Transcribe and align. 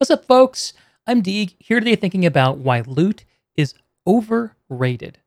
What's 0.00 0.10
up, 0.10 0.24
folks? 0.24 0.72
I'm 1.06 1.20
Deeg, 1.20 1.56
here 1.58 1.78
today 1.78 1.94
thinking 1.94 2.24
about 2.24 2.56
why 2.56 2.80
loot 2.86 3.26
is 3.54 3.74
overrated. 4.06 5.18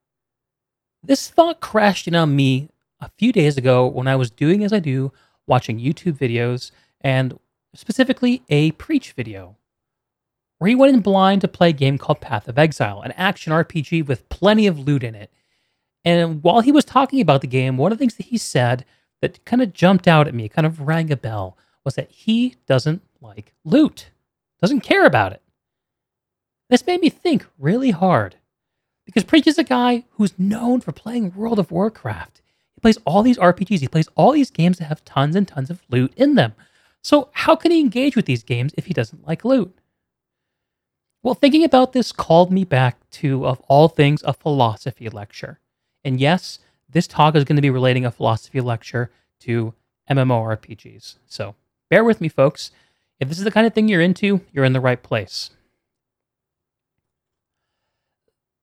This 1.04 1.30
thought 1.30 1.60
crashed 1.60 2.08
in 2.08 2.16
on 2.16 2.36
me 2.36 2.70
a 3.00 3.12
few 3.20 3.32
days 3.32 3.56
ago 3.56 3.86
when 3.86 4.08
I 4.08 4.16
was 4.16 4.32
doing 4.32 4.64
as 4.64 4.74
I 4.74 4.80
do, 4.80 5.14
watching 5.46 5.80
YouTube 5.80 6.18
videos, 6.18 6.72
and 7.02 7.38
specifically 7.76 8.42
a 8.50 8.72
preach 8.72 9.12
video, 9.12 9.58
where 10.58 10.70
he 10.70 10.76
went 10.76 10.96
in 10.96 11.02
blind 11.02 11.42
to 11.42 11.48
play 11.48 11.70
a 11.70 11.74
game 11.74 12.00
called 12.00 12.20
Path 12.20 12.48
of 12.48 12.58
Exile, 12.58 13.04
an 13.04 13.12
action 13.12 13.54
RPG 13.54 14.08
with 14.08 14.28
plenty 14.30 14.66
of 14.66 14.80
loot 14.80 15.04
in 15.04 15.14
it. 15.14 15.30
And 16.04 16.42
while 16.42 16.62
he 16.62 16.72
was 16.72 16.84
talking 16.84 17.22
about 17.22 17.42
the 17.42 17.48
game, 17.48 17.78
one 17.78 17.92
of 17.92 18.00
the 18.00 18.02
things 18.02 18.16
that 18.16 18.26
he 18.26 18.40
said 18.40 18.86
that 19.22 19.46
kind 19.46 19.62
of 19.62 19.72
jumped 19.72 20.08
out 20.08 20.28
at 20.28 20.34
me, 20.34 20.50
kind 20.50 20.66
of 20.66 20.82
rang 20.82 21.12
a 21.12 21.16
bell, 21.16 21.60
was 21.86 21.94
that 21.94 22.10
he 22.10 22.56
doesn't 22.66 23.04
like 23.22 23.54
loot 23.64 24.10
doesn't 24.64 24.80
care 24.80 25.06
about 25.06 25.34
it. 25.34 25.42
This 26.70 26.88
made 26.88 27.02
me 27.02 27.10
think 27.10 27.46
really 27.60 27.92
hard 27.92 28.38
because 29.06 29.26
Preach 29.26 29.46
is 29.46 29.58
a 29.58 29.64
guy 29.66 30.06
who's 30.12 30.40
known 30.40 30.80
for 30.80 30.94
playing 30.94 31.36
World 31.36 31.60
of 31.60 31.70
Warcraft. 31.70 32.42
He 32.74 32.80
plays 32.80 32.98
all 33.06 33.24
these 33.24 33.38
RPGs, 33.38 33.82
he 33.82 33.90
plays 33.90 34.08
all 34.16 34.32
these 34.32 34.52
games 34.52 34.78
that 34.78 34.86
have 34.86 35.04
tons 35.04 35.36
and 35.36 35.46
tons 35.46 35.70
of 35.70 35.84
loot 35.90 36.14
in 36.16 36.36
them. 36.36 36.54
So, 37.02 37.28
how 37.34 37.58
can 37.58 37.72
he 37.72 37.82
engage 37.82 38.16
with 38.16 38.26
these 38.26 38.42
games 38.42 38.74
if 38.78 38.86
he 38.86 38.94
doesn't 38.94 39.28
like 39.28 39.44
loot? 39.44 39.78
Well, 41.22 41.34
thinking 41.34 41.66
about 41.66 41.92
this 41.92 42.14
called 42.14 42.50
me 42.50 42.64
back 42.64 42.98
to, 43.12 43.46
of 43.46 43.60
all 43.68 43.90
things, 43.90 44.24
a 44.24 44.32
philosophy 44.32 45.10
lecture. 45.10 45.60
And 46.06 46.22
yes, 46.22 46.60
this 46.90 47.06
talk 47.06 47.36
is 47.36 47.44
going 47.44 47.58
to 47.58 47.62
be 47.62 47.70
relating 47.70 48.06
a 48.06 48.12
philosophy 48.12 48.62
lecture 48.62 49.12
to 49.42 49.74
MMORPGs. 50.10 51.16
So, 51.26 51.56
bear 51.90 52.06
with 52.06 52.22
me, 52.22 52.30
folks. 52.30 52.72
If 53.24 53.30
this 53.30 53.38
is 53.38 53.46
the 53.46 53.52
kind 53.52 53.66
of 53.66 53.74
thing 53.74 53.88
you're 53.88 54.02
into, 54.02 54.42
you're 54.52 54.66
in 54.66 54.74
the 54.74 54.82
right 54.82 55.02
place. 55.02 55.52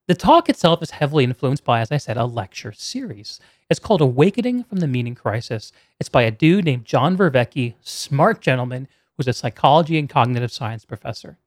The 0.07 0.15
talk 0.15 0.51
itself 0.51 0.83
is 0.83 0.91
heavily 0.91 1.25
influenced 1.25 1.65
by, 1.65 1.81
as 1.81 1.91
I 1.91 1.97
said, 1.97 2.19
a 2.19 2.27
lecture 2.27 2.73
series. 2.73 3.41
It's 3.71 3.81
called 3.81 4.03
Awakening 4.03 4.65
from 4.65 4.81
the 4.81 4.87
Meaning 4.87 5.15
Crisis. 5.15 5.73
It's 5.99 6.11
by 6.11 6.25
a 6.25 6.31
dude 6.31 6.67
named 6.67 6.85
John 6.85 7.17
Vervaeke, 7.17 7.73
smart 7.81 8.43
gentleman 8.43 8.87
who's 9.17 9.29
a 9.29 9.33
psychology 9.33 9.99
and 9.99 10.11
cognitive 10.11 10.53
science 10.53 10.85
professor. 10.85 11.39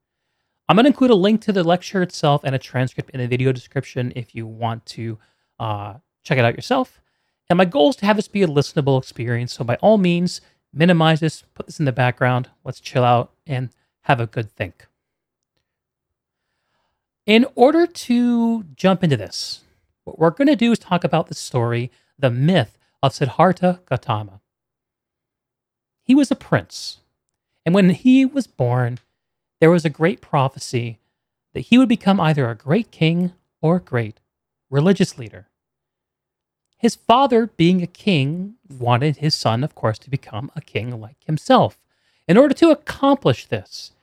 I'm 0.68 0.76
going 0.76 0.86
to 0.86 0.90
include 0.90 1.12
a 1.12 1.16
link 1.16 1.42
to 1.42 1.52
the 1.52 1.64
lecture 1.64 2.02
itself 2.02 2.42
and 2.44 2.56
a 2.56 2.60
transcript 2.60 3.12
in 3.12 3.20
the 3.20 3.28
video 3.28 3.52
description 3.52 4.12
if 4.16 4.34
you 4.34 4.48
want 4.48 4.88
to 4.88 5.20
uh, 5.60 5.94
check 6.24 6.40
it 6.40 6.46
out 6.46 6.56
yourself. 6.56 7.00
And 7.48 7.58
my 7.58 7.66
goal 7.66 7.92
is 7.92 7.96
to 7.98 8.08
have 8.08 8.16
this 8.16 8.28
be 8.28 8.42
a 8.42 8.48
listenable 8.48 8.98
experience. 8.98 9.54
So, 9.54 9.64
by 9.64 9.76
all 9.76 10.00
means, 10.00 10.42
minimize 10.74 11.20
this, 11.20 11.44
put 11.54 11.68
this 11.68 11.80
in 11.80 11.86
the 11.86 11.92
background. 11.92 12.50
Let's 12.64 12.80
chill 12.80 13.04
out 13.04 13.32
and 13.46 13.70
have 14.02 14.20
a 14.20 14.28
good 14.28 14.52
think. 14.52 14.88
In 17.26 17.46
order 17.56 17.88
to 17.88 18.64
jump 18.76 19.04
into 19.04 19.16
this, 19.16 19.62
what 20.04 20.20
we're 20.20 20.32
going 20.32 20.48
to 20.48 20.56
do 20.56 20.72
is 20.72 20.80
talk 20.80 21.04
about 21.04 21.28
the 21.28 21.36
story, 21.36 21.90
the 22.20 22.30
myth 22.30 22.78
of 23.02 23.14
Siddhartha 23.14 23.80
Gautama. 23.86 24.42
He 26.04 26.14
was 26.14 26.32
a 26.32 26.36
prince, 26.36 27.00
and 27.66 27.74
when 27.74 27.92
he 27.92 28.26
was 28.26 28.48
born, 28.48 29.00
there 29.62 29.72
was 29.72 29.86
a 29.86 29.90
great 29.90 30.20
prophecy 30.20 31.00
that 31.54 31.62
he 31.62 31.78
would 31.78 31.88
become 31.88 32.20
either 32.20 32.50
a 32.50 32.56
great 32.56 32.92
king 32.92 33.32
or 33.62 33.78
a 33.78 33.82
great 33.82 34.20
religious 34.70 35.18
leader. 35.18 35.48
His 36.84 36.96
father, 36.96 37.48
being 37.48 37.82
a 37.82 37.88
king, 37.88 38.56
wanted 38.70 39.16
his 39.16 39.34
son, 39.34 39.64
of 39.64 39.74
course, 39.74 39.98
to 40.00 40.10
become 40.10 40.52
a 40.54 40.60
king 40.60 41.00
like 41.00 41.16
himself. 41.24 41.80
In 42.28 42.36
order 42.36 42.54
to 42.56 42.72
accomplish 42.72 43.46
this, 43.46 43.94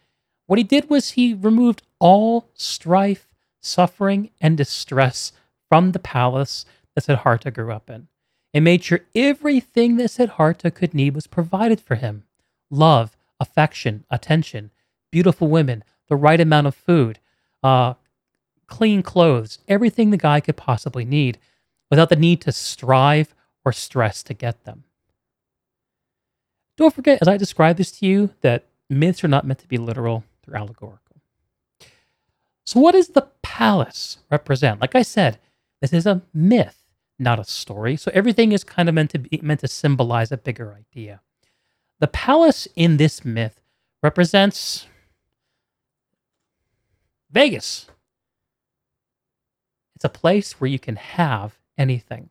what 0.46 0.58
he 0.58 0.64
did 0.64 0.88
was 0.88 1.10
he 1.10 1.34
removed 1.34 1.82
all 1.98 2.48
strife, 2.54 3.34
suffering, 3.60 4.30
and 4.40 4.56
distress 4.56 5.32
from 5.68 5.92
the 5.92 5.98
palace 5.98 6.64
that 6.94 7.04
Siddhartha 7.04 7.50
grew 7.50 7.70
up 7.70 7.90
in. 7.90 8.08
And 8.54 8.64
made 8.64 8.82
sure 8.82 9.00
everything 9.14 9.98
that 9.98 10.12
Siddhartha 10.12 10.70
could 10.70 10.94
need 10.94 11.14
was 11.14 11.26
provided 11.26 11.82
for 11.82 11.96
him. 11.96 12.24
Love, 12.70 13.14
affection, 13.38 14.04
attention, 14.10 14.70
beautiful 15.10 15.48
women, 15.48 15.84
the 16.08 16.16
right 16.16 16.40
amount 16.40 16.66
of 16.66 16.74
food, 16.74 17.18
uh, 17.62 17.92
clean 18.68 19.02
clothes, 19.02 19.58
everything 19.68 20.08
the 20.08 20.16
guy 20.16 20.40
could 20.40 20.56
possibly 20.56 21.04
need 21.04 21.36
without 21.90 22.08
the 22.08 22.16
need 22.16 22.40
to 22.42 22.52
strive 22.52 23.34
or 23.64 23.72
stress 23.72 24.22
to 24.22 24.34
get 24.34 24.64
them. 24.64 24.84
Don't 26.76 26.94
forget, 26.94 27.18
as 27.20 27.28
I 27.28 27.36
describe 27.36 27.76
this 27.76 27.90
to 27.98 28.06
you, 28.06 28.30
that 28.40 28.64
myths 28.88 29.22
are 29.22 29.28
not 29.28 29.46
meant 29.46 29.58
to 29.58 29.68
be 29.68 29.76
literal, 29.76 30.24
they're 30.46 30.56
allegorical. 30.56 31.20
So, 32.64 32.80
what 32.80 32.92
does 32.92 33.08
the 33.08 33.28
palace 33.42 34.18
represent? 34.30 34.80
Like 34.80 34.94
I 34.94 35.02
said, 35.02 35.38
this 35.82 35.92
is 35.92 36.06
a 36.06 36.22
myth, 36.32 36.82
not 37.18 37.38
a 37.38 37.44
story. 37.44 37.96
So, 37.96 38.10
everything 38.14 38.52
is 38.52 38.64
kind 38.64 38.88
of 38.88 38.94
meant 38.94 39.10
to 39.10 39.18
be 39.18 39.40
meant 39.42 39.60
to 39.60 39.68
symbolize 39.68 40.32
a 40.32 40.36
bigger 40.36 40.74
idea. 40.74 41.20
The 41.98 42.06
palace 42.06 42.66
in 42.76 42.96
this 42.96 43.24
myth 43.24 43.60
represents 44.02 44.86
Vegas. 47.30 47.86
It's 49.94 50.04
a 50.04 50.08
place 50.08 50.60
where 50.60 50.70
you 50.70 50.78
can 50.78 50.96
have 50.96 51.59
anything. 51.80 52.28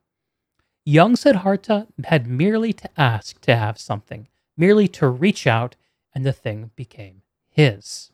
Young 0.85 1.15
Siddhartha 1.15 1.87
had 2.05 2.27
merely 2.27 2.71
to 2.73 2.89
ask 2.95 3.41
to 3.41 3.55
have 3.55 3.77
something, 3.77 4.27
merely 4.55 4.87
to 4.89 5.09
reach 5.09 5.45
out, 5.47 5.75
and 6.13 6.25
the 6.25 6.31
thing 6.31 6.71
became 6.75 7.23
his. 7.49 8.11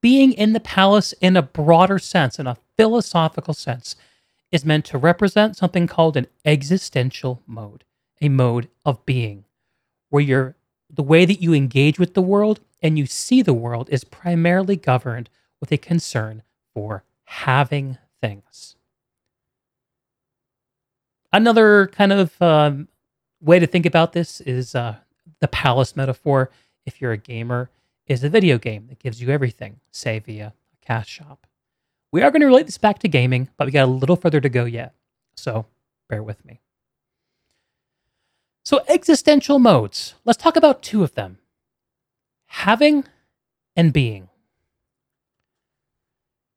Being 0.00 0.32
in 0.32 0.52
the 0.52 0.60
palace 0.60 1.14
in 1.20 1.36
a 1.36 1.42
broader 1.42 1.98
sense, 1.98 2.38
in 2.38 2.46
a 2.46 2.58
philosophical 2.76 3.54
sense, 3.54 3.96
is 4.52 4.64
meant 4.64 4.84
to 4.86 4.98
represent 4.98 5.56
something 5.56 5.86
called 5.86 6.16
an 6.16 6.26
existential 6.44 7.42
mode, 7.46 7.84
a 8.20 8.28
mode 8.28 8.68
of 8.84 9.04
being, 9.06 9.44
where 10.10 10.22
you're, 10.22 10.56
the 10.90 11.02
way 11.02 11.24
that 11.24 11.40
you 11.40 11.54
engage 11.54 11.98
with 11.98 12.14
the 12.14 12.22
world 12.22 12.60
and 12.82 12.98
you 12.98 13.06
see 13.06 13.40
the 13.40 13.54
world 13.54 13.88
is 13.90 14.04
primarily 14.04 14.76
governed 14.76 15.30
with 15.58 15.72
a 15.72 15.78
concern 15.78 16.42
for 16.72 17.02
having 17.24 17.98
things. 18.24 18.76
Another 21.30 21.88
kind 21.88 22.12
of 22.12 22.40
um, 22.40 22.88
way 23.42 23.58
to 23.58 23.66
think 23.66 23.84
about 23.84 24.14
this 24.14 24.40
is 24.40 24.74
uh, 24.74 24.96
the 25.40 25.48
palace 25.48 25.94
metaphor. 25.94 26.50
If 26.86 27.02
you're 27.02 27.12
a 27.12 27.18
gamer, 27.18 27.70
is 28.06 28.24
a 28.24 28.30
video 28.30 28.56
game 28.56 28.86
that 28.88 28.98
gives 28.98 29.20
you 29.20 29.28
everything, 29.28 29.80
say 29.90 30.20
via 30.20 30.54
a 30.54 30.86
cash 30.86 31.08
shop. 31.08 31.46
We 32.12 32.22
are 32.22 32.30
going 32.30 32.40
to 32.40 32.46
relate 32.46 32.66
this 32.66 32.78
back 32.78 32.98
to 33.00 33.08
gaming, 33.08 33.48
but 33.58 33.66
we 33.66 33.72
got 33.72 33.84
a 33.84 33.90
little 33.90 34.16
further 34.16 34.40
to 34.40 34.48
go 34.48 34.64
yet. 34.64 34.94
So 35.36 35.66
bear 36.08 36.22
with 36.22 36.44
me. 36.46 36.60
So, 38.64 38.82
existential 38.88 39.58
modes. 39.58 40.14
Let's 40.24 40.42
talk 40.42 40.56
about 40.56 40.82
two 40.82 41.02
of 41.02 41.14
them 41.14 41.36
having 42.46 43.04
and 43.76 43.92
being. 43.92 44.30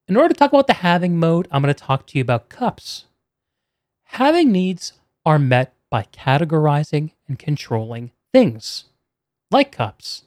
In 0.07 0.15
order 0.15 0.29
to 0.29 0.33
talk 0.33 0.53
about 0.53 0.67
the 0.67 0.73
having 0.73 1.19
mode, 1.19 1.47
I'm 1.51 1.61
going 1.61 1.73
to 1.73 1.79
talk 1.79 2.07
to 2.07 2.17
you 2.17 2.21
about 2.21 2.47
cups. 2.47 3.05
Having 4.05 4.51
needs 4.53 4.93
are 5.25 5.37
met 5.37 5.73
by 5.89 6.03
categorizing 6.03 7.11
and 7.27 7.37
controlling 7.37 8.11
things, 8.31 8.85
like 9.51 9.71
cups. 9.73 10.23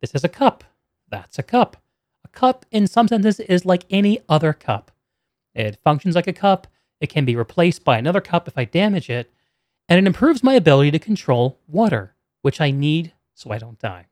This 0.00 0.14
is 0.14 0.24
a 0.24 0.28
cup. 0.28 0.64
That's 1.10 1.38
a 1.38 1.42
cup. 1.42 1.76
A 2.24 2.28
cup, 2.28 2.64
in 2.70 2.86
some 2.86 3.08
senses, 3.08 3.40
is 3.40 3.66
like 3.66 3.84
any 3.90 4.20
other 4.26 4.54
cup. 4.54 4.90
It 5.54 5.78
functions 5.84 6.14
like 6.14 6.26
a 6.26 6.32
cup. 6.32 6.66
It 6.98 7.10
can 7.10 7.26
be 7.26 7.36
replaced 7.36 7.84
by 7.84 7.98
another 7.98 8.22
cup 8.22 8.48
if 8.48 8.56
I 8.56 8.64
damage 8.64 9.10
it. 9.10 9.30
And 9.86 9.98
it 9.98 10.06
improves 10.06 10.42
my 10.42 10.54
ability 10.54 10.90
to 10.92 10.98
control 10.98 11.58
water, 11.68 12.14
which 12.40 12.58
I 12.58 12.70
need 12.70 13.12
so 13.34 13.50
I 13.50 13.58
don't 13.58 13.78
die. 13.78 14.06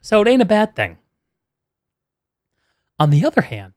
So 0.00 0.22
it 0.22 0.28
ain't 0.28 0.42
a 0.42 0.46
bad 0.46 0.76
thing. 0.76 0.98
On 2.98 3.10
the 3.10 3.24
other 3.24 3.42
hand, 3.42 3.74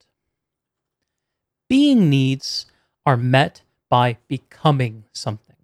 being 1.68 2.08
needs 2.08 2.66
are 3.04 3.16
met 3.16 3.62
by 3.88 4.18
becoming 4.28 5.04
something. 5.12 5.56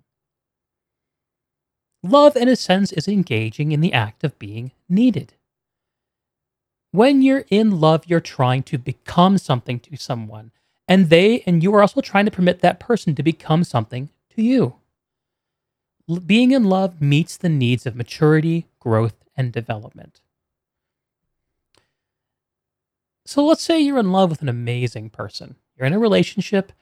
Love, 2.03 2.37
in 2.37 2.49
a 2.49 2.57
sense, 2.57 2.93
is 2.93 3.07
engaging 3.07 3.71
in 3.71 3.81
the 3.81 3.93
act 3.93 4.25
of 4.25 4.39
being 4.39 4.73
needed. 4.89 5.35
When 6.91 7.23
you're 7.23 7.45
in 7.49 7.81
love, 7.81 8.05
you're 8.07 8.21
trying 8.21 8.65
to 8.65 8.79
become 8.79 9.39
something 9.39 9.79
to 9.81 9.97
someone, 9.97 10.51
and 10.89 11.09
they 11.09 11.43
and 11.47 11.63
you 11.63 11.75
are 11.75 11.81
also 11.81 12.01
trying 12.01 12.25
to 12.25 12.31
permit 12.31 12.61
that 12.61 12.81
person 12.81 13.15
to 13.15 13.23
become 13.23 13.65
something 13.65 14.11
to 14.35 14.43
you. 14.43 14.75
Being 16.27 16.51
in 16.51 16.65
love 16.65 17.01
meets 17.01 17.37
the 17.37 17.49
needs 17.49 17.87
of 17.87 17.95
maturity, 17.95 18.67
growth, 18.81 19.15
and 19.37 19.53
development. 19.53 20.21
So 23.25 23.45
let's 23.45 23.63
say 23.63 23.81
you're 23.81 23.99
in 23.99 24.13
love 24.13 24.31
with 24.31 24.43
an 24.43 24.49
amazing 24.49 25.11
person. 25.11 25.57
You're 25.77 25.87
in 25.87 25.93
a 25.93 25.99
relationship 25.99 26.73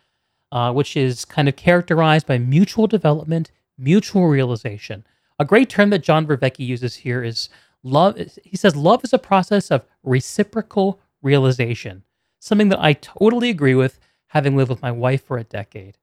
uh, 0.53 0.73
which 0.73 0.97
is 0.97 1.25
kind 1.25 1.49
of 1.49 1.57
characterized 1.57 2.27
by 2.27 2.39
mutual 2.39 2.87
development, 2.87 3.51
mutual 3.79 4.27
realization. 4.27 5.05
A 5.39 5.45
great 5.45 5.71
term 5.71 5.91
that 5.91 6.03
John 6.03 6.27
Vervaeke 6.27 6.67
uses 6.67 6.97
here 6.97 7.23
is 7.23 7.49
love. 7.83 8.19
He 8.45 8.57
says 8.57 8.77
love 8.77 9.05
is 9.05 9.13
a 9.13 9.19
process 9.19 9.71
of 9.71 9.85
reciprocal 10.03 11.01
realization, 11.23 12.03
something 12.39 12.69
that 12.71 12.81
I 12.81 12.95
totally 12.95 13.51
agree 13.51 13.75
with, 13.75 14.01
having 14.29 14.57
lived 14.57 14.71
with 14.71 14.83
my 14.83 14.93
wife 14.93 15.25
for 15.25 15.39
a 15.39 15.45
decade. 15.45 15.99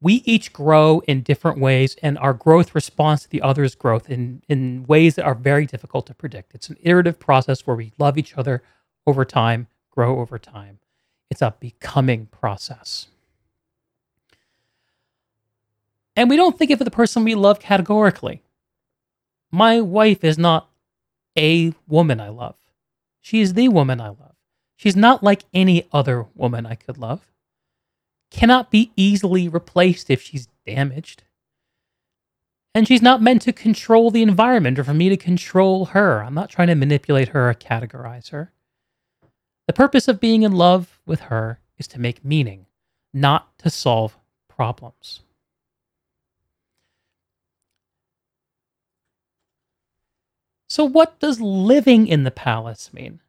We 0.00 0.22
each 0.26 0.52
grow 0.52 1.00
in 1.08 1.22
different 1.22 1.58
ways, 1.58 1.96
and 2.02 2.18
our 2.18 2.34
growth 2.34 2.74
responds 2.74 3.22
to 3.22 3.30
the 3.30 3.40
other's 3.40 3.74
growth 3.74 4.10
in, 4.10 4.42
in 4.48 4.84
ways 4.86 5.14
that 5.14 5.24
are 5.24 5.34
very 5.34 5.64
difficult 5.64 6.06
to 6.06 6.14
predict. 6.14 6.54
It's 6.54 6.68
an 6.68 6.76
iterative 6.82 7.18
process 7.18 7.66
where 7.66 7.76
we 7.76 7.92
love 7.98 8.18
each 8.18 8.36
other 8.36 8.62
over 9.06 9.24
time, 9.24 9.68
grow 9.90 10.20
over 10.20 10.38
time. 10.38 10.78
It's 11.30 11.42
a 11.42 11.54
becoming 11.58 12.26
process. 12.26 13.08
And 16.16 16.30
we 16.30 16.36
don't 16.36 16.56
think 16.56 16.70
of 16.70 16.78
the 16.78 16.90
person 16.90 17.24
we 17.24 17.34
love 17.34 17.58
categorically. 17.58 18.42
My 19.50 19.80
wife 19.80 20.22
is 20.22 20.38
not 20.38 20.68
a 21.36 21.72
woman 21.88 22.20
I 22.20 22.28
love. 22.28 22.56
She 23.20 23.40
is 23.40 23.54
the 23.54 23.68
woman 23.68 24.00
I 24.00 24.08
love. 24.08 24.34
She's 24.76 24.96
not 24.96 25.22
like 25.22 25.44
any 25.52 25.88
other 25.92 26.26
woman 26.34 26.66
I 26.66 26.74
could 26.74 26.98
love. 26.98 27.32
Cannot 28.30 28.70
be 28.70 28.92
easily 28.96 29.48
replaced 29.48 30.10
if 30.10 30.20
she's 30.20 30.48
damaged. 30.66 31.22
And 32.74 32.88
she's 32.88 33.02
not 33.02 33.22
meant 33.22 33.42
to 33.42 33.52
control 33.52 34.10
the 34.10 34.22
environment 34.22 34.78
or 34.78 34.84
for 34.84 34.94
me 34.94 35.08
to 35.08 35.16
control 35.16 35.86
her. 35.86 36.22
I'm 36.22 36.34
not 36.34 36.50
trying 36.50 36.68
to 36.68 36.74
manipulate 36.74 37.28
her 37.28 37.48
or 37.48 37.54
categorize 37.54 38.30
her. 38.30 38.52
The 39.66 39.72
purpose 39.72 40.08
of 40.08 40.20
being 40.20 40.42
in 40.42 40.52
love 40.52 41.00
with 41.06 41.20
her 41.20 41.60
is 41.78 41.86
to 41.88 42.00
make 42.00 42.24
meaning, 42.24 42.66
not 43.12 43.56
to 43.58 43.70
solve 43.70 44.18
problems. 44.48 45.20
So, 50.68 50.84
what 50.84 51.20
does 51.20 51.40
living 51.40 52.08
in 52.08 52.24
the 52.24 52.30
palace 52.30 52.92
mean? 52.92 53.20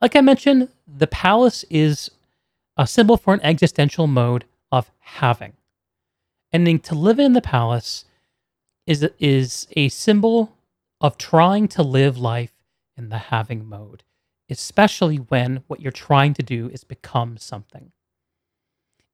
Like 0.00 0.16
I 0.16 0.20
mentioned, 0.20 0.68
the 0.86 1.06
palace 1.06 1.64
is 1.70 2.10
a 2.76 2.86
symbol 2.86 3.16
for 3.16 3.34
an 3.34 3.40
existential 3.42 4.06
mode 4.06 4.44
of 4.70 4.90
having. 4.98 5.54
And 6.52 6.82
to 6.84 6.94
live 6.94 7.18
in 7.18 7.34
the 7.34 7.40
palace 7.40 8.04
is, 8.86 9.08
is 9.18 9.66
a 9.76 9.88
symbol 9.88 10.56
of 11.00 11.18
trying 11.18 11.68
to 11.68 11.82
live 11.82 12.18
life 12.18 12.54
in 12.96 13.10
the 13.10 13.18
having 13.18 13.68
mode, 13.68 14.02
especially 14.50 15.16
when 15.16 15.62
what 15.66 15.80
you're 15.80 15.92
trying 15.92 16.34
to 16.34 16.42
do 16.42 16.68
is 16.68 16.84
become 16.84 17.36
something. 17.36 17.92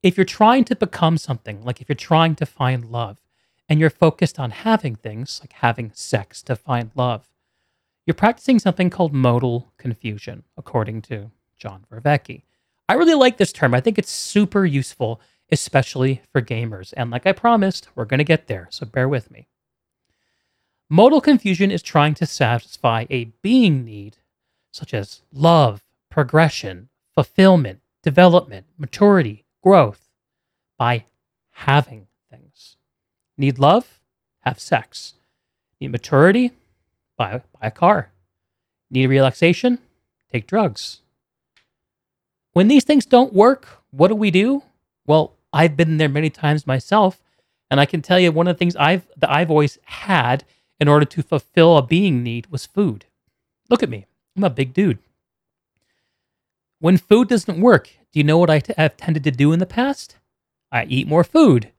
If 0.03 0.17
you're 0.17 0.25
trying 0.25 0.65
to 0.65 0.77
become 0.77 1.19
something, 1.19 1.63
like 1.63 1.81
if 1.81 1.89
you're 1.89 1.97
trying 1.97 2.35
to 2.37 2.47
find 2.47 2.85
love, 2.85 3.19
and 3.69 3.81
you're 3.81 3.91
focused 3.91 4.39
on 4.39 4.51
having 4.51 4.95
things, 4.95 5.41
like 5.43 5.55
having 5.55 5.91
sex 5.95 6.43
to 6.43 6.57
find 6.57 6.91
love, 6.95 7.31
you're 8.07 8.15
practicing 8.15 8.59
something 8.59 8.91
called 8.91 9.15
modal 9.15 9.73
confusion, 9.79 10.45
according 10.57 11.01
to 11.03 11.31
John 11.57 11.87
Vervaeke. 11.91 12.43
I 12.89 12.95
really 12.95 13.15
like 13.15 13.39
this 13.39 13.53
term. 13.53 13.75
I 13.75 13.81
think 13.81 13.99
it's 13.99 14.11
super 14.11 14.67
useful, 14.67 15.21
especially 15.51 16.21
for 16.31 16.43
gamers. 16.43 16.93
And 16.97 17.11
like 17.11 17.27
I 17.27 17.33
promised, 17.33 17.89
we're 17.95 18.05
going 18.05 18.19
to 18.19 18.25
get 18.25 18.47
there, 18.47 18.69
so 18.71 18.85
bear 18.85 19.09
with 19.09 19.31
me. 19.31 19.49
Modal 20.91 21.23
confusion 21.23 21.71
is 21.71 21.83
trying 21.83 22.15
to 22.15 22.27
satisfy 22.27 23.07
a 23.09 23.33
being 23.41 23.85
need, 23.85 24.19
such 24.75 24.93
as 24.93 25.23
love, 25.33 25.85
progression, 26.11 26.89
fulfillment, 27.15 27.81
development, 28.03 28.67
maturity, 28.77 29.45
growth, 29.63 30.09
by 30.77 31.05
having 31.53 32.09
things. 32.29 32.77
Need 33.39 33.59
love? 33.59 34.01
Have 34.41 34.59
sex. 34.59 35.15
Need 35.81 35.93
maturity? 35.93 36.51
buy, 37.17 37.43
buy 37.61 37.69
a 37.69 37.71
car. 37.71 38.11
Need 38.91 39.07
relaxation? 39.07 39.79
Take 40.33 40.47
drugs. 40.47 41.01
When 42.53 42.69
these 42.69 42.85
things 42.85 43.07
don't 43.07 43.33
work, 43.33 43.69
what 43.91 44.09
do 44.09 44.15
we 44.15 44.31
do? 44.31 44.63
Well, 45.07 45.35
I've 45.53 45.77
been 45.77 45.99
there 45.99 46.09
many 46.09 46.31
times 46.31 46.67
myself, 46.67 47.21
and 47.71 47.81
I 47.81 47.87
can 47.87 48.03
tell 48.03 48.19
you 48.19 48.33
one 48.33 48.49
of 48.49 48.57
the 48.57 48.59
things 48.59 48.75
I've 48.77 49.07
that 49.17 49.31
I've 49.31 49.51
always 49.51 49.79
had 49.85 50.45
in 50.81 50.89
order 50.89 51.07
to 51.07 51.23
fulfill 51.23 51.77
a 51.77 51.83
being 51.83 52.23
need 52.23 52.49
was 52.49 52.67
food. 52.67 53.07
Look 53.71 53.83
at 53.83 53.89
me. 53.89 54.07
I'm 54.37 54.45
a 54.45 54.51
big 54.51 54.75
dude. 54.75 54.99
When 56.81 56.99
food 56.99 57.29
doesn't 57.29 57.61
work, 57.61 57.91
do 58.13 58.21
you 58.21 58.25
know 58.25 58.39
what 58.39 58.51
I 58.51 58.61
t- 58.61 58.75
have 58.77 58.97
tended 58.97 59.25
to 59.25 59.31
do 59.31 59.53
in 59.53 59.59
the 59.59 59.67
past? 59.67 60.17
I 60.73 60.85
eat 60.85 61.09
more 61.09 61.25
food. 61.25 61.71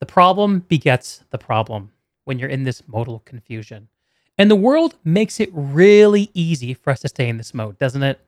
The 0.00 0.06
problem 0.06 0.60
begets 0.60 1.24
the 1.30 1.38
problem 1.38 1.92
when 2.24 2.38
you're 2.38 2.48
in 2.48 2.64
this 2.64 2.82
modal 2.86 3.22
confusion. 3.24 3.88
And 4.38 4.50
the 4.50 4.56
world 4.56 4.96
makes 5.04 5.40
it 5.40 5.48
really 5.52 6.30
easy 6.34 6.74
for 6.74 6.90
us 6.90 7.00
to 7.00 7.08
stay 7.08 7.28
in 7.28 7.38
this 7.38 7.54
mode, 7.54 7.78
doesn't 7.78 8.02
it? 8.02 8.20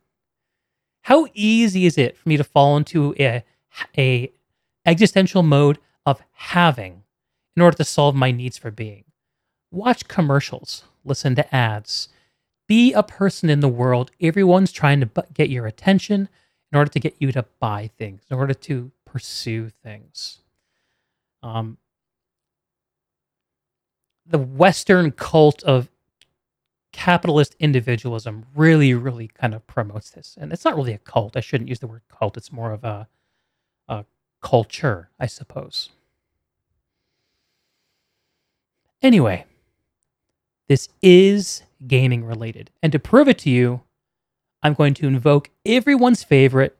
How 1.03 1.27
easy 1.35 1.85
is 1.85 1.99
it 1.99 2.17
for 2.17 2.29
me 2.29 2.37
to 2.37 2.45
fall 2.45 2.77
into 2.77 3.15
a, 3.19 3.45
a 3.97 4.33
existential 4.87 5.43
mode 5.43 5.79
of 6.07 6.23
having 6.33 7.03
in 7.55 7.63
order 7.63 7.77
to 7.77 7.85
solve 7.85 8.15
my 8.15 8.31
needs 8.31 8.57
for 8.57 8.71
being? 8.71 9.05
Watch 9.71 10.09
commercials, 10.09 10.85
listen 11.05 11.35
to 11.35 11.55
ads, 11.55 12.09
be 12.69 12.93
a 12.93 13.03
person 13.03 13.51
in 13.51 13.61
the 13.61 13.69
world. 13.69 14.13
Everyone's 14.21 14.71
trying 14.71 15.01
to 15.01 15.11
get 15.35 15.51
your 15.51 15.67
attention 15.67 16.29
in 16.71 16.79
order 16.79 16.91
to 16.91 17.01
get 17.01 17.17
you 17.19 17.33
to 17.33 17.45
buy 17.59 17.91
things, 17.99 18.23
in 18.31 18.37
order 18.37 18.55
to 18.55 18.93
pursue 19.05 19.71
things. 19.83 20.41
Um, 21.43 21.79
the 24.27 24.39
Western 24.39 25.11
cult 25.11 25.63
of 25.63 25.89
capitalist 26.93 27.57
individualism 27.59 28.45
really, 28.55 28.93
really 28.93 29.29
kind 29.29 29.55
of 29.55 29.67
promotes 29.67 30.11
this. 30.11 30.37
And 30.39 30.53
it's 30.53 30.65
not 30.65 30.77
really 30.77 30.93
a 30.93 30.99
cult. 30.99 31.37
I 31.37 31.41
shouldn't 31.41 31.69
use 31.69 31.79
the 31.79 31.87
word 31.87 32.03
cult. 32.09 32.37
It's 32.37 32.53
more 32.53 32.73
of 32.73 32.85
a, 32.85 33.09
a 33.89 34.05
culture, 34.43 35.11
I 35.19 35.27
suppose. 35.27 35.91
Anyway, 39.01 39.47
this 40.69 40.89
is 41.03 41.63
gaming 41.87 42.25
related. 42.25 42.71
And 42.83 42.93
to 42.93 42.99
prove 42.99 43.29
it 43.29 43.39
to 43.39 43.51
you, 43.51 43.83
I'm 44.63 44.75
going 44.75 44.95
to 44.95 45.07
invoke 45.07 45.51
everyone's 45.65 46.23
favorite 46.23 46.77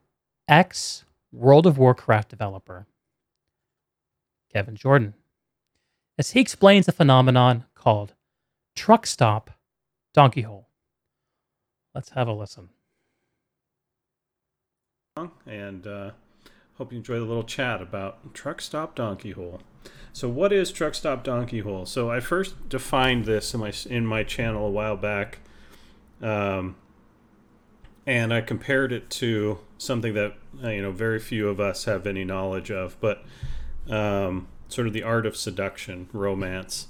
ex 0.47 1.05
World 1.31 1.67
of 1.67 1.77
Warcraft 1.77 2.31
developer, 2.31 2.87
Kevin 4.53 4.77
Jordan, 4.77 5.15
as 6.17 6.31
he 6.31 6.41
explains 6.41 6.89
a 6.89 6.93
phenomenon 6.93 7.65
called 7.75 8.15
truck 8.75 9.07
stop 9.07 9.51
Donkey 10.15 10.43
Hole. 10.43 10.69
Let's 11.95 12.11
have 12.11 12.29
a 12.29 12.33
listen. 12.33 12.71
And 15.47 15.87
uh, 15.87 16.13
hope 16.79 16.93
you 16.93 16.99
enjoy 16.99 17.19
the 17.19 17.25
little 17.25 17.45
chat 17.45 17.83
about 17.83 18.33
Truck 18.35 18.61
Stop 18.61 18.95
Donkey 18.95 19.33
Hole. 19.33 19.61
So, 20.13 20.29
what 20.29 20.53
is 20.53 20.73
Truck 20.73 20.95
Stop 20.95 21.23
Donkey 21.23 21.61
Hole? 21.61 21.85
So, 21.87 22.11
I 22.11 22.21
first 22.21 22.69
defined 22.69 23.25
this 23.27 23.53
in 23.53 23.61
my 23.61 23.73
in 23.91 24.07
my 24.07 24.23
channel 24.23 24.67
a 24.67 24.71
while 24.71 24.97
back, 24.97 25.39
um, 26.23 26.77
and 28.07 28.33
I 28.33 28.41
compared 28.41 28.93
it 28.93 29.11
to 29.11 29.59
something 29.77 30.15
that 30.15 30.35
uh, 30.63 30.69
you 30.71 30.83
know 30.83 30.93
very 30.93 31.21
few 31.21 31.49
of 31.49 31.61
us 31.61 31.85
have 31.85 32.07
any 32.07 32.25
knowledge 32.25 32.71
of, 32.71 32.97
but 33.01 33.25
um, 33.91 34.49
sort 34.69 34.87
of 34.87 34.93
the 34.93 35.03
art 35.03 35.27
of 35.27 35.37
seduction, 35.37 36.09
romance, 36.13 36.89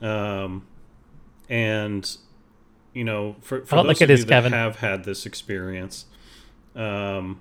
um, 0.00 0.66
and 1.48 2.16
you 2.94 3.04
know, 3.04 3.36
for, 3.40 3.64
for 3.66 3.76
those 3.76 3.86
like 3.86 4.00
of 4.00 4.10
you 4.10 4.16
that 4.16 4.28
Kevin. 4.28 4.52
have 4.52 4.76
had 4.76 5.04
this 5.04 5.26
experience, 5.26 6.06
um, 6.76 7.40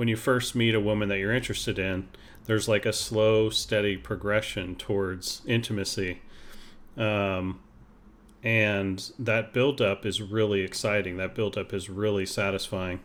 when 0.00 0.08
you 0.08 0.16
first 0.16 0.54
meet 0.54 0.74
a 0.74 0.80
woman 0.80 1.10
that 1.10 1.18
you're 1.18 1.34
interested 1.34 1.78
in, 1.78 2.08
there's 2.46 2.66
like 2.66 2.86
a 2.86 2.92
slow, 2.92 3.50
steady 3.50 3.98
progression 3.98 4.74
towards 4.74 5.42
intimacy. 5.46 6.22
Um, 6.96 7.60
and 8.42 9.12
that 9.18 9.52
buildup 9.52 10.06
is 10.06 10.22
really 10.22 10.62
exciting. 10.62 11.18
That 11.18 11.34
buildup 11.34 11.74
is 11.74 11.90
really 11.90 12.24
satisfying. 12.24 13.00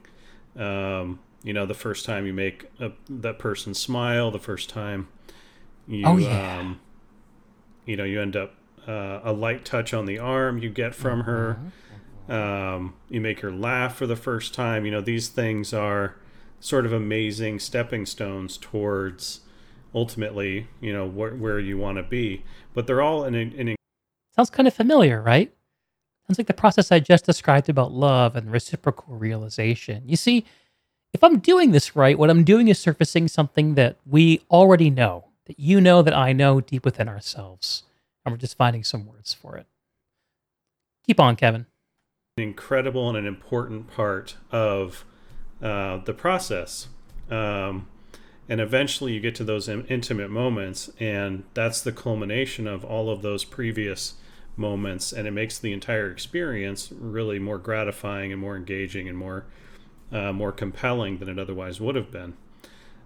Um, 0.56 1.20
you 1.44 1.52
know, 1.52 1.66
the 1.66 1.74
first 1.74 2.06
time 2.06 2.26
you 2.26 2.32
make 2.32 2.64
a, 2.80 2.94
that 3.10 3.40
person 3.40 3.74
smile, 3.74 4.32
the 4.32 4.40
first 4.40 4.70
time 4.70 5.10
you, 5.90 6.06
oh, 6.06 6.16
yeah. 6.16 6.60
um, 6.60 6.80
you 7.86 7.98
know, 7.98 8.06
you 8.06 8.22
end 8.22 8.38
up 8.38 8.54
uh, 8.88 9.20
a 9.22 9.34
light 9.34 9.66
touch 9.66 9.94
on 9.94 10.06
the 10.06 10.18
arm 10.18 10.60
you 10.60 10.70
get 10.70 10.96
from 10.96 11.24
her. 11.24 11.60
Mm-hmm. 12.30 12.32
Um, 12.32 12.94
you 13.10 13.20
make 13.20 13.42
her 13.42 13.52
laugh 13.52 13.98
for 13.98 14.08
the 14.08 14.16
first 14.16 14.54
time. 14.54 14.86
You 14.86 14.92
know, 14.92 15.02
these 15.02 15.28
things 15.28 15.74
are 15.74 16.16
sort 16.66 16.84
of 16.84 16.92
amazing 16.92 17.60
stepping 17.60 18.08
stones 18.08 18.58
towards 18.58 19.42
ultimately, 19.94 20.68
you 20.82 20.92
know, 20.92 21.08
wh- 21.08 21.40
where 21.40 21.60
you 21.60 21.78
want 21.78 21.96
to 21.98 22.04
be. 22.04 22.44
But 22.74 22.88
they're 22.88 23.04
all 23.04 23.24
in, 23.24 23.36
in. 23.36 23.76
Sounds 24.36 24.50
kind 24.50 24.68
of 24.68 24.74
familiar, 24.74 25.22
right? 25.22 25.54
Sounds 26.28 26.40
like 26.40 26.48
the 26.48 26.56
process 26.56 26.92
I 26.92 27.00
just 27.00 27.24
described 27.24 27.70
about 27.70 27.92
love 27.92 28.36
and 28.36 28.52
reciprocal 28.52 29.16
realization. 29.16 30.02
You 30.08 30.16
see, 30.16 30.44
if 31.14 31.24
I'm 31.24 31.38
doing 31.38 31.70
this 31.70 31.96
right, 31.96 32.18
what 32.18 32.32
I'm 32.32 32.44
doing 32.44 32.68
is 32.68 32.80
surfacing 32.80 33.28
something 33.28 33.76
that 33.76 33.98
we 34.04 34.42
already 34.50 34.90
know, 34.90 35.26
that 35.46 35.60
you 35.60 35.80
know, 35.80 36.02
that 36.02 36.16
I 36.16 36.34
know 36.34 36.62
deep 36.62 36.84
within 36.84 37.08
ourselves 37.08 37.84
And 38.26 38.34
we're 38.34 38.40
just 38.40 38.58
finding 38.58 38.84
some 38.84 39.06
words 39.06 39.36
for 39.36 39.56
it. 39.56 39.68
Keep 41.06 41.20
on, 41.20 41.36
Kevin. 41.36 41.68
An 42.38 42.44
incredible 42.44 43.08
and 43.08 43.20
an 43.20 43.28
important 43.28 43.88
part 43.88 44.38
of 44.50 45.06
uh, 45.62 45.98
the 45.98 46.14
process. 46.14 46.88
Um, 47.30 47.88
and 48.48 48.62
eventually 48.62 49.14
you 49.14 49.20
get 49.20 49.36
to 49.36 49.44
those 49.44 49.68
intimate 49.68 50.30
moments, 50.30 50.90
and 51.00 51.44
that's 51.54 51.82
the 51.82 51.92
culmination 51.92 52.68
of 52.68 52.86
all 52.86 53.10
of 53.10 53.22
those 53.22 53.44
previous 53.44 54.16
moments, 54.56 55.12
and 55.12 55.28
it 55.28 55.32
makes 55.32 55.58
the 55.58 55.74
entire 55.74 56.10
experience 56.12 56.92
really 56.92 57.40
more 57.40 57.58
gratifying 57.58 58.32
and 58.32 58.40
more 58.40 58.56
engaging 58.56 59.10
and 59.10 59.18
more 59.18 59.46
uh, 60.12 60.32
more 60.32 60.52
compelling 60.52 61.18
than 61.18 61.28
it 61.28 61.40
otherwise 61.40 61.82
would 61.82 61.96
have 61.96 62.12
been. 62.12 62.36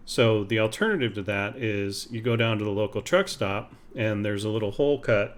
So 0.05 0.43
the 0.43 0.59
alternative 0.59 1.13
to 1.13 1.21
that 1.23 1.55
is 1.55 2.07
you 2.11 2.21
go 2.21 2.35
down 2.35 2.57
to 2.57 2.65
the 2.65 2.71
local 2.71 3.01
truck 3.01 3.29
stop 3.29 3.73
and 3.95 4.25
there's 4.25 4.43
a 4.43 4.49
little 4.49 4.71
hole 4.71 4.99
cut 4.99 5.37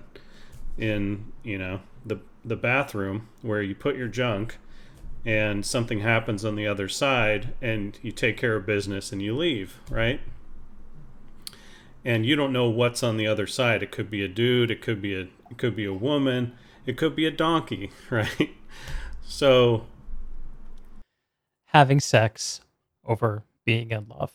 in, 0.77 1.31
you 1.43 1.57
know, 1.57 1.81
the 2.05 2.19
the 2.43 2.55
bathroom 2.55 3.27
where 3.41 3.61
you 3.61 3.75
put 3.75 3.95
your 3.95 4.07
junk 4.07 4.57
and 5.25 5.65
something 5.65 5.99
happens 5.99 6.43
on 6.43 6.55
the 6.55 6.67
other 6.67 6.89
side 6.89 7.53
and 7.61 7.97
you 8.01 8.11
take 8.11 8.37
care 8.37 8.55
of 8.55 8.65
business 8.65 9.11
and 9.11 9.21
you 9.21 9.35
leave, 9.35 9.79
right? 9.89 10.19
And 12.03 12.25
you 12.25 12.35
don't 12.35 12.51
know 12.51 12.69
what's 12.69 13.03
on 13.03 13.17
the 13.17 13.27
other 13.27 13.45
side. 13.45 13.83
It 13.83 13.91
could 13.91 14.09
be 14.09 14.23
a 14.23 14.27
dude, 14.27 14.71
it 14.71 14.81
could 14.81 15.01
be 15.01 15.15
a 15.15 15.27
it 15.49 15.57
could 15.57 15.75
be 15.75 15.85
a 15.85 15.93
woman, 15.93 16.53
it 16.85 16.97
could 16.97 17.15
be 17.15 17.25
a 17.25 17.31
donkey, 17.31 17.91
right? 18.09 18.51
So 19.23 19.85
having 21.67 21.99
sex 21.99 22.61
over 23.05 23.43
being 23.65 23.91
in 23.91 24.07
love. 24.09 24.31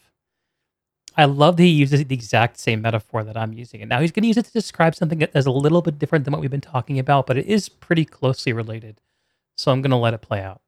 I 1.18 1.24
love 1.24 1.56
that 1.56 1.62
he 1.62 1.70
uses 1.70 2.04
the 2.04 2.14
exact 2.14 2.58
same 2.58 2.82
metaphor 2.82 3.24
that 3.24 3.38
I'm 3.38 3.54
using. 3.54 3.80
And 3.80 3.88
now 3.88 4.00
he's 4.00 4.12
going 4.12 4.22
to 4.22 4.28
use 4.28 4.36
it 4.36 4.44
to 4.44 4.52
describe 4.52 4.94
something 4.94 5.18
that 5.20 5.34
is 5.34 5.46
a 5.46 5.50
little 5.50 5.80
bit 5.80 5.98
different 5.98 6.26
than 6.26 6.32
what 6.32 6.42
we've 6.42 6.50
been 6.50 6.60
talking 6.60 6.98
about, 6.98 7.26
but 7.26 7.38
it 7.38 7.46
is 7.46 7.70
pretty 7.70 8.04
closely 8.04 8.52
related. 8.52 9.00
So 9.56 9.72
I'm 9.72 9.80
going 9.80 9.90
to 9.90 9.96
let 9.96 10.12
it 10.12 10.20
play 10.20 10.42
out. 10.42 10.60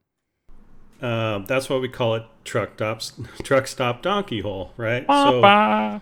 Uh, 1.00 1.38
that's 1.40 1.68
why 1.68 1.76
we 1.76 1.88
call 1.88 2.14
it 2.16 2.24
truck 2.44 2.72
stop, 2.74 3.02
truck 3.42 3.66
stop 3.66 4.02
donkey 4.02 4.40
hole, 4.40 4.72
right? 4.76 5.06
So, 5.06 6.00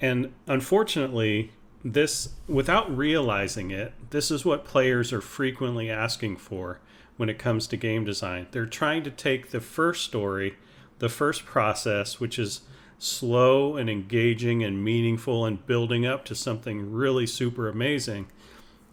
and 0.00 0.32
unfortunately, 0.46 1.52
this 1.84 2.30
without 2.48 2.94
realizing 2.94 3.70
it, 3.70 3.92
this 4.10 4.30
is 4.30 4.44
what 4.44 4.64
players 4.64 5.12
are 5.12 5.20
frequently 5.20 5.90
asking 5.90 6.38
for 6.38 6.80
when 7.16 7.28
it 7.28 7.38
comes 7.38 7.66
to 7.68 7.76
game 7.76 8.04
design. 8.04 8.46
They're 8.50 8.66
trying 8.66 9.02
to 9.04 9.10
take 9.10 9.50
the 9.50 9.60
first 9.60 10.04
story, 10.04 10.56
the 10.98 11.08
first 11.08 11.44
process, 11.44 12.18
which 12.18 12.38
is 12.38 12.62
slow 12.98 13.76
and 13.76 13.90
engaging 13.90 14.64
and 14.64 14.82
meaningful 14.82 15.44
and 15.44 15.64
building 15.66 16.06
up 16.06 16.24
to 16.24 16.34
something 16.34 16.90
really 16.92 17.26
super 17.26 17.68
amazing 17.68 18.26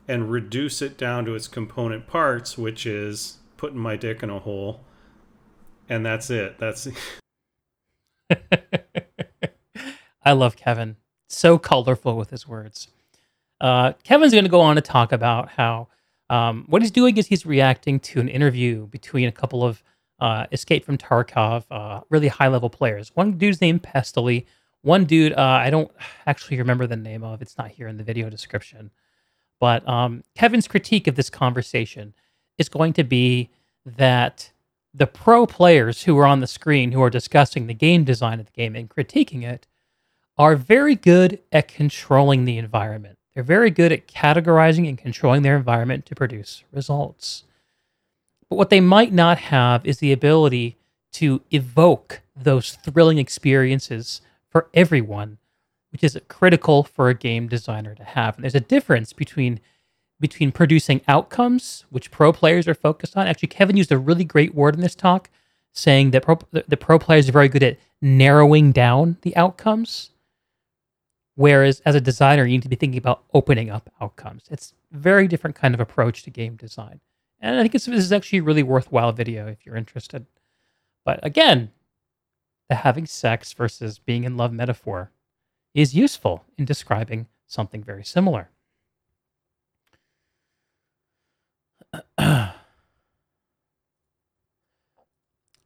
and 0.08 0.30
reduce 0.30 0.82
it 0.82 0.98
down 0.98 1.24
to 1.24 1.36
its 1.36 1.48
component 1.48 2.08
parts 2.08 2.58
which 2.58 2.86
is 2.86 3.38
putting 3.56 3.78
my 3.78 3.96
dick 3.96 4.24
in 4.24 4.30
a 4.30 4.40
hole 4.40 4.82
and 5.92 6.06
that's 6.06 6.30
it 6.30 6.58
that's 6.58 6.88
i 10.24 10.32
love 10.32 10.56
kevin 10.56 10.96
so 11.28 11.58
colorful 11.58 12.18
with 12.18 12.30
his 12.30 12.48
words 12.48 12.88
uh, 13.60 13.94
kevin's 14.04 14.32
going 14.32 14.44
to 14.46 14.50
go 14.50 14.62
on 14.62 14.76
to 14.76 14.82
talk 14.82 15.12
about 15.12 15.50
how 15.50 15.88
um, 16.32 16.64
what 16.68 16.82
he's 16.82 16.92
doing 16.92 17.18
is 17.18 17.28
he's 17.28 17.46
reacting 17.46 18.00
to 18.00 18.22
an 18.22 18.30
interview 18.30 18.88
between 18.88 19.28
a 19.28 19.32
couple 19.34 19.64
of 19.64 19.84
uh, 20.22 20.46
Escape 20.52 20.86
from 20.86 20.98
Tarkov, 20.98 21.66
uh, 21.70 22.02
really 22.10 22.30
high 22.30 22.48
level 22.48 22.70
players. 22.70 23.12
One 23.16 23.38
dude's 23.38 23.60
named 23.60 23.84
Pestily. 23.84 24.46
One 24.84 25.04
dude, 25.04 25.34
uh, 25.34 25.42
I 25.42 25.70
don't 25.70 25.92
actually 26.26 26.58
remember 26.58 26.88
the 26.88 26.96
name 26.96 27.24
of. 27.24 27.42
It's 27.42 27.58
not 27.58 27.70
here 27.70 27.88
in 27.88 27.98
the 27.98 28.04
video 28.04 28.30
description. 28.30 28.92
But 29.60 29.88
um, 29.90 30.24
Kevin's 30.36 30.68
critique 30.68 31.08
of 31.08 31.16
this 31.16 31.30
conversation 31.30 32.14
is 32.58 32.70
going 32.70 32.94
to 32.94 33.04
be 33.04 33.50
that 33.86 34.52
the 34.94 35.08
pro 35.08 35.46
players 35.46 36.04
who 36.04 36.18
are 36.18 36.26
on 36.26 36.40
the 36.40 36.48
screen, 36.48 36.92
who 36.92 37.02
are 37.02 37.10
discussing 37.10 37.68
the 37.68 37.74
game 37.74 38.04
design 38.04 38.40
of 38.40 38.46
the 38.46 38.52
game 38.52 38.76
and 38.76 38.90
critiquing 38.90 39.44
it, 39.44 39.68
are 40.38 40.56
very 40.56 40.96
good 40.96 41.40
at 41.52 41.68
controlling 41.68 42.46
the 42.46 42.58
environment. 42.58 43.18
They're 43.34 43.44
very 43.44 43.70
good 43.72 43.92
at 43.92 44.08
categorizing 44.08 44.88
and 44.90 44.98
controlling 44.98 45.44
their 45.44 45.56
environment 45.56 46.06
to 46.08 46.16
produce 46.16 46.64
results. 46.72 47.44
But 48.50 48.58
what 48.58 48.70
they 48.70 48.82
might 48.82 49.14
not 49.14 49.38
have 49.38 49.86
is 49.86 50.00
the 50.00 50.12
ability 50.12 50.78
to 51.14 51.42
evoke 51.52 52.22
those 52.36 52.74
thrilling 52.84 53.18
experiences 53.18 54.22
for 54.50 54.68
everyone, 54.74 55.38
which 55.92 56.04
is 56.04 56.20
critical 56.28 56.84
for 56.84 57.08
a 57.08 57.14
game 57.14 57.48
designer 57.48 57.96
to 57.96 58.04
have. 58.04 58.36
And 58.36 58.44
there's 58.44 58.56
a 58.56 58.60
difference 58.60 59.14
between 59.14 59.62
between 60.22 60.52
producing 60.52 61.02
outcomes, 61.08 61.86
which 61.90 62.12
pro 62.12 62.32
players 62.32 62.68
are 62.68 62.74
focused 62.74 63.18
on. 63.18 63.28
Actually, 63.28 63.50
Kevin 63.50 63.76
used 63.76 63.92
a 63.92 63.98
really 63.98 64.24
great 64.24 64.56
word 64.56 64.76
in 64.76 64.82
this 64.82 64.96
talk, 64.96 65.30
saying 65.74 66.12
that 66.12 66.24
pro, 66.24 66.40
the, 66.52 66.64
the 66.68 66.78
pro 66.78 66.98
players 66.98 67.28
are 67.28 67.34
very 67.34 67.50
good 67.50 67.64
at 67.64 67.78
narrowing 68.02 68.72
down 68.72 69.18
the 69.24 69.36
outcomes. 69.36 70.12
Whereas 71.36 71.82
as 71.82 71.96
a 71.96 72.02
designer, 72.02 72.46
you 72.46 72.52
need 72.52 72.62
to 72.64 72.70
be 72.70 72.76
thinking 72.76 73.00
about 73.00 73.24
opening 73.34 73.70
up 73.70 73.90
outcomes. 74.00 74.44
It's 74.50 74.74
a 74.94 74.98
very 74.98 75.28
different 75.28 75.56
kind 75.56 75.74
of 75.74 75.80
approach 75.80 76.24
to 76.24 76.30
game 76.30 76.56
design. 76.56 77.02
And 77.40 77.58
I 77.58 77.64
think 77.64 77.72
this 77.72 77.88
is 77.88 78.14
actually 78.14 78.40
a 78.40 78.44
really 78.44 78.64
worthwhile 78.64 79.12
video 79.12 79.48
if 79.48 79.66
you're 79.66 79.76
interested. 79.76 80.28
But 81.04 81.20
again, 81.24 81.72
the 82.70 82.76
having 82.76 83.08
sex 83.08 83.54
versus 83.54 83.98
being 83.98 84.24
in 84.24 84.38
love 84.38 84.54
metaphor 84.54 85.12
is 85.74 85.96
useful 85.96 86.44
in 86.58 86.66
describing 86.66 87.28
something 87.48 87.84
very 87.84 88.04
similar. 88.04 88.50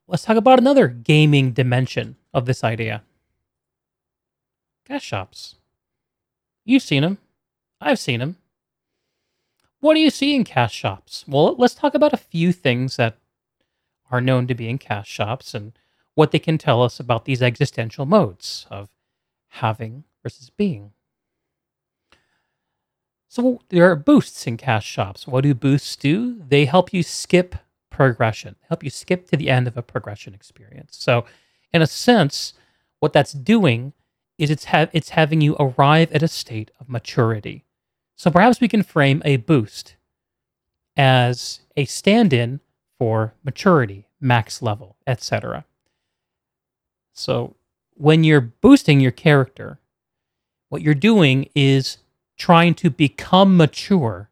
Let's 0.07 0.23
talk 0.23 0.37
about 0.37 0.59
another 0.59 0.87
gaming 0.87 1.51
dimension 1.51 2.15
of 2.33 2.45
this 2.45 2.63
idea 2.63 3.03
cash 4.87 5.03
shops. 5.03 5.55
You've 6.63 6.83
seen 6.83 7.01
them. 7.01 7.17
I've 7.81 7.97
seen 7.97 8.19
them. 8.19 8.37
What 9.79 9.95
do 9.95 9.99
you 9.99 10.11
see 10.11 10.35
in 10.35 10.43
cash 10.43 10.73
shops? 10.73 11.25
Well, 11.27 11.55
let's 11.57 11.73
talk 11.73 11.95
about 11.95 12.13
a 12.13 12.17
few 12.17 12.51
things 12.51 12.97
that 12.97 13.17
are 14.11 14.21
known 14.21 14.45
to 14.47 14.55
be 14.55 14.69
in 14.69 14.77
cash 14.77 15.07
shops 15.07 15.53
and 15.53 15.73
what 16.13 16.31
they 16.31 16.39
can 16.39 16.57
tell 16.57 16.81
us 16.81 16.99
about 16.99 17.25
these 17.25 17.41
existential 17.41 18.05
modes 18.05 18.67
of 18.69 18.89
having 19.49 20.03
versus 20.23 20.49
being. 20.49 20.91
So 23.27 23.61
there 23.69 23.89
are 23.91 23.95
boosts 23.95 24.47
in 24.47 24.55
cash 24.57 24.85
shops. 24.85 25.27
What 25.27 25.41
do 25.41 25.53
boosts 25.53 25.95
do? 25.95 26.41
They 26.47 26.65
help 26.65 26.93
you 26.93 27.03
skip 27.03 27.55
progression, 27.95 28.57
help 28.67 28.83
you 28.83 28.89
skip 28.89 29.25
to 29.29 29.37
the 29.37 29.49
end 29.49 29.67
of 29.67 29.77
a 29.77 29.81
progression 29.81 30.33
experience. 30.33 30.97
So, 30.99 31.25
in 31.71 31.81
a 31.81 31.87
sense, 31.87 32.53
what 32.99 33.13
that's 33.13 33.31
doing 33.31 33.93
is 34.37 34.49
it's 34.49 34.65
ha- 34.65 34.89
it's 34.91 35.09
having 35.09 35.39
you 35.39 35.55
arrive 35.59 36.11
at 36.11 36.23
a 36.23 36.27
state 36.27 36.71
of 36.79 36.89
maturity. 36.89 37.63
So 38.15 38.29
perhaps 38.29 38.59
we 38.59 38.67
can 38.67 38.83
frame 38.83 39.21
a 39.23 39.37
boost 39.37 39.95
as 40.97 41.61
a 41.77 41.85
stand 41.85 42.33
in 42.33 42.59
for 42.97 43.33
maturity, 43.43 44.07
max 44.19 44.61
level, 44.61 44.97
etc. 45.07 45.65
So 47.13 47.55
when 47.93 48.23
you're 48.23 48.41
boosting 48.41 48.99
your 48.99 49.11
character, 49.11 49.79
what 50.69 50.81
you're 50.81 50.93
doing 50.93 51.49
is 51.55 51.97
trying 52.37 52.73
to 52.75 52.89
become 52.89 53.55
mature, 53.55 54.29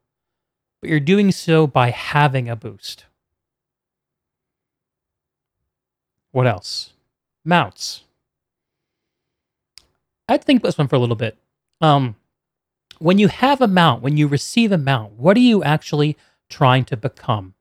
but 0.80 0.90
you're 0.90 1.00
doing 1.00 1.32
so 1.32 1.66
by 1.66 1.90
having 1.90 2.48
a 2.48 2.56
boost. 2.56 3.06
What 6.34 6.48
else? 6.48 6.90
Mounts. 7.44 8.02
I'd 10.28 10.42
think 10.42 10.64
this 10.64 10.76
one 10.76 10.88
for 10.88 10.96
a 10.96 10.98
little 10.98 11.14
bit. 11.14 11.38
Um, 11.80 12.16
when 12.98 13.20
you 13.20 13.28
have 13.28 13.60
a 13.60 13.68
mount, 13.68 14.02
when 14.02 14.16
you 14.16 14.26
receive 14.26 14.72
a 14.72 14.78
mount, 14.78 15.12
what 15.12 15.36
are 15.36 15.40
you 15.40 15.62
actually 15.62 16.16
trying 16.48 16.86
to 16.86 16.96
become? 16.96 17.54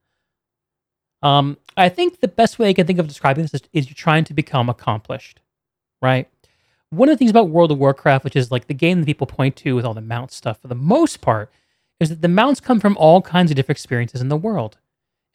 Um, 1.21 1.57
I 1.77 1.87
think 1.87 2.19
the 2.19 2.27
best 2.27 2.57
way 2.57 2.67
I 2.67 2.73
can 2.73 2.87
think 2.87 2.97
of 2.97 3.07
describing 3.07 3.43
this 3.43 3.53
is, 3.53 3.61
is 3.73 3.89
you're 3.89 3.95
trying 3.95 4.23
to 4.23 4.33
become 4.33 4.69
accomplished, 4.69 5.39
right? 6.01 6.27
One 6.89 7.09
of 7.09 7.13
the 7.13 7.19
things 7.19 7.29
about 7.29 7.49
World 7.49 7.71
of 7.71 7.77
Warcraft, 7.77 8.23
which 8.23 8.35
is 8.35 8.49
like 8.49 8.65
the 8.65 8.73
game 8.73 9.01
that 9.01 9.05
people 9.05 9.27
point 9.27 9.55
to 9.57 9.75
with 9.75 9.85
all 9.85 9.93
the 9.93 10.01
mount 10.01 10.31
stuff, 10.31 10.59
for 10.59 10.67
the 10.67 10.73
most 10.73 11.21
part, 11.21 11.51
is 11.99 12.09
that 12.09 12.23
the 12.23 12.27
mounts 12.27 12.59
come 12.59 12.79
from 12.79 12.97
all 12.97 13.21
kinds 13.21 13.51
of 13.51 13.55
different 13.55 13.77
experiences 13.77 14.19
in 14.19 14.29
the 14.29 14.35
world. 14.35 14.79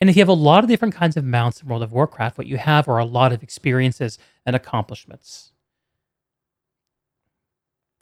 And 0.00 0.08
if 0.08 0.16
you 0.16 0.20
have 0.20 0.28
a 0.28 0.32
lot 0.32 0.62
of 0.62 0.70
different 0.70 0.94
kinds 0.94 1.16
of 1.16 1.24
mounts 1.24 1.60
in 1.60 1.68
World 1.68 1.82
of 1.82 1.92
Warcraft, 1.92 2.38
what 2.38 2.46
you 2.46 2.56
have 2.56 2.88
are 2.88 2.98
a 2.98 3.04
lot 3.04 3.32
of 3.32 3.42
experiences 3.42 4.18
and 4.46 4.54
accomplishments. 4.54 5.52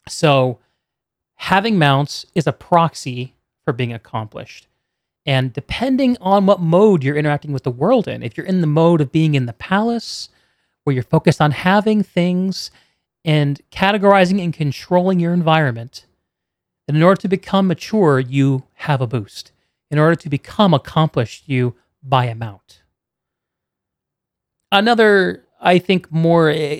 So 0.08 0.58
having 1.36 1.78
mounts 1.78 2.26
is 2.34 2.46
a 2.46 2.52
proxy 2.52 3.34
for 3.64 3.72
being 3.72 3.92
accomplished. 3.92 4.68
And 5.24 5.52
depending 5.52 6.16
on 6.20 6.46
what 6.46 6.60
mode 6.60 7.02
you're 7.02 7.16
interacting 7.16 7.52
with 7.52 7.64
the 7.64 7.70
world 7.70 8.06
in, 8.06 8.22
if 8.22 8.36
you're 8.36 8.46
in 8.46 8.60
the 8.60 8.66
mode 8.66 9.00
of 9.00 9.10
being 9.10 9.34
in 9.34 9.46
the 9.46 9.52
palace, 9.52 10.28
where 10.84 10.94
you're 10.94 11.02
focused 11.02 11.40
on 11.40 11.50
having 11.50 12.02
things 12.04 12.70
and 13.24 13.60
categorizing 13.72 14.40
and 14.40 14.54
controlling 14.54 15.18
your 15.18 15.32
environment, 15.32 16.06
that 16.86 16.94
in 16.94 17.02
order 17.02 17.20
to 17.20 17.28
become 17.28 17.66
mature, 17.66 18.20
you 18.20 18.64
have 18.74 19.00
a 19.00 19.06
boost. 19.06 19.50
In 19.90 19.98
order 19.98 20.14
to 20.14 20.28
become 20.28 20.72
accomplished, 20.72 21.48
you 21.48 21.74
buy 22.08 22.26
amount. 22.26 22.82
Another, 24.72 25.44
I 25.60 25.78
think, 25.78 26.10
more 26.10 26.50
uh, 26.50 26.76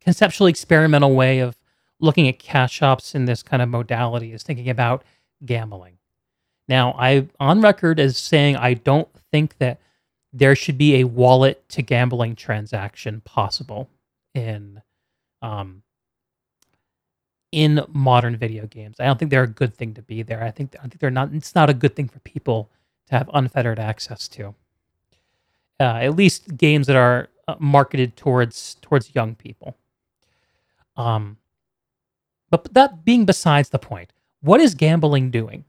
conceptually 0.00 0.50
experimental 0.50 1.14
way 1.14 1.40
of 1.40 1.56
looking 2.00 2.28
at 2.28 2.38
cash 2.38 2.72
shops 2.72 3.14
in 3.14 3.26
this 3.26 3.42
kind 3.42 3.62
of 3.62 3.68
modality 3.68 4.32
is 4.32 4.42
thinking 4.42 4.68
about 4.68 5.04
gambling. 5.44 5.98
Now, 6.68 6.94
I 6.98 7.28
on 7.38 7.60
record 7.60 8.00
as 8.00 8.16
saying 8.16 8.56
I 8.56 8.74
don't 8.74 9.08
think 9.30 9.58
that 9.58 9.80
there 10.32 10.56
should 10.56 10.78
be 10.78 10.96
a 10.96 11.04
wallet 11.04 11.68
to 11.70 11.82
gambling 11.82 12.36
transaction 12.36 13.20
possible 13.20 13.90
in 14.34 14.82
um, 15.42 15.82
in 17.50 17.84
modern 17.88 18.36
video 18.36 18.66
games. 18.66 18.96
I 18.98 19.04
don't 19.04 19.18
think 19.18 19.30
they're 19.30 19.42
a 19.42 19.48
good 19.48 19.76
thing 19.76 19.94
to 19.94 20.02
be 20.02 20.22
there. 20.22 20.42
I 20.42 20.50
think 20.50 20.74
I 20.78 20.82
think 20.82 20.98
they're 20.98 21.10
not. 21.10 21.32
It's 21.32 21.54
not 21.54 21.70
a 21.70 21.74
good 21.74 21.94
thing 21.94 22.08
for 22.08 22.20
people 22.20 22.70
to 23.12 23.18
have 23.18 23.30
unfettered 23.34 23.78
access 23.78 24.26
to. 24.26 24.54
Uh, 25.78 25.98
at 26.00 26.16
least 26.16 26.56
games 26.56 26.86
that 26.86 26.96
are 26.96 27.28
uh, 27.46 27.56
marketed 27.58 28.16
towards 28.16 28.76
towards 28.80 29.14
young 29.14 29.34
people. 29.34 29.76
Um, 30.96 31.36
but 32.50 32.72
that 32.72 33.04
being 33.04 33.26
besides 33.26 33.68
the 33.68 33.78
point, 33.78 34.12
what 34.40 34.60
is 34.60 34.74
gambling 34.74 35.30
doing? 35.30 35.64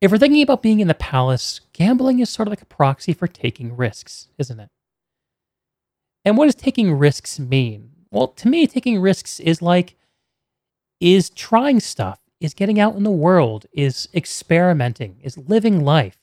If 0.00 0.10
we're 0.10 0.18
thinking 0.18 0.42
about 0.42 0.62
being 0.62 0.80
in 0.80 0.88
the 0.88 0.94
palace, 0.94 1.60
gambling 1.72 2.18
is 2.18 2.30
sort 2.30 2.48
of 2.48 2.52
like 2.52 2.62
a 2.62 2.66
proxy 2.66 3.12
for 3.12 3.26
taking 3.26 3.76
risks, 3.76 4.28
isn't 4.38 4.60
it? 4.60 4.70
And 6.24 6.36
what 6.36 6.46
does 6.46 6.54
taking 6.56 6.92
risks 6.92 7.38
mean? 7.38 7.92
Well, 8.10 8.28
to 8.28 8.48
me, 8.48 8.66
taking 8.66 9.00
risks 9.00 9.38
is 9.40 9.62
like 9.62 9.96
is 11.00 11.30
trying 11.30 11.78
stuff, 11.78 12.20
is 12.40 12.54
getting 12.54 12.78
out 12.78 12.96
in 12.96 13.02
the 13.02 13.10
world, 13.10 13.66
is 13.72 14.08
experimenting, 14.14 15.16
is 15.22 15.38
living 15.38 15.84
life, 15.84 16.18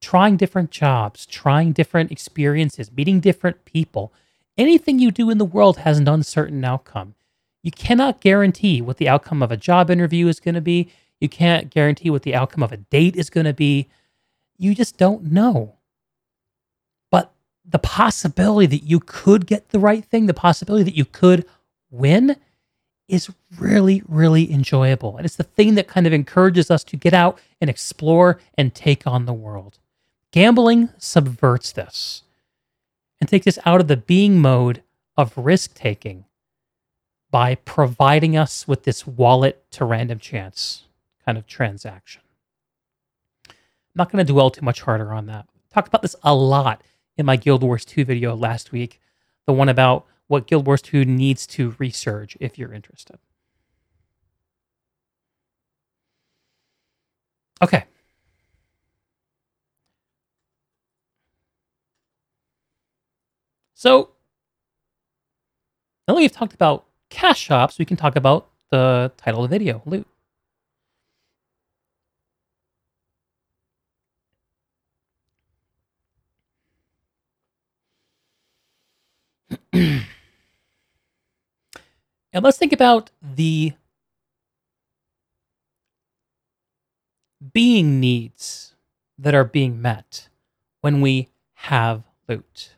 trying 0.00 0.36
different 0.36 0.70
jobs, 0.70 1.24
trying 1.26 1.72
different 1.72 2.12
experiences, 2.12 2.92
meeting 2.92 3.20
different 3.20 3.64
people. 3.64 4.12
Anything 4.58 4.98
you 4.98 5.10
do 5.10 5.30
in 5.30 5.38
the 5.38 5.44
world 5.44 5.78
has 5.78 5.98
an 5.98 6.08
uncertain 6.08 6.64
outcome. 6.64 7.14
You 7.62 7.70
cannot 7.70 8.20
guarantee 8.20 8.82
what 8.82 8.98
the 8.98 9.08
outcome 9.08 9.42
of 9.42 9.50
a 9.50 9.56
job 9.56 9.90
interview 9.90 10.28
is 10.28 10.38
going 10.38 10.54
to 10.54 10.60
be. 10.60 10.90
You 11.18 11.30
can't 11.30 11.70
guarantee 11.70 12.10
what 12.10 12.22
the 12.22 12.34
outcome 12.34 12.62
of 12.62 12.72
a 12.72 12.76
date 12.76 13.16
is 13.16 13.30
going 13.30 13.46
to 13.46 13.54
be. 13.54 13.88
You 14.58 14.74
just 14.74 14.98
don't 14.98 15.32
know. 15.32 15.76
But 17.10 17.32
the 17.64 17.78
possibility 17.78 18.66
that 18.66 18.84
you 18.84 19.00
could 19.00 19.46
get 19.46 19.70
the 19.70 19.78
right 19.78 20.04
thing, 20.04 20.26
the 20.26 20.34
possibility 20.34 20.84
that 20.84 20.96
you 20.96 21.06
could 21.06 21.46
win, 21.90 22.36
is 23.08 23.30
really, 23.58 24.02
really 24.08 24.50
enjoyable. 24.52 25.16
And 25.16 25.26
it's 25.26 25.36
the 25.36 25.44
thing 25.44 25.74
that 25.74 25.88
kind 25.88 26.06
of 26.06 26.12
encourages 26.12 26.70
us 26.70 26.84
to 26.84 26.96
get 26.96 27.14
out 27.14 27.38
and 27.60 27.68
explore 27.68 28.40
and 28.56 28.74
take 28.74 29.06
on 29.06 29.26
the 29.26 29.32
world. 29.32 29.78
Gambling 30.30 30.88
subverts 30.98 31.72
this 31.72 32.22
and 33.20 33.28
takes 33.28 33.46
us 33.46 33.58
out 33.64 33.80
of 33.80 33.88
the 33.88 33.96
being 33.96 34.40
mode 34.40 34.82
of 35.16 35.36
risk 35.36 35.74
taking 35.74 36.24
by 37.30 37.54
providing 37.54 38.36
us 38.36 38.66
with 38.66 38.84
this 38.84 39.06
wallet 39.06 39.64
to 39.72 39.84
random 39.84 40.18
chance 40.18 40.84
kind 41.24 41.38
of 41.38 41.46
transaction. 41.46 42.22
I'm 43.48 43.54
not 43.96 44.10
going 44.10 44.24
to 44.24 44.32
dwell 44.32 44.50
too 44.50 44.64
much 44.64 44.82
harder 44.82 45.12
on 45.12 45.26
that. 45.26 45.46
Talked 45.72 45.88
about 45.88 46.02
this 46.02 46.16
a 46.22 46.34
lot 46.34 46.82
in 47.16 47.26
my 47.26 47.36
Guild 47.36 47.62
Wars 47.62 47.84
2 47.84 48.04
video 48.04 48.34
last 48.34 48.72
week, 48.72 49.00
the 49.46 49.52
one 49.52 49.68
about 49.68 50.06
what 50.28 50.46
Guild 50.46 50.66
Wars 50.66 50.82
2 50.82 51.04
needs 51.04 51.46
to 51.48 51.72
resurge 51.72 52.36
if 52.40 52.58
you're 52.58 52.72
interested. 52.72 53.18
Okay. 57.62 57.84
So, 63.74 64.10
now 66.08 66.14
that 66.14 66.20
we've 66.20 66.32
talked 66.32 66.54
about 66.54 66.86
cash 67.10 67.38
shops, 67.40 67.78
we 67.78 67.84
can 67.84 67.96
talk 67.96 68.16
about 68.16 68.50
the 68.70 69.12
title 69.16 69.44
of 69.44 69.50
the 69.50 69.54
video, 69.54 69.82
loot. 69.86 70.06
and 79.72 80.04
let's 82.42 82.58
think 82.58 82.72
about 82.72 83.10
the 83.22 83.74
being 87.52 88.00
needs 88.00 88.74
that 89.18 89.34
are 89.34 89.44
being 89.44 89.80
met 89.80 90.28
when 90.80 91.00
we 91.00 91.28
have 91.54 92.02
loot. 92.28 92.74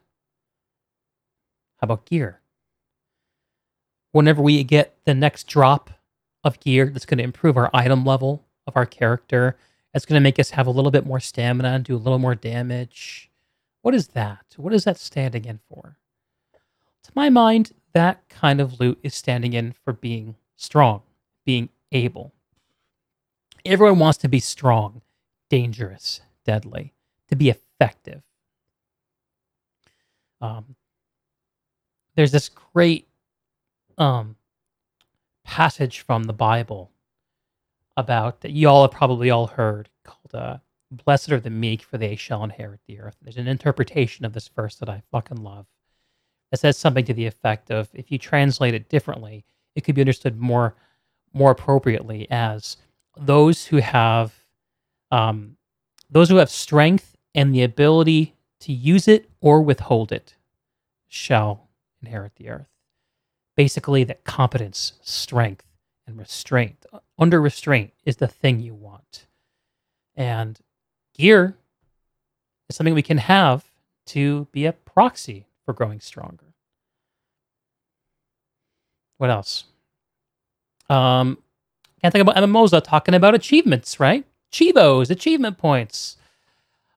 How 1.78 1.86
about 1.86 2.06
gear? 2.06 2.40
Whenever 4.12 4.42
we 4.42 4.62
get 4.64 4.96
the 5.04 5.14
next 5.14 5.44
drop 5.46 5.90
of 6.44 6.60
gear 6.60 6.86
that's 6.86 7.06
going 7.06 7.18
to 7.18 7.24
improve 7.24 7.56
our 7.56 7.70
item 7.72 8.04
level 8.04 8.44
of 8.66 8.76
our 8.76 8.86
character, 8.86 9.56
it's 9.94 10.06
going 10.06 10.18
to 10.18 10.22
make 10.22 10.38
us 10.38 10.50
have 10.50 10.66
a 10.66 10.70
little 10.70 10.90
bit 10.90 11.06
more 11.06 11.20
stamina 11.20 11.68
and 11.68 11.84
do 11.84 11.96
a 11.96 11.98
little 11.98 12.18
more 12.18 12.34
damage. 12.34 13.30
What 13.82 13.94
is 13.94 14.08
that? 14.08 14.44
What 14.56 14.74
is 14.74 14.84
that 14.84 14.98
standing 14.98 15.44
in 15.44 15.60
for? 15.68 15.96
To 17.04 17.10
my 17.14 17.30
mind, 17.30 17.72
that 17.96 18.28
kind 18.28 18.60
of 18.60 18.78
loot 18.78 18.98
is 19.02 19.14
standing 19.14 19.54
in 19.54 19.72
for 19.72 19.94
being 19.94 20.36
strong, 20.54 21.00
being 21.46 21.70
able. 21.92 22.34
Everyone 23.64 23.98
wants 23.98 24.18
to 24.18 24.28
be 24.28 24.38
strong, 24.38 25.00
dangerous, 25.48 26.20
deadly, 26.44 26.92
to 27.28 27.36
be 27.36 27.48
effective. 27.48 28.20
Um, 30.42 30.76
there's 32.16 32.32
this 32.32 32.50
great 32.50 33.08
um, 33.96 34.36
passage 35.42 36.00
from 36.00 36.24
the 36.24 36.34
Bible 36.34 36.90
about 37.96 38.42
that 38.42 38.50
you 38.50 38.68
all 38.68 38.82
have 38.82 38.90
probably 38.90 39.30
all 39.30 39.46
heard 39.46 39.88
called 40.04 40.34
uh, 40.34 40.58
"Blessed 40.90 41.32
are 41.32 41.40
the 41.40 41.48
meek, 41.48 41.80
for 41.80 41.96
they 41.96 42.14
shall 42.14 42.44
inherit 42.44 42.80
the 42.86 43.00
earth." 43.00 43.16
There's 43.22 43.38
an 43.38 43.48
interpretation 43.48 44.26
of 44.26 44.34
this 44.34 44.48
verse 44.48 44.74
that 44.76 44.90
I 44.90 45.02
fucking 45.10 45.42
love 45.42 45.64
that 46.50 46.60
says 46.60 46.76
something 46.76 47.04
to 47.04 47.14
the 47.14 47.26
effect 47.26 47.70
of 47.70 47.88
if 47.92 48.10
you 48.10 48.18
translate 48.18 48.74
it 48.74 48.88
differently, 48.88 49.44
it 49.74 49.82
could 49.82 49.94
be 49.94 50.02
understood 50.02 50.38
more 50.38 50.74
more 51.32 51.50
appropriately 51.50 52.26
as 52.30 52.78
those 53.18 53.66
who 53.66 53.76
have 53.76 54.32
um, 55.10 55.56
those 56.10 56.28
who 56.28 56.36
have 56.36 56.50
strength 56.50 57.16
and 57.34 57.54
the 57.54 57.62
ability 57.62 58.34
to 58.60 58.72
use 58.72 59.06
it 59.06 59.28
or 59.40 59.60
withhold 59.60 60.12
it 60.12 60.34
shall 61.08 61.68
inherit 62.00 62.34
the 62.36 62.48
earth. 62.48 62.68
Basically, 63.56 64.04
that 64.04 64.24
competence, 64.24 64.94
strength, 65.02 65.66
and 66.06 66.18
restraint 66.18 66.86
under 67.18 67.40
restraint 67.40 67.92
is 68.04 68.16
the 68.16 68.28
thing 68.28 68.60
you 68.60 68.74
want. 68.74 69.26
And 70.14 70.58
gear 71.14 71.56
is 72.68 72.76
something 72.76 72.94
we 72.94 73.02
can 73.02 73.18
have 73.18 73.64
to 74.06 74.46
be 74.52 74.66
a 74.66 74.72
proxy 74.72 75.46
for 75.66 75.74
growing 75.74 76.00
stronger. 76.00 76.54
What 79.18 79.30
else? 79.30 79.64
Um, 80.88 81.38
can't 82.00 82.12
think 82.12 82.22
about 82.22 82.36
MMOs 82.36 82.82
talking 82.84 83.14
about 83.14 83.34
achievements, 83.34 83.98
right? 84.00 84.24
Chivos, 84.52 85.10
achievement 85.10 85.58
points. 85.58 86.16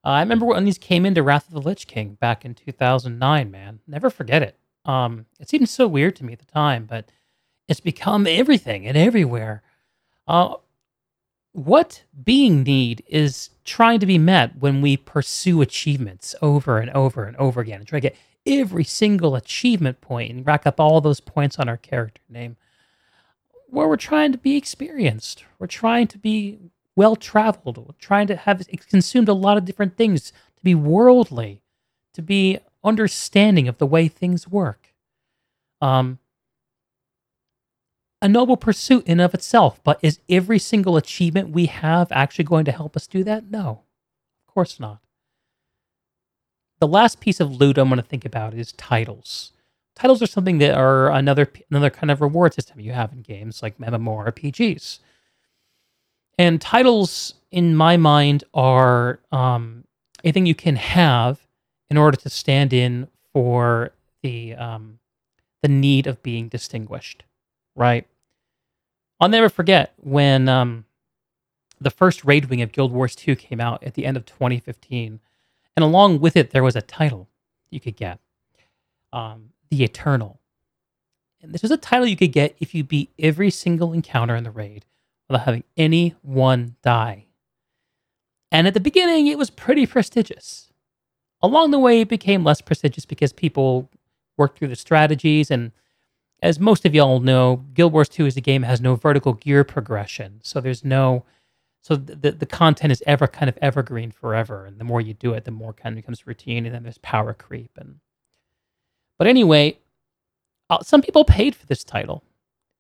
Uh, 0.06 0.10
I 0.10 0.20
remember 0.22 0.46
when 0.46 0.66
these 0.66 0.78
came 0.78 1.06
into 1.06 1.24
Wrath 1.24 1.48
of 1.48 1.54
the 1.54 1.62
Lich 1.62 1.88
King 1.88 2.18
back 2.22 2.46
in 2.46 2.54
2009, 2.54 3.52
man. 3.52 3.80
Never 3.88 4.10
forget 4.10 4.44
it. 4.44 4.56
Um, 4.86 5.26
it 5.40 5.50
seemed 5.50 5.68
so 5.68 5.88
weird 5.88 6.16
to 6.18 6.26
me 6.26 6.34
at 6.34 6.40
the 6.40 6.46
time, 6.46 6.86
but 6.86 7.10
it's 7.68 7.80
become 7.80 8.28
everything 8.28 8.88
and 8.88 8.96
everywhere. 8.96 9.62
Uh, 10.28 10.56
what 11.52 12.04
being 12.24 12.64
need 12.64 13.04
is 13.08 13.50
trying 13.66 14.00
to 14.00 14.06
be 14.06 14.18
met 14.18 14.58
when 14.60 14.82
we 14.82 14.96
pursue 14.96 15.62
achievements 15.62 16.36
over 16.42 16.78
and 16.78 16.92
over 16.92 17.26
and 17.26 17.36
over 17.38 17.60
again 17.62 17.80
and 17.80 17.88
try 17.88 18.00
to 18.00 18.10
get 18.10 18.16
every 18.50 18.84
single 18.84 19.36
achievement 19.36 20.02
point 20.02 20.32
and 20.32 20.46
rack 20.46 20.66
up 20.66 20.80
all 20.80 21.00
those 21.00 21.20
points 21.20 21.60
on 21.60 21.70
our 21.70 21.78
character 21.78 22.22
name. 22.28 22.58
Where 23.68 23.88
we're 23.88 23.98
trying 23.98 24.32
to 24.32 24.38
be 24.38 24.58
experienced, 24.58 25.46
we're 25.60 25.68
trying 25.68 26.08
to 26.08 26.18
be 26.18 26.58
well 26.96 27.16
traveled, 27.16 27.78
we're 27.78 27.94
trying 28.00 28.28
to 28.28 28.36
have 28.36 28.68
consumed 28.90 29.30
a 29.30 29.34
lot 29.34 29.58
of 29.58 29.66
different 29.66 29.96
things, 29.96 30.32
to 30.58 30.64
be 30.64 30.76
worldly, 30.76 31.62
to 32.14 32.22
be 32.22 32.60
understanding 32.84 33.68
of 33.68 33.78
the 33.78 33.86
way 33.86 34.08
things 34.08 34.48
work. 34.48 34.94
Um, 35.82 36.20
a 38.22 38.28
noble 38.28 38.58
pursuit 38.58 39.08
in 39.08 39.20
of 39.22 39.34
itself, 39.34 39.80
but 39.84 40.00
is 40.02 40.20
every 40.28 40.60
single 40.60 40.98
achievement 40.98 41.52
we 41.52 41.68
have 41.68 42.12
actually 42.12 42.44
going 42.44 42.66
to 42.66 42.72
help 42.72 42.98
us 42.98 43.08
do 43.08 43.24
that? 43.24 43.50
No, 43.50 43.84
of 44.48 44.54
course 44.54 44.80
not 44.80 45.00
the 46.80 46.88
last 46.88 47.20
piece 47.20 47.40
of 47.40 47.56
loot 47.60 47.78
I'm 47.78 47.90
going 47.90 48.02
to 48.02 48.08
think 48.08 48.26
about 48.26 48.54
is 48.54 48.72
titles. 48.74 49.52
Titles 49.96 50.22
are 50.22 50.28
something 50.28 50.60
that 50.60 50.76
are 50.76 51.12
another 51.12 51.52
another 51.70 51.90
kind 51.90 52.10
of 52.10 52.22
reward 52.22 52.54
system 52.54 52.80
you 52.80 52.94
have 52.94 53.12
in 53.12 53.22
games 53.22 53.62
like 53.62 53.78
MMORPGs. 53.78 55.00
And 56.38 56.62
titles, 56.62 57.34
in 57.52 57.76
my 57.76 57.98
mind, 57.98 58.46
are 58.54 59.20
um, 59.32 59.84
anything 60.24 60.46
you 60.46 60.56
can 60.56 60.78
have 60.78 61.46
in 61.90 61.98
order 61.98 62.16
to 62.16 62.30
stand 62.30 62.72
in 62.72 63.10
for 63.34 63.92
the 64.24 64.56
um, 64.56 65.00
the 65.62 65.68
need 65.68 66.08
of 66.08 66.24
being 66.24 66.48
distinguished, 66.48 67.24
right? 67.76 68.08
I'll 69.20 69.28
never 69.28 69.50
forget 69.50 69.94
when 69.98 70.48
um, 70.48 70.86
the 71.82 71.92
first 71.92 72.24
raid 72.24 72.46
wing 72.46 72.62
of 72.62 72.72
Guild 72.72 72.94
Wars 72.94 73.16
2 73.16 73.36
came 73.36 73.60
out 73.60 73.84
at 73.84 73.96
the 73.96 74.06
end 74.06 74.16
of 74.16 74.26
2015, 74.26 75.20
and 75.80 75.84
along 75.86 76.20
with 76.20 76.36
it 76.36 76.52
there 76.52 76.62
was 76.62 76.76
a 76.76 76.82
title 76.82 77.30
you 77.72 77.80
could 77.80 77.96
get, 77.96 78.20
um, 79.14 79.52
the 79.70 79.82
Eternal. 79.82 80.42
And 81.42 81.54
this 81.54 81.62
was 81.62 81.72
a 81.72 81.78
title 81.78 82.06
you 82.06 82.18
could 82.18 82.34
get 82.34 82.58
if 82.60 82.76
you 82.76 82.84
beat 82.84 83.12
every 83.18 83.50
single 83.50 83.94
encounter 83.94 84.36
in 84.36 84.44
the 84.44 84.52
raid 84.52 84.84
without 85.30 85.46
having 85.46 85.64
any 85.78 86.16
one 86.22 86.76
die. 86.82 87.28
And 88.52 88.68
at 88.68 88.74
the 88.74 88.82
beginning, 88.82 89.28
it 89.28 89.38
was 89.38 89.50
pretty 89.50 89.86
prestigious. 89.86 90.74
Along 91.42 91.72
the 91.72 91.80
way, 91.80 92.02
it 92.02 92.10
became 92.10 92.44
less 92.44 92.60
prestigious 92.60 93.06
because 93.06 93.32
people 93.32 93.90
worked 94.36 94.60
through 94.60 94.68
the 94.68 94.76
strategies. 94.76 95.50
And 95.50 95.72
as 96.44 96.60
most 96.60 96.86
of 96.86 96.94
y'all 96.94 97.22
know, 97.22 97.64
Guild 97.74 97.94
Wars 97.94 98.10
2 98.10 98.26
is 98.26 98.36
a 98.36 98.42
game 98.42 98.64
that 98.64 98.68
has 98.68 98.82
no 98.82 98.96
vertical 98.96 99.32
gear 99.32 99.64
progression. 99.64 100.42
So 100.44 100.60
there's 100.60 100.84
no, 100.84 101.24
so 101.90 101.96
the, 101.96 102.32
the 102.32 102.46
content 102.46 102.92
is 102.92 103.02
ever 103.08 103.26
kind 103.26 103.50
of 103.50 103.58
evergreen 103.64 104.12
forever. 104.12 104.64
And 104.64 104.78
the 104.78 104.84
more 104.84 105.02
you 105.02 105.16
do 105.16 105.34
it, 105.34 105.46
the 105.46 105.50
more 105.50 105.74
kind 105.74 105.94
of 105.94 105.96
becomes 105.96 106.28
routine. 106.28 106.68
And 106.68 106.76
then 106.76 106.84
there's 106.84 107.00
power 107.00 107.34
creep. 107.34 107.72
And, 107.78 107.96
but 109.18 109.26
anyway, 109.26 109.80
uh, 110.70 110.84
some 110.84 111.02
people 111.02 111.26
paid 111.26 111.56
for 111.56 111.66
this 111.66 111.84
title. 111.84 112.24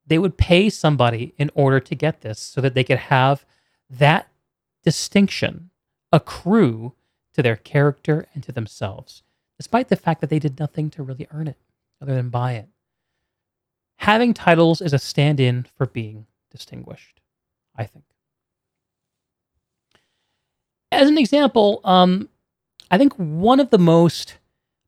They 0.05 0.19
would 0.19 0.37
pay 0.37 0.69
somebody 0.69 1.33
in 1.39 1.49
order 1.55 1.79
to 1.79 1.95
get 1.95 2.21
this 2.21 2.39
so 2.39 2.61
that 2.61 2.75
they 2.75 2.83
could 2.83 2.99
have 2.99 3.45
that 3.89 4.27
distinction 4.83 5.71
accrue 6.11 6.93
to 7.33 7.41
their 7.41 7.55
character 7.55 8.27
and 8.35 8.43
to 8.43 8.51
themselves, 8.51 9.23
despite 9.57 9.89
the 9.89 9.95
fact 9.95 10.21
that 10.21 10.29
they 10.29 10.37
did 10.37 10.59
nothing 10.59 10.91
to 10.91 11.01
really 11.01 11.27
earn 11.31 11.47
it 11.47 11.57
other 11.99 12.13
than 12.13 12.29
buy 12.29 12.53
it. 12.53 12.67
Having 13.97 14.35
titles 14.35 14.81
is 14.81 14.93
a 14.93 14.99
stand 14.99 15.39
in 15.39 15.65
for 15.75 15.87
being 15.87 16.27
distinguished, 16.51 17.21
I 17.75 17.85
think. 17.85 18.05
As 20.91 21.07
an 21.07 21.17
example, 21.17 21.81
um, 21.83 22.29
I 22.89 22.97
think 22.97 23.13
one 23.13 23.59
of 23.59 23.69
the 23.69 23.77
most 23.77 24.37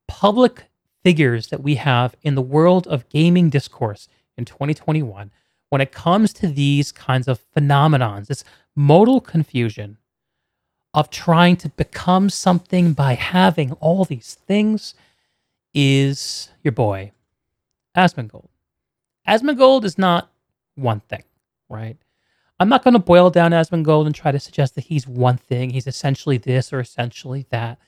public 0.08 0.66
figures 1.04 1.48
that 1.48 1.64
we 1.64 1.76
have 1.76 2.16
in 2.22 2.36
the 2.36 2.42
world 2.42 2.88
of 2.88 3.08
gaming 3.10 3.50
discourse 3.50 4.08
in 4.38 4.46
2021 4.46 5.32
when 5.70 5.82
it 5.82 5.92
comes 5.92 6.34
to 6.34 6.48
these 6.48 6.92
kinds 6.92 7.28
of 7.28 7.40
phenomenons, 7.56 8.28
this 8.28 8.44
modal 8.76 9.22
confusion 9.22 9.98
of 10.94 11.10
trying 11.10 11.56
to 11.56 11.70
become 11.70 12.30
something 12.30 12.94
by 12.94 13.14
having 13.14 13.72
all 13.74 14.04
these 14.04 14.38
things 14.46 14.94
is 15.74 16.50
your 16.64 16.74
boy, 16.74 17.12
Asmongold. 17.96 18.50
Asmongold 19.26 19.86
is 19.86 19.98
not 19.98 20.30
one 20.76 21.00
thing, 21.00 21.24
right? 21.70 21.98
I'm 22.62 22.70
not 22.70 22.84
going 22.84 22.94
to 22.94 23.00
boil 23.00 23.32
down 23.32 23.54
Asmongold 23.54 24.06
and 24.06 24.14
try 24.14 24.32
to 24.32 24.40
suggest 24.40 24.76
that 24.76 24.84
he's 24.84 25.08
one 25.08 25.38
thing. 25.38 25.72
He's 25.72 25.88
essentially 25.88 26.38
this 26.38 26.72
or 26.72 26.80
essentially 26.80 27.48
that. 27.50 27.80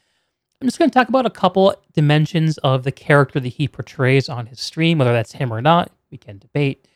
I'm 0.59 0.67
just 0.67 0.79
going 0.79 0.89
to 0.89 0.93
talk 0.93 1.09
about 1.09 1.27
a 1.27 1.29
couple 1.29 1.75
dimensions 1.93 2.57
of 2.57 2.81
the 2.83 2.91
character 2.91 3.39
that 3.39 3.49
he 3.49 3.67
portrays 3.67 4.29
on 4.29 4.47
his 4.47 4.59
stream, 4.59 4.97
whether 4.97 5.13
that's 5.13 5.33
him 5.33 5.53
or 5.53 5.61
not. 5.61 5.91
We 6.09 6.17
can 6.17 6.39
debate. 6.39 6.87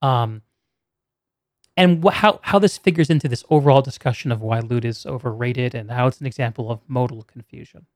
Um, 0.00 0.42
and 1.76 2.02
wh- 2.02 2.12
how, 2.12 2.40
how 2.42 2.58
this 2.58 2.76
figures 2.76 3.08
into 3.08 3.28
this 3.28 3.44
overall 3.50 3.82
discussion 3.82 4.32
of 4.32 4.40
why 4.42 4.58
loot 4.58 4.84
is 4.84 5.06
overrated 5.06 5.76
and 5.76 5.92
how 5.92 6.08
it's 6.08 6.20
an 6.20 6.26
example 6.26 6.72
of 6.72 6.80
modal 6.88 7.22
confusion. 7.22 7.86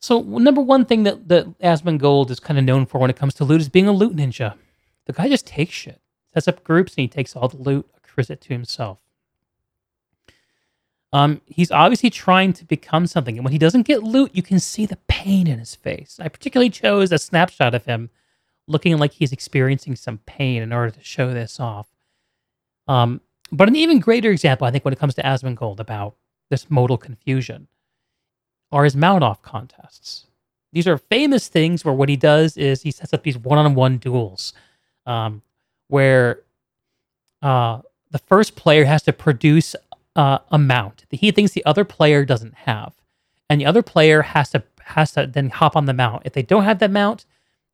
So, 0.00 0.22
number 0.22 0.62
one 0.62 0.86
thing 0.86 1.02
that, 1.02 1.28
that 1.28 1.58
Asmongold 1.58 2.30
is 2.30 2.40
kind 2.40 2.58
of 2.58 2.64
known 2.64 2.86
for 2.86 2.98
when 2.98 3.10
it 3.10 3.16
comes 3.16 3.34
to 3.34 3.44
loot 3.44 3.60
is 3.60 3.68
being 3.68 3.88
a 3.88 3.92
loot 3.92 4.16
ninja. 4.16 4.54
The 5.04 5.12
guy 5.12 5.28
just 5.28 5.46
takes 5.46 5.74
shit, 5.74 6.00
sets 6.38 6.48
up 6.48 6.64
groups, 6.64 6.94
and 6.94 7.02
he 7.02 7.08
takes 7.08 7.34
all 7.34 7.48
the 7.48 7.56
loot, 7.56 7.88
accrues 7.96 8.30
it 8.30 8.40
to 8.42 8.48
himself. 8.50 8.98
Um, 11.12 11.40
he's 11.46 11.70
obviously 11.70 12.10
trying 12.10 12.52
to 12.54 12.64
become 12.64 13.06
something. 13.06 13.36
And 13.36 13.44
when 13.44 13.52
he 13.52 13.58
doesn't 13.58 13.86
get 13.86 14.02
loot, 14.02 14.30
you 14.34 14.42
can 14.42 14.60
see 14.60 14.84
the 14.86 14.98
pain 15.08 15.46
in 15.46 15.58
his 15.58 15.74
face. 15.74 16.18
I 16.22 16.28
particularly 16.28 16.70
chose 16.70 17.12
a 17.12 17.18
snapshot 17.18 17.74
of 17.74 17.86
him 17.86 18.10
looking 18.66 18.98
like 18.98 19.12
he's 19.12 19.32
experiencing 19.32 19.96
some 19.96 20.18
pain 20.26 20.62
in 20.62 20.72
order 20.72 20.90
to 20.90 21.02
show 21.02 21.32
this 21.32 21.58
off. 21.58 21.88
Um, 22.86 23.22
but 23.50 23.68
an 23.68 23.76
even 23.76 24.00
greater 24.00 24.30
example, 24.30 24.66
I 24.66 24.70
think, 24.70 24.84
when 24.84 24.92
it 24.92 25.00
comes 25.00 25.14
to 25.14 25.22
Asmongold 25.22 25.80
about 25.80 26.16
this 26.50 26.70
modal 26.70 26.98
confusion 26.98 27.68
are 28.70 28.84
his 28.84 28.94
mount 28.94 29.24
off 29.24 29.40
contests. 29.40 30.26
These 30.72 30.86
are 30.86 30.98
famous 30.98 31.48
things 31.48 31.84
where 31.84 31.94
what 31.94 32.10
he 32.10 32.16
does 32.16 32.58
is 32.58 32.82
he 32.82 32.90
sets 32.90 33.14
up 33.14 33.22
these 33.22 33.38
one 33.38 33.56
on 33.56 33.74
one 33.74 33.96
duels 33.96 34.52
um, 35.06 35.40
where 35.88 36.40
uh, 37.42 37.80
the 38.10 38.18
first 38.18 38.56
player 38.56 38.84
has 38.84 39.02
to 39.02 39.12
produce 39.12 39.74
uh, 40.16 40.38
mount 40.58 41.04
that 41.10 41.20
he 41.20 41.30
thinks 41.30 41.52
the 41.52 41.64
other 41.64 41.84
player 41.84 42.24
doesn't 42.24 42.54
have, 42.54 42.94
and 43.48 43.60
the 43.60 43.66
other 43.66 43.82
player 43.82 44.22
has 44.22 44.50
to 44.50 44.62
has 44.84 45.12
to 45.12 45.26
then 45.26 45.50
hop 45.50 45.76
on 45.76 45.84
the 45.84 45.92
mount. 45.92 46.22
If 46.24 46.32
they 46.32 46.42
don't 46.42 46.64
have 46.64 46.78
that 46.78 46.90
mount, 46.90 47.26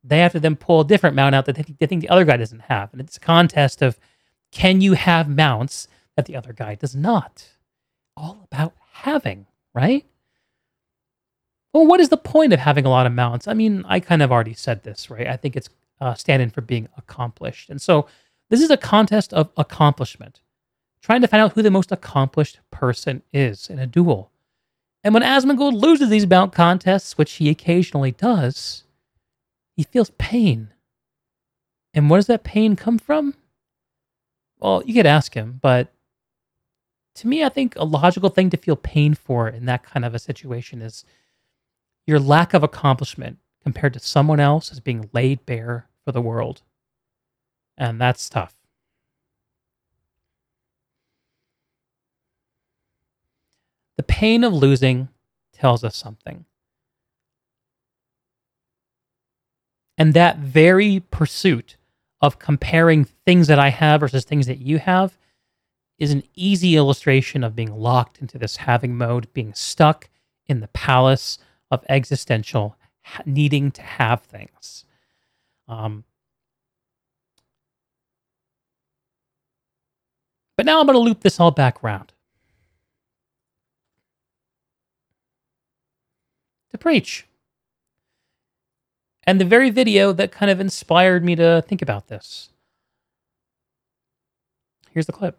they 0.02 0.18
have 0.18 0.32
to 0.32 0.40
then 0.40 0.56
pull 0.56 0.80
a 0.80 0.86
different 0.86 1.16
mount 1.16 1.34
out 1.34 1.46
that 1.46 1.56
they 1.56 1.64
they 1.78 1.86
think 1.86 2.02
the 2.02 2.08
other 2.08 2.24
guy 2.24 2.36
doesn't 2.36 2.62
have, 2.62 2.92
and 2.92 3.00
it's 3.00 3.16
a 3.16 3.20
contest 3.20 3.82
of 3.82 3.98
can 4.52 4.80
you 4.80 4.92
have 4.92 5.28
mounts 5.28 5.88
that 6.16 6.26
the 6.26 6.36
other 6.36 6.52
guy 6.52 6.74
does 6.74 6.94
not. 6.94 7.48
All 8.16 8.46
about 8.50 8.74
having, 8.92 9.46
right? 9.74 10.06
Well, 11.72 11.86
what 11.86 11.98
is 11.98 12.08
the 12.08 12.16
point 12.16 12.52
of 12.52 12.60
having 12.60 12.84
a 12.84 12.90
lot 12.90 13.06
of 13.06 13.12
mounts? 13.12 13.48
I 13.48 13.54
mean, 13.54 13.84
I 13.88 13.98
kind 13.98 14.22
of 14.22 14.30
already 14.30 14.54
said 14.54 14.84
this, 14.84 15.10
right? 15.10 15.26
I 15.26 15.36
think 15.36 15.56
it's 15.56 15.68
uh, 16.00 16.14
standing 16.14 16.50
for 16.50 16.60
being 16.60 16.88
accomplished, 16.96 17.70
and 17.70 17.80
so 17.80 18.06
this 18.50 18.60
is 18.60 18.70
a 18.70 18.76
contest 18.76 19.32
of 19.32 19.50
accomplishment 19.56 20.40
trying 21.04 21.20
to 21.20 21.28
find 21.28 21.42
out 21.42 21.52
who 21.52 21.60
the 21.60 21.70
most 21.70 21.92
accomplished 21.92 22.60
person 22.70 23.22
is 23.30 23.68
in 23.68 23.78
a 23.78 23.86
duel. 23.86 24.30
And 25.02 25.12
when 25.12 25.22
Asmongold 25.22 25.78
loses 25.78 26.08
these 26.08 26.26
mount 26.26 26.54
contests, 26.54 27.18
which 27.18 27.34
he 27.34 27.50
occasionally 27.50 28.12
does, 28.12 28.84
he 29.76 29.82
feels 29.82 30.10
pain. 30.16 30.70
And 31.92 32.08
where 32.08 32.16
does 32.16 32.26
that 32.28 32.42
pain 32.42 32.74
come 32.74 32.98
from? 32.98 33.34
Well, 34.58 34.82
you 34.86 34.94
could 34.94 35.04
ask 35.04 35.34
him, 35.34 35.58
but 35.60 35.92
to 37.16 37.28
me, 37.28 37.44
I 37.44 37.50
think 37.50 37.76
a 37.76 37.84
logical 37.84 38.30
thing 38.30 38.48
to 38.48 38.56
feel 38.56 38.76
pain 38.76 39.12
for 39.12 39.46
in 39.46 39.66
that 39.66 39.82
kind 39.82 40.06
of 40.06 40.14
a 40.14 40.18
situation 40.18 40.80
is 40.80 41.04
your 42.06 42.18
lack 42.18 42.54
of 42.54 42.62
accomplishment 42.62 43.38
compared 43.64 43.94
to 43.94 43.98
someone 43.98 44.38
else 44.38 44.70
as 44.70 44.78
being 44.78 45.10
laid 45.12 45.44
bare 45.46 45.88
for 46.04 46.12
the 46.12 46.20
world. 46.20 46.62
And 47.76 48.00
that's 48.00 48.28
tough. 48.28 48.54
The 53.96 54.02
pain 54.02 54.44
of 54.44 54.52
losing 54.52 55.08
tells 55.52 55.82
us 55.82 55.96
something. 55.96 56.44
And 59.96 60.12
that 60.12 60.38
very 60.38 61.02
pursuit 61.10 61.76
of 62.20 62.38
comparing 62.38 63.04
things 63.04 63.46
that 63.46 63.58
I 63.58 63.70
have 63.70 64.00
versus 64.00 64.24
things 64.24 64.46
that 64.46 64.58
you 64.58 64.78
have 64.78 65.16
is 65.98 66.10
an 66.10 66.24
easy 66.34 66.76
illustration 66.76 67.44
of 67.44 67.56
being 67.56 67.74
locked 67.74 68.18
into 68.20 68.36
this 68.36 68.56
having 68.56 68.96
mode, 68.96 69.32
being 69.32 69.54
stuck 69.54 70.08
in 70.46 70.60
the 70.60 70.68
palace 70.68 71.38
of 71.70 71.84
existential 71.88 72.76
needing 73.26 73.70
to 73.72 73.82
have 73.82 74.22
things. 74.22 74.84
Um, 75.68 76.04
but 80.56 80.66
now 80.66 80.80
I'm 80.80 80.86
going 80.86 80.94
to 80.94 81.00
loop 81.00 81.20
this 81.20 81.40
all 81.40 81.50
back 81.50 81.82
around. 81.82 82.12
to 86.74 86.78
preach. 86.78 87.26
And 89.26 89.40
the 89.40 89.44
very 89.44 89.70
video 89.70 90.12
that 90.12 90.32
kind 90.32 90.50
of 90.50 90.60
inspired 90.60 91.24
me 91.24 91.36
to 91.36 91.62
think 91.66 91.80
about 91.80 92.08
this. 92.08 92.50
Here's 94.90 95.06
the 95.06 95.12
clip. 95.12 95.38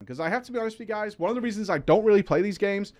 Because 0.00 0.20
I 0.20 0.28
have 0.28 0.44
to 0.44 0.52
be 0.52 0.58
honest 0.58 0.78
with 0.78 0.88
you 0.88 0.94
guys, 0.94 1.18
one 1.18 1.30
of 1.30 1.36
the 1.36 1.40
reasons 1.40 1.70
I 1.70 1.78
don't 1.78 2.04
really 2.04 2.22
play 2.22 2.42
these 2.42 2.58
games, 2.58 2.92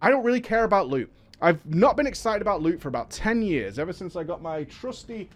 I 0.00 0.10
don't 0.10 0.24
really 0.24 0.40
care 0.40 0.64
about 0.64 0.88
loot. 0.88 1.12
I've 1.44 1.64
not 1.66 1.96
been 1.96 2.06
excited 2.06 2.42
about 2.42 2.62
loot 2.62 2.80
for 2.80 2.88
about 2.88 3.10
10 3.10 3.42
years, 3.42 3.78
ever 3.78 3.92
since 3.92 4.16
I 4.16 4.24
got 4.24 4.42
my 4.42 4.64
trusty 4.64 5.28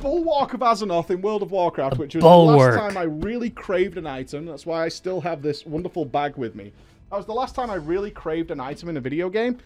Bulwark 0.00 0.54
of 0.54 0.60
Azzinoth 0.60 1.10
in 1.10 1.20
World 1.22 1.42
of 1.42 1.50
Warcraft, 1.50 1.98
which 1.98 2.14
was 2.14 2.22
bulwark. 2.22 2.74
the 2.74 2.80
last 2.80 2.94
time 2.94 2.96
I 2.96 3.04
really 3.04 3.50
craved 3.50 3.98
an 3.98 4.06
item. 4.06 4.46
That's 4.46 4.64
why 4.64 4.84
I 4.84 4.88
still 4.88 5.20
have 5.20 5.42
this 5.42 5.66
wonderful 5.66 6.04
bag 6.04 6.36
with 6.36 6.54
me. 6.54 6.72
That 7.10 7.16
was 7.16 7.26
the 7.26 7.32
last 7.32 7.54
time 7.54 7.70
I 7.70 7.74
really 7.74 8.10
craved 8.10 8.50
an 8.50 8.60
item 8.60 8.88
in 8.88 8.96
a 8.96 9.00
video 9.00 9.28
game 9.28 9.58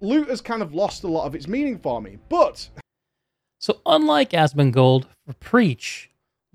loot 0.00 0.28
has 0.28 0.40
kind 0.40 0.62
of 0.62 0.74
lost 0.74 1.04
a 1.04 1.08
lot 1.08 1.26
of 1.26 1.34
its 1.34 1.48
meaning 1.48 1.78
for 1.78 2.00
me. 2.00 2.18
But 2.28 2.68
so, 3.58 3.80
unlike 3.86 4.30
Asmongold 4.30 5.06
for 5.26 5.32
Preach, 5.34 6.10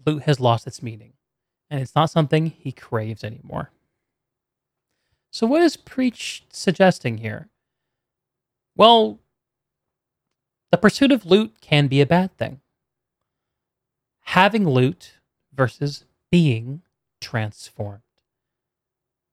loot 0.05 0.23
has 0.23 0.39
lost 0.39 0.67
its 0.67 0.81
meaning. 0.81 1.13
and 1.69 1.81
it's 1.81 1.95
not 1.95 2.09
something 2.09 2.47
he 2.47 2.71
craves 2.71 3.23
anymore. 3.23 3.71
So, 5.31 5.47
what 5.47 5.61
is 5.61 5.75
Preach 5.75 6.45
suggesting 6.51 7.17
here? 7.17 7.49
Well, 8.75 9.19
the 10.71 10.77
pursuit 10.77 11.11
of 11.11 11.25
loot 11.25 11.61
can 11.61 11.87
be 11.87 12.01
a 12.01 12.05
bad 12.05 12.35
thing. 12.37 12.61
Having 14.21 14.67
loot 14.67 15.13
versus 15.53 16.05
being 16.31 16.81
transformed. 17.21 18.01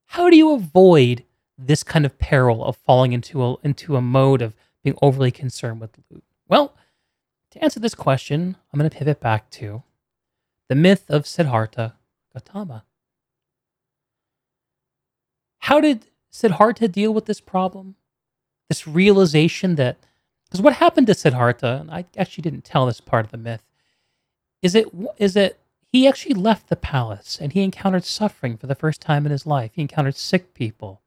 How 0.06 0.28
do 0.28 0.36
you 0.36 0.52
avoid 0.52 1.24
this 1.56 1.82
kind 1.82 2.04
of 2.04 2.18
peril 2.18 2.64
of 2.64 2.76
falling 2.76 3.12
into 3.12 3.42
a, 3.42 3.56
into 3.62 3.96
a 3.96 4.02
mode 4.02 4.42
of 4.42 4.54
being 4.82 4.96
overly 5.00 5.30
concerned 5.30 5.80
with 5.80 5.96
loot? 6.10 6.24
Well, 6.48 6.74
to 7.52 7.64
answer 7.64 7.80
this 7.80 7.94
question, 7.94 8.56
I'm 8.72 8.78
going 8.78 8.90
to 8.90 8.96
pivot 8.96 9.20
back 9.20 9.50
to 9.52 9.82
the 10.68 10.74
myth 10.74 11.04
of 11.08 11.26
Siddhartha 11.26 11.94
Gautama. 12.32 12.84
How 15.60 15.80
did 15.80 16.06
Siddhartha 16.30 16.88
deal 16.88 17.14
with 17.14 17.26
this 17.26 17.40
problem? 17.40 17.96
This 18.70 18.86
realization 18.86 19.74
that, 19.74 19.98
because 20.44 20.62
what 20.62 20.74
happened 20.74 21.08
to 21.08 21.14
Siddhartha, 21.14 21.80
and 21.82 21.90
I 21.90 22.06
actually 22.16 22.42
didn't 22.42 22.64
tell 22.64 22.86
this 22.86 23.02
part 23.02 23.26
of 23.26 23.32
the 23.32 23.36
myth, 23.36 23.62
is 24.62 24.74
it 24.74 24.86
is 25.18 25.36
it 25.36 25.60
he 25.92 26.06
actually 26.06 26.34
left 26.34 26.68
the 26.68 26.76
palace 26.76 27.38
and 27.40 27.52
he 27.52 27.62
encountered 27.62 28.04
suffering 28.04 28.56
for 28.56 28.68
the 28.68 28.74
first 28.74 29.00
time 29.00 29.26
in 29.26 29.32
his 29.32 29.44
life. 29.44 29.72
He 29.74 29.82
encountered 29.82 30.16
sick 30.16 30.54
people 30.54 31.02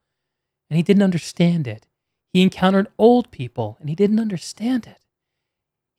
and 0.69 0.75
he 0.75 0.83
didn't 0.83 1.03
understand 1.03 1.67
it. 1.67 1.87
He 2.33 2.41
encountered 2.41 2.87
old 2.97 3.31
people 3.31 3.77
and 3.79 3.87
he 3.87 3.95
didn't 3.95 4.19
understand 4.19 4.85
it. 4.85 4.99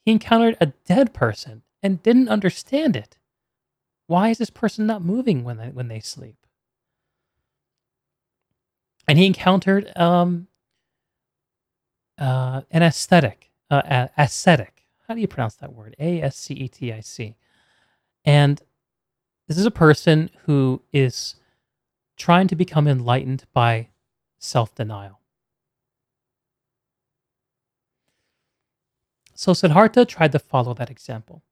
He 0.04 0.12
encountered 0.12 0.58
a 0.60 0.66
dead 0.84 1.14
person 1.14 1.62
and 1.82 2.02
didn't 2.02 2.28
understand 2.28 2.94
it. 2.94 3.16
Why 4.06 4.28
is 4.28 4.38
this 4.38 4.50
person 4.50 4.86
not 4.86 5.02
moving 5.02 5.44
when 5.44 5.56
they, 5.56 5.68
when 5.68 5.88
they 5.88 6.00
sleep? 6.00 6.36
And 9.08 9.18
he 9.18 9.26
encountered 9.26 9.96
um, 9.96 10.48
uh, 12.18 12.62
an 12.70 12.82
aesthetic, 12.82 13.50
uh, 13.70 14.08
ascetic. 14.16 14.84
How 15.06 15.14
do 15.14 15.20
you 15.20 15.28
pronounce 15.28 15.56
that 15.56 15.72
word? 15.72 15.96
A 15.98 16.22
S 16.22 16.36
C 16.36 16.54
E 16.54 16.68
T 16.68 16.92
I 16.92 17.00
C. 17.00 17.36
And 18.24 18.62
this 19.48 19.58
is 19.58 19.66
a 19.66 19.70
person 19.70 20.30
who 20.44 20.82
is 20.92 21.36
trying 22.16 22.48
to 22.48 22.56
become 22.56 22.88
enlightened 22.88 23.44
by 23.52 23.88
self 24.38 24.74
denial. 24.74 25.20
So 29.34 29.52
Siddhartha 29.52 30.06
tried 30.06 30.32
to 30.32 30.38
follow 30.38 30.74
that 30.74 30.90
example 30.90 31.42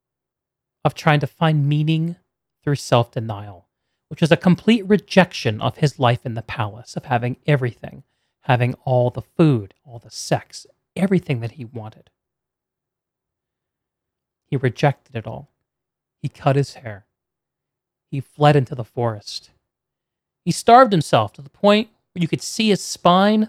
of 0.84 0.94
trying 0.94 1.20
to 1.20 1.26
find 1.26 1.68
meaning 1.68 2.16
through 2.62 2.76
self 2.76 3.10
denial, 3.10 3.68
which 4.08 4.22
is 4.22 4.32
a 4.32 4.36
complete 4.36 4.86
rejection 4.88 5.60
of 5.60 5.78
his 5.78 5.98
life 5.98 6.24
in 6.24 6.34
the 6.34 6.42
palace, 6.42 6.96
of 6.96 7.06
having 7.06 7.36
everything, 7.46 8.04
having 8.42 8.74
all 8.84 9.10
the 9.10 9.22
food, 9.22 9.74
all 9.84 9.98
the 9.98 10.10
sex, 10.10 10.66
everything 10.96 11.40
that 11.40 11.52
he 11.52 11.64
wanted. 11.64 12.10
He 14.50 14.56
rejected 14.56 15.16
it 15.16 15.26
all. 15.26 15.50
He 16.20 16.28
cut 16.28 16.56
his 16.56 16.74
hair. 16.74 17.06
He 18.10 18.20
fled 18.20 18.56
into 18.56 18.74
the 18.74 18.84
forest. 18.84 19.50
He 20.44 20.50
starved 20.50 20.92
himself 20.92 21.32
to 21.34 21.42
the 21.42 21.48
point 21.48 21.88
where 22.12 22.20
you 22.20 22.28
could 22.28 22.42
see 22.42 22.68
his 22.68 22.82
spine 22.82 23.48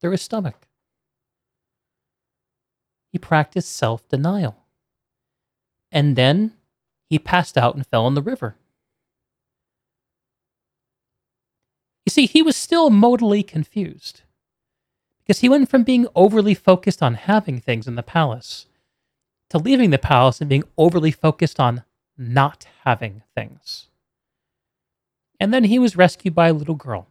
through 0.00 0.12
his 0.12 0.22
stomach. 0.22 0.68
He 3.10 3.18
practiced 3.18 3.72
self 3.74 4.08
denial. 4.08 4.56
And 5.90 6.16
then 6.16 6.52
he 7.08 7.18
passed 7.18 7.56
out 7.56 7.74
and 7.74 7.86
fell 7.86 8.06
in 8.06 8.14
the 8.14 8.22
river. 8.22 8.56
You 12.04 12.10
see, 12.10 12.26
he 12.26 12.42
was 12.42 12.56
still 12.56 12.90
modally 12.90 13.46
confused 13.46 14.22
because 15.20 15.40
he 15.40 15.48
went 15.48 15.70
from 15.70 15.84
being 15.84 16.06
overly 16.14 16.54
focused 16.54 17.02
on 17.02 17.14
having 17.14 17.60
things 17.60 17.86
in 17.86 17.94
the 17.94 18.02
palace 18.02 18.66
to 19.50 19.58
leaving 19.58 19.90
the 19.90 19.98
palace 19.98 20.40
and 20.40 20.50
being 20.50 20.64
overly 20.76 21.10
focused 21.10 21.58
on 21.58 21.82
not 22.18 22.66
having 22.84 23.22
things. 23.34 23.86
And 25.40 25.52
then 25.52 25.64
he 25.64 25.78
was 25.78 25.96
rescued 25.96 26.34
by 26.34 26.48
a 26.48 26.52
little 26.52 26.74
girl 26.74 27.08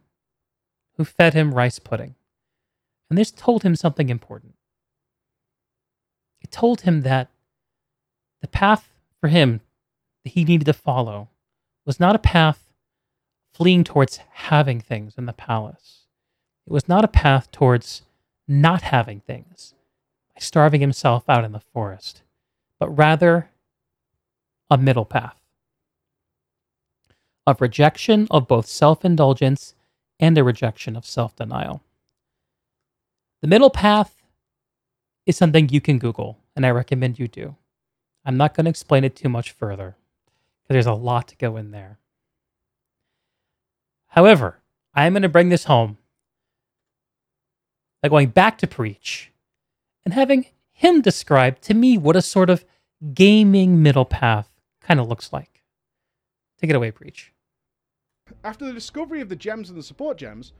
who 0.96 1.04
fed 1.04 1.34
him 1.34 1.54
rice 1.54 1.78
pudding. 1.78 2.14
And 3.10 3.18
this 3.18 3.30
told 3.30 3.62
him 3.62 3.76
something 3.76 4.08
important. 4.08 4.54
It 6.40 6.50
told 6.50 6.82
him 6.82 7.02
that 7.02 7.30
the 8.40 8.48
path 8.48 8.90
for 9.20 9.28
him 9.28 9.60
that 10.22 10.34
he 10.34 10.44
needed 10.44 10.66
to 10.66 10.72
follow 10.72 11.28
was 11.84 11.98
not 11.98 12.14
a 12.14 12.20
path 12.20 12.63
fleeing 13.54 13.84
towards 13.84 14.18
having 14.32 14.80
things 14.80 15.14
in 15.16 15.26
the 15.26 15.32
palace. 15.32 16.00
It 16.66 16.72
was 16.72 16.88
not 16.88 17.04
a 17.04 17.08
path 17.08 17.50
towards 17.50 18.02
not 18.48 18.82
having 18.82 19.20
things 19.20 19.74
by 20.34 20.40
starving 20.40 20.80
himself 20.80 21.24
out 21.28 21.44
in 21.44 21.52
the 21.52 21.60
forest, 21.60 22.22
but 22.80 22.90
rather 22.90 23.50
a 24.68 24.76
middle 24.76 25.04
path 25.04 25.38
of 27.46 27.60
rejection 27.60 28.26
of 28.30 28.48
both 28.48 28.66
self 28.66 29.04
indulgence 29.04 29.74
and 30.18 30.36
a 30.36 30.44
rejection 30.44 30.96
of 30.96 31.06
self 31.06 31.36
denial. 31.36 31.82
The 33.40 33.48
middle 33.48 33.70
path 33.70 34.16
is 35.26 35.36
something 35.36 35.68
you 35.68 35.80
can 35.80 35.98
Google, 35.98 36.38
and 36.56 36.66
I 36.66 36.70
recommend 36.70 37.18
you 37.18 37.28
do. 37.28 37.56
I'm 38.24 38.36
not 38.36 38.54
going 38.54 38.64
to 38.64 38.70
explain 38.70 39.04
it 39.04 39.14
too 39.14 39.28
much 39.28 39.52
further 39.52 39.96
because 40.62 40.74
there's 40.74 40.86
a 40.86 40.94
lot 40.94 41.28
to 41.28 41.36
go 41.36 41.56
in 41.56 41.70
there. 41.70 41.98
However, 44.14 44.60
I 44.94 45.06
am 45.06 45.12
going 45.12 45.22
to 45.22 45.28
bring 45.28 45.48
this 45.48 45.64
home 45.64 45.98
by 48.00 48.08
going 48.08 48.28
back 48.28 48.58
to 48.58 48.68
Preach 48.68 49.32
and 50.04 50.14
having 50.14 50.46
him 50.70 51.00
describe 51.00 51.60
to 51.62 51.74
me 51.74 51.98
what 51.98 52.14
a 52.14 52.22
sort 52.22 52.48
of 52.48 52.64
gaming 53.12 53.82
middle 53.82 54.04
path 54.04 54.48
kind 54.80 55.00
of 55.00 55.08
looks 55.08 55.32
like. 55.32 55.64
Take 56.60 56.70
it 56.70 56.76
away, 56.76 56.92
Preach. 56.92 57.32
After 58.44 58.64
the 58.64 58.72
discovery 58.72 59.20
of 59.20 59.28
the 59.28 59.34
gems 59.34 59.68
and 59.68 59.76
the 59.76 59.82
support 59.82 60.16
gems, 60.16 60.52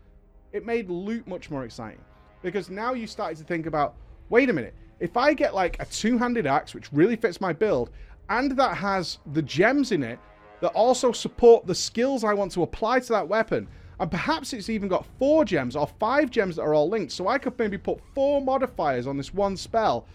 it 0.52 0.66
made 0.66 0.90
loot 0.90 1.28
much 1.28 1.48
more 1.48 1.64
exciting. 1.64 2.02
Because 2.42 2.70
now 2.70 2.92
you 2.92 3.06
started 3.06 3.38
to 3.38 3.44
think 3.44 3.66
about 3.66 3.94
wait 4.30 4.50
a 4.50 4.52
minute, 4.52 4.74
if 4.98 5.16
I 5.16 5.32
get 5.32 5.54
like 5.54 5.76
a 5.78 5.84
two 5.84 6.18
handed 6.18 6.48
axe, 6.48 6.74
which 6.74 6.92
really 6.92 7.14
fits 7.14 7.40
my 7.40 7.52
build, 7.52 7.90
and 8.30 8.50
that 8.56 8.76
has 8.76 9.18
the 9.32 9.42
gems 9.42 9.92
in 9.92 10.02
it 10.02 10.18
that 10.64 10.72
also 10.72 11.12
support 11.12 11.66
the 11.66 11.74
skills 11.74 12.24
I 12.24 12.32
want 12.32 12.50
to 12.52 12.62
apply 12.62 13.00
to 13.00 13.12
that 13.12 13.28
weapon, 13.28 13.68
and 14.00 14.10
perhaps 14.10 14.54
it's 14.54 14.70
even 14.70 14.88
got 14.88 15.04
four 15.18 15.44
gems 15.44 15.76
or 15.76 15.86
five 15.86 16.30
gems 16.30 16.56
that 16.56 16.62
are 16.62 16.72
all 16.72 16.88
linked, 16.88 17.12
so 17.12 17.28
I 17.28 17.36
could 17.36 17.58
maybe 17.58 17.76
put 17.76 18.00
four 18.14 18.40
modifiers 18.40 19.06
on 19.06 19.18
this 19.18 19.34
one 19.34 19.58
spell 19.58 20.06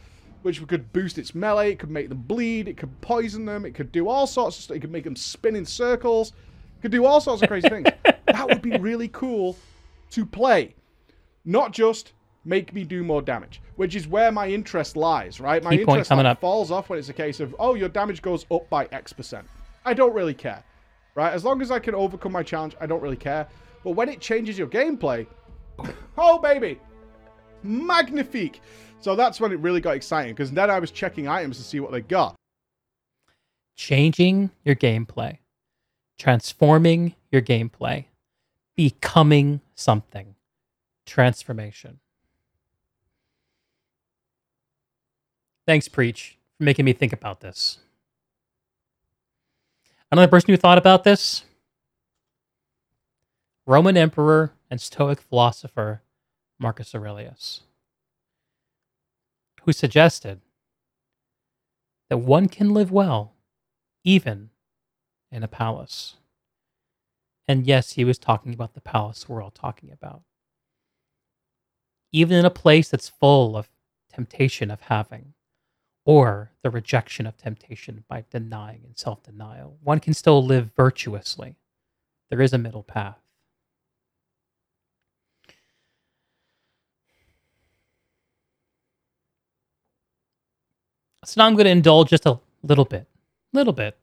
which 0.41 0.65
could 0.67 0.91
boost 0.93 1.17
its 1.17 1.35
melee, 1.35 1.71
it 1.71 1.79
could 1.79 1.91
make 1.91 2.09
them 2.09 2.19
bleed, 2.21 2.67
it 2.67 2.77
could 2.77 2.89
poison 3.01 3.45
them, 3.45 3.63
it 3.65 3.75
could 3.75 3.91
do 3.91 4.07
all 4.07 4.25
sorts 4.25 4.57
of 4.57 4.63
stuff, 4.63 4.77
it 4.77 4.79
could 4.79 4.91
make 4.91 5.03
them 5.03 5.15
spin 5.15 5.55
in 5.55 5.65
circles, 5.65 6.29
it 6.29 6.81
could 6.81 6.91
do 6.91 7.05
all 7.05 7.19
sorts 7.19 7.41
of 7.41 7.47
crazy 7.47 7.69
things. 7.69 7.88
That 8.25 8.47
would 8.47 8.62
be 8.62 8.77
really 8.77 9.09
cool 9.09 9.57
to 10.12 10.25
play. 10.25 10.75
Not 11.45 11.73
just 11.73 12.13
make 12.45 12.73
me 12.73 12.83
do 12.83 13.03
more 13.03 13.21
damage, 13.21 13.62
which 13.75 13.95
is 13.95 14.07
where 14.07 14.31
my 14.31 14.47
interest 14.47 14.95
lies, 14.95 15.39
right? 15.39 15.63
My 15.63 15.75
Key 15.75 15.81
interest 15.81 16.09
like, 16.09 16.39
falls 16.39 16.71
off 16.71 16.89
when 16.89 16.99
it's 16.99 17.09
a 17.09 17.13
case 17.13 17.39
of, 17.39 17.53
oh, 17.59 17.73
your 17.73 17.89
damage 17.89 18.21
goes 18.21 18.45
up 18.49 18.69
by 18.69 18.88
X 18.91 19.12
percent. 19.12 19.47
I 19.86 19.94
don't 19.94 20.13
really 20.13 20.34
care, 20.34 20.63
right? 21.15 21.34
As 21.34 21.44
long 21.44 21.62
as 21.62 21.72
I 21.72 21.80
can 21.80 21.96
overcome 21.96 22.32
my 22.32 22.44
challenge, 22.44 22.76
I 22.80 22.86
don't 22.86 23.02
really 23.02 23.18
care. 23.18 23.48
But 23.84 23.92
when 23.92 24.10
it 24.10 24.20
changes 24.20 24.58
your 24.58 24.68
gameplay, 24.68 25.26
oh, 26.18 26.39
baby, 26.39 26.80
magnifique. 27.63 28.62
So 29.00 29.15
that's 29.15 29.39
when 29.39 29.52
it 29.52 29.60
really 29.60 29.82
got 29.82 29.96
exciting 29.96 30.34
because 30.34 30.52
then 30.52 30.70
I 30.70 30.80
was 30.80 30.92
checking 30.92 31.28
items 31.28 31.58
to 31.58 31.63
see 31.63 31.80
what 31.80 31.92
they 31.92 32.02
got. 32.02 32.36
Changing 33.78 34.52
your 34.65 34.76
gameplay, 34.76 35.38
transforming 36.18 37.15
your 37.32 37.42
gameplay, 37.42 38.06
becoming 38.76 39.62
something. 39.76 40.36
Transformation. 41.06 42.00
Thanks, 45.65 45.88
Preach, 45.88 46.38
for 46.58 46.63
making 46.65 46.86
me 46.86 46.94
think 46.94 47.13
about 47.13 47.39
this. 47.39 47.80
Another 50.12 50.28
person 50.28 50.50
who 50.50 50.58
thought 50.58 50.78
about 50.78 51.04
this 51.04 51.43
Roman 53.65 53.95
emperor 53.95 54.54
and 54.69 54.82
Stoic 54.82 55.22
philosopher 55.22 56.02
Marcus 56.60 56.95
Aurelius 56.95 57.62
who 59.63 59.74
suggested 59.74 60.41
that 62.10 62.17
one 62.17 62.48
can 62.48 62.74
live 62.74 62.91
well 62.91 63.34
even 64.04 64.50
in 65.32 65.43
a 65.43 65.48
palace. 65.48 66.15
And 67.48 67.67
yes, 67.67 67.93
he 67.93 68.04
was 68.04 68.17
talking 68.17 68.54
about 68.54 68.74
the 68.74 68.82
palace 68.82 69.28
we're 69.28 69.43
all 69.43 69.52
talking 69.52 69.91
about. 69.91 70.24
Even 72.12 72.38
in 72.38 72.45
a 72.45 72.50
place 72.50 72.89
that's 72.89 73.10
full 73.10 73.56
of 73.56 73.69
temptation 74.12 74.72
of 74.72 74.82
having, 74.82 75.34
or 76.10 76.50
the 76.63 76.72
rejection 76.72 77.28
of 77.28 77.38
temptation 77.38 78.04
by 78.08 78.26
denying 78.32 78.82
and 78.84 78.98
self 78.98 79.22
denial. 79.22 79.78
One 79.84 80.00
can 80.00 80.15
still 80.15 80.43
live 80.43 80.72
virtuously. 80.76 81.56
There 82.32 82.41
is 82.41 82.52
a 82.52 82.58
middle 82.58 82.82
path. 82.82 83.19
So 91.26 91.39
now 91.39 91.45
I'm 91.45 91.54
going 91.54 91.65
to 91.65 91.69
indulge 91.69 92.10
just 92.10 92.26
a 92.26 92.39
little 92.63 92.86
bit, 92.86 93.06
little 93.54 93.74
bit, 93.74 93.95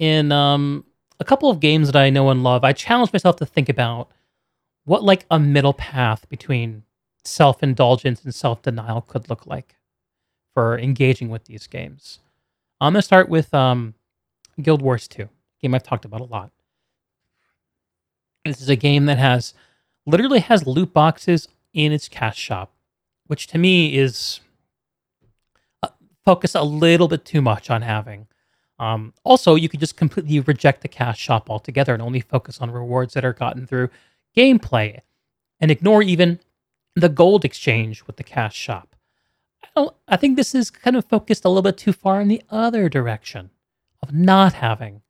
in 0.00 0.32
um, 0.32 0.84
a 1.20 1.24
couple 1.24 1.48
of 1.48 1.60
games 1.60 1.92
that 1.92 1.94
I 1.94 2.10
know 2.10 2.28
and 2.30 2.42
love. 2.42 2.64
I 2.64 2.72
challenge 2.72 3.12
myself 3.12 3.36
to 3.36 3.46
think 3.46 3.68
about 3.68 4.08
what 4.84 5.04
like 5.04 5.26
a 5.30 5.38
middle 5.38 5.74
path 5.74 6.28
between 6.28 6.82
self 7.22 7.62
indulgence 7.62 8.24
and 8.24 8.34
self 8.34 8.62
denial 8.62 9.02
could 9.02 9.30
look 9.30 9.46
like 9.46 9.75
for 10.56 10.78
engaging 10.78 11.28
with 11.28 11.44
these 11.44 11.66
games. 11.66 12.18
I'm 12.80 12.94
going 12.94 13.00
to 13.00 13.04
start 13.04 13.28
with 13.28 13.52
um, 13.52 13.92
Guild 14.62 14.80
Wars 14.80 15.06
2, 15.06 15.28
game 15.60 15.74
I've 15.74 15.82
talked 15.82 16.06
about 16.06 16.22
a 16.22 16.24
lot. 16.24 16.50
This 18.42 18.62
is 18.62 18.70
a 18.70 18.76
game 18.76 19.04
that 19.04 19.18
has 19.18 19.52
literally 20.06 20.38
has 20.38 20.66
loot 20.66 20.94
boxes 20.94 21.48
in 21.74 21.92
its 21.92 22.08
cash 22.08 22.38
shop, 22.38 22.72
which 23.26 23.48
to 23.48 23.58
me 23.58 23.98
is 23.98 24.40
uh, 25.82 25.88
focus 26.24 26.54
a 26.54 26.62
little 26.62 27.06
bit 27.06 27.26
too 27.26 27.42
much 27.42 27.68
on 27.68 27.82
having. 27.82 28.26
Um, 28.78 29.12
also, 29.24 29.56
you 29.56 29.68
could 29.68 29.80
just 29.80 29.98
completely 29.98 30.40
reject 30.40 30.80
the 30.80 30.88
cash 30.88 31.18
shop 31.18 31.50
altogether 31.50 31.92
and 31.92 32.02
only 32.02 32.20
focus 32.20 32.62
on 32.62 32.70
rewards 32.70 33.12
that 33.12 33.26
are 33.26 33.34
gotten 33.34 33.66
through 33.66 33.90
gameplay 34.34 35.00
and 35.60 35.70
ignore 35.70 36.02
even 36.02 36.40
the 36.94 37.10
gold 37.10 37.44
exchange 37.44 38.06
with 38.06 38.16
the 38.16 38.24
cash 38.24 38.56
shop. 38.56 38.95
I, 39.74 39.88
I 40.08 40.16
think 40.16 40.36
this 40.36 40.54
is 40.54 40.70
kind 40.70 40.96
of 40.96 41.04
focused 41.04 41.44
a 41.44 41.48
little 41.48 41.62
bit 41.62 41.78
too 41.78 41.92
far 41.92 42.20
in 42.20 42.28
the 42.28 42.42
other 42.50 42.88
direction 42.88 43.50
of 44.02 44.12
not 44.12 44.54
having. 44.54 45.02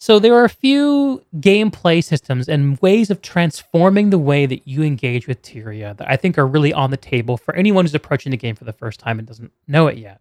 So 0.00 0.20
there 0.20 0.34
are 0.34 0.44
a 0.44 0.48
few 0.48 1.24
gameplay 1.36 2.02
systems 2.04 2.48
and 2.48 2.80
ways 2.80 3.10
of 3.10 3.20
transforming 3.20 4.10
the 4.10 4.18
way 4.18 4.46
that 4.46 4.66
you 4.66 4.84
engage 4.84 5.26
with 5.26 5.42
Tyria 5.42 5.96
that 5.96 6.08
I 6.08 6.16
think 6.16 6.38
are 6.38 6.46
really 6.46 6.72
on 6.72 6.92
the 6.92 6.96
table 6.96 7.36
for 7.36 7.54
anyone 7.56 7.84
who's 7.84 7.96
approaching 7.96 8.30
the 8.30 8.36
game 8.36 8.54
for 8.54 8.64
the 8.64 8.72
first 8.72 9.00
time 9.00 9.18
and 9.18 9.26
doesn't 9.26 9.52
know 9.66 9.88
it 9.88 9.98
yet. 9.98 10.20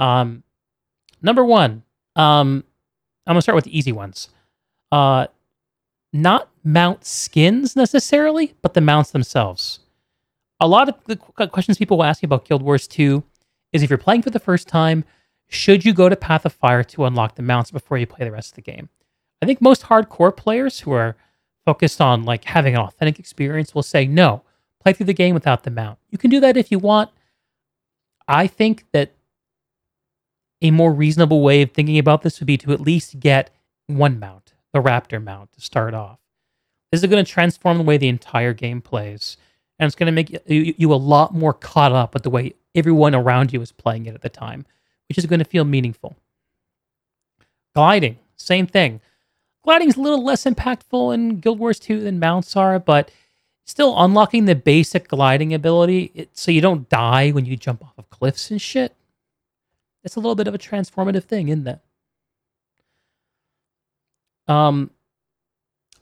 Um, 0.00 0.42
number 1.22 1.44
one, 1.44 1.84
um, 2.16 2.64
I'm 3.24 3.34
gonna 3.34 3.42
start 3.42 3.54
with 3.54 3.66
the 3.66 3.78
easy 3.78 3.92
ones. 3.92 4.30
Uh, 4.90 5.28
not 6.12 6.48
mount 6.64 7.04
skins 7.04 7.76
necessarily, 7.76 8.54
but 8.62 8.74
the 8.74 8.80
mounts 8.80 9.12
themselves. 9.12 9.78
A 10.60 10.66
lot 10.66 10.88
of 10.88 10.94
the 11.06 11.16
questions 11.48 11.78
people 11.78 11.98
will 11.98 12.04
ask 12.04 12.22
you 12.22 12.26
about 12.26 12.44
Guild 12.44 12.62
Wars 12.62 12.88
2 12.88 13.22
is 13.72 13.82
if 13.82 13.90
you're 13.90 13.98
playing 13.98 14.22
for 14.22 14.30
the 14.30 14.40
first 14.40 14.66
time, 14.66 15.04
should 15.48 15.84
you 15.84 15.92
go 15.92 16.08
to 16.08 16.16
Path 16.16 16.44
of 16.44 16.52
Fire 16.52 16.82
to 16.84 17.04
unlock 17.04 17.36
the 17.36 17.42
mounts 17.42 17.70
before 17.70 17.96
you 17.98 18.06
play 18.06 18.24
the 18.24 18.32
rest 18.32 18.52
of 18.52 18.56
the 18.56 18.70
game? 18.70 18.88
I 19.40 19.46
think 19.46 19.60
most 19.60 19.84
hardcore 19.84 20.36
players 20.36 20.80
who 20.80 20.92
are 20.92 21.16
focused 21.64 22.00
on 22.00 22.24
like 22.24 22.44
having 22.44 22.74
an 22.74 22.80
authentic 22.80 23.18
experience 23.18 23.74
will 23.74 23.82
say 23.82 24.06
no, 24.06 24.42
play 24.82 24.92
through 24.92 25.06
the 25.06 25.14
game 25.14 25.34
without 25.34 25.62
the 25.62 25.70
mount. 25.70 25.98
You 26.10 26.18
can 26.18 26.30
do 26.30 26.40
that 26.40 26.56
if 26.56 26.72
you 26.72 26.78
want. 26.78 27.10
I 28.26 28.46
think 28.46 28.84
that 28.92 29.12
a 30.60 30.70
more 30.70 30.92
reasonable 30.92 31.40
way 31.40 31.62
of 31.62 31.70
thinking 31.70 31.98
about 31.98 32.22
this 32.22 32.40
would 32.40 32.46
be 32.46 32.58
to 32.58 32.72
at 32.72 32.80
least 32.80 33.20
get 33.20 33.50
one 33.86 34.18
mount, 34.18 34.54
the 34.72 34.80
Raptor 34.80 35.22
mount, 35.22 35.52
to 35.52 35.60
start 35.60 35.94
off. 35.94 36.18
This 36.90 37.02
is 37.02 37.08
going 37.08 37.24
to 37.24 37.30
transform 37.30 37.78
the 37.78 37.84
way 37.84 37.96
the 37.96 38.08
entire 38.08 38.52
game 38.52 38.80
plays, 38.80 39.36
and 39.78 39.86
it's 39.86 39.96
going 39.96 40.06
to 40.06 40.12
make 40.12 40.30
you, 40.30 40.74
you 40.76 40.92
a 40.92 40.96
lot 40.96 41.34
more 41.34 41.52
caught 41.52 41.92
up 41.92 42.14
with 42.14 42.22
the 42.22 42.30
way 42.30 42.54
everyone 42.74 43.14
around 43.14 43.52
you 43.52 43.60
is 43.60 43.72
playing 43.72 44.06
it 44.06 44.14
at 44.14 44.22
the 44.22 44.28
time, 44.28 44.66
which 45.08 45.18
is 45.18 45.26
going 45.26 45.38
to 45.38 45.44
feel 45.44 45.64
meaningful. 45.64 46.16
Gliding, 47.74 48.18
same 48.36 48.66
thing. 48.66 49.00
Gliding 49.64 49.88
is 49.88 49.96
a 49.96 50.00
little 50.00 50.24
less 50.24 50.44
impactful 50.44 51.14
in 51.14 51.40
Guild 51.40 51.58
Wars 51.58 51.78
2 51.78 52.00
than 52.00 52.18
mounts 52.18 52.56
are, 52.56 52.78
but 52.78 53.10
still 53.64 53.94
unlocking 54.02 54.46
the 54.46 54.54
basic 54.54 55.08
gliding 55.08 55.52
ability 55.52 56.10
it, 56.14 56.30
so 56.32 56.50
you 56.50 56.60
don't 56.60 56.88
die 56.88 57.30
when 57.30 57.44
you 57.44 57.56
jump 57.56 57.84
off 57.84 57.92
of 57.98 58.08
cliffs 58.10 58.50
and 58.50 58.60
shit. 58.62 58.96
It's 60.02 60.16
a 60.16 60.20
little 60.20 60.34
bit 60.34 60.48
of 60.48 60.54
a 60.54 60.58
transformative 60.58 61.24
thing, 61.24 61.48
isn't 61.48 61.68
it? 61.68 61.80
Um, 64.46 64.90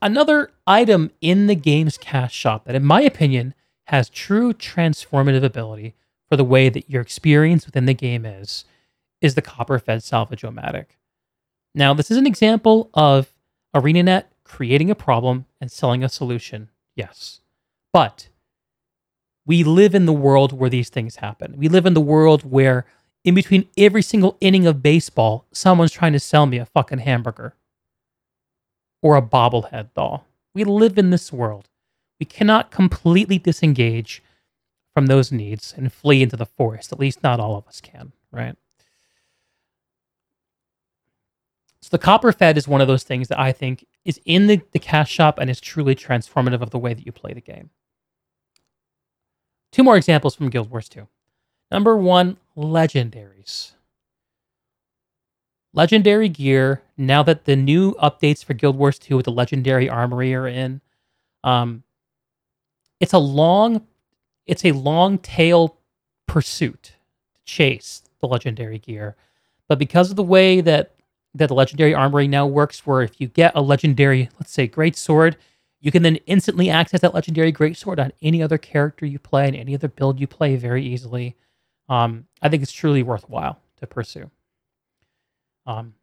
another 0.01 0.53
item 0.67 1.11
in 1.21 1.49
the 1.49 1.57
game's 1.57 1.99
cash 1.99 2.33
shop 2.33 2.67
that, 2.67 2.77
in 2.77 2.85
my 2.85 3.01
opinion, 3.01 3.55
has 3.87 4.09
true 4.09 4.53
transformative 4.53 5.43
ability 5.43 5.95
for 6.29 6.37
the 6.37 6.45
way 6.45 6.69
that 6.69 6.91
your 6.91 7.03
experience 7.03 7.67
within 7.67 7.87
the 7.87 7.95
game 7.95 8.25
is, 8.25 8.65
is 9.21 9.35
the 9.35 9.43
Copperfed 9.43 10.03
Salvage-O-Matic. 10.03 10.87
Now, 11.75 11.95
this 11.95 12.11
is 12.11 12.17
an 12.17 12.27
example 12.27 12.91
of 12.95 13.33
ArenaNet 13.75 14.25
creating 14.45 14.91
a 14.91 14.95
problem 14.95 15.47
and 15.61 15.71
selling 15.71 16.03
a 16.03 16.09
solution. 16.09 16.71
Yes. 16.95 17.41
But 17.93 18.29
we 19.45 19.63
live 19.63 19.95
in 19.95 20.07
the 20.07 20.13
world 20.13 20.53
where 20.53 20.71
these 20.71 20.89
things 20.89 21.17
happen. 21.17 21.57
We 21.57 21.69
live 21.69 21.87
in 21.87 21.95
the 21.95 22.01
world 22.01 22.51
where, 22.51 22.87
in 23.25 23.35
between 23.35 23.69
every 23.77 24.03
single 24.03 24.37
inning 24.41 24.67
of 24.67 24.83
baseball, 24.83 25.47
someone's 25.53 25.93
trying 25.93 26.13
to 26.13 26.21
sell 26.21 26.47
me 26.47 26.59
a 26.59 26.67
fucking 26.67 26.99
hamburger 26.99 27.55
or 29.03 29.17
a 29.17 29.23
bobblehead 29.23 29.91
doll. 29.95 30.27
We 30.55 30.65
live 30.65 30.99
in 30.99 31.11
this 31.11 31.33
world. 31.33 31.69
We 32.19 32.27
cannot 32.27 32.71
completely 32.71 33.39
disengage 33.39 34.23
from 34.95 35.07
those 35.07 35.31
needs 35.31 35.75
and 35.77 35.93
flee 35.93 36.23
into 36.23 36.37
the 36.37 36.47
forest. 36.47 36.93
At 36.93 36.99
least, 36.99 37.23
not 37.23 37.41
all 37.41 37.57
of 37.57 37.69
us 37.69 37.81
can, 37.81 38.13
right? 38.31 38.57
So, 41.83 41.89
the 41.91 41.99
copper 41.99 42.33
fed 42.33 42.57
is 42.57 42.67
one 42.67 42.81
of 42.81 42.89
those 42.89 43.05
things 43.05 43.29
that 43.29 43.39
I 43.39 43.53
think 43.53 43.87
is 44.05 44.21
in 44.25 44.47
the, 44.47 44.63
the 44.73 44.79
cash 44.79 45.11
shop 45.11 45.39
and 45.39 45.51
is 45.51 45.61
truly 45.61 45.95
transformative 45.95 46.63
of 46.63 46.71
the 46.71 46.79
way 46.79 46.95
that 46.95 47.05
you 47.05 47.13
play 47.13 47.33
the 47.33 47.41
game. 47.41 47.71
Two 49.73 49.85
more 49.85 49.97
examples 49.97 50.35
from 50.35 50.49
Guild 50.49 50.71
Wars 50.71 50.89
2. 50.89 51.07
Number 51.71 51.97
one, 51.97 52.39
legendaries 52.57 53.73
legendary 55.77 56.29
gear 56.29 56.83
now 56.97 57.23
that 57.23 57.45
the 57.45 57.55
new 57.55 57.93
updates 57.95 58.45
for 58.45 58.55
Guild 58.55 58.77
Wars 58.77 58.99
2 58.99 59.15
with 59.17 59.27
the 59.27 59.31
legendary 59.31 59.89
armory 59.89 60.35
are 60.35 60.49
in. 60.49 60.81
Um, 61.45 61.85
it's 63.01 63.13
a 63.13 63.19
long, 63.19 63.87
it's 64.47 64.65
a 64.65 64.73
long 64.73 65.19
tail 65.19 65.79
pursuit 66.27 66.95
to 67.35 67.41
chase 67.45 68.03
the 68.21 68.27
legendary 68.27 68.79
gear, 68.79 69.17
but 69.69 69.79
because 69.79 70.11
of 70.11 70.17
the 70.17 70.23
way 70.23 70.61
that 70.61 70.93
that 71.35 71.49
the 71.49 71.55
legendary 71.55 71.95
armory 71.95 72.27
now 72.27 72.47
works, 72.47 72.87
where 72.87 73.03
if 73.03 73.21
you 73.21 73.29
get 73.29 73.53
a 73.55 73.61
legendary, 73.61 74.31
let's 74.41 74.53
say, 74.53 74.67
great 74.67 74.97
sword, 74.97 75.37
you 75.81 75.93
can 75.93 76.03
then 76.03 76.17
instantly 76.27 76.71
access 76.71 77.01
that 77.03 77.15
legendary 77.15 77.53
great 77.53 77.77
sword 77.77 78.01
on 78.01 78.13
any 78.23 78.43
other 78.43 78.59
character 78.59 79.05
you 79.05 79.19
play 79.19 79.47
and 79.47 79.55
any 79.55 79.75
other 79.75 79.89
build 79.89 80.19
you 80.19 80.27
play 80.27 80.57
very 80.57 80.85
easily. 80.85 81.37
Um, 81.89 82.27
I 82.41 82.49
think 82.49 82.63
it's 82.63 82.73
truly 82.73 83.03
worthwhile 83.03 83.61
to 83.77 83.87
pursue. 83.87 84.31
Um, 85.67 85.95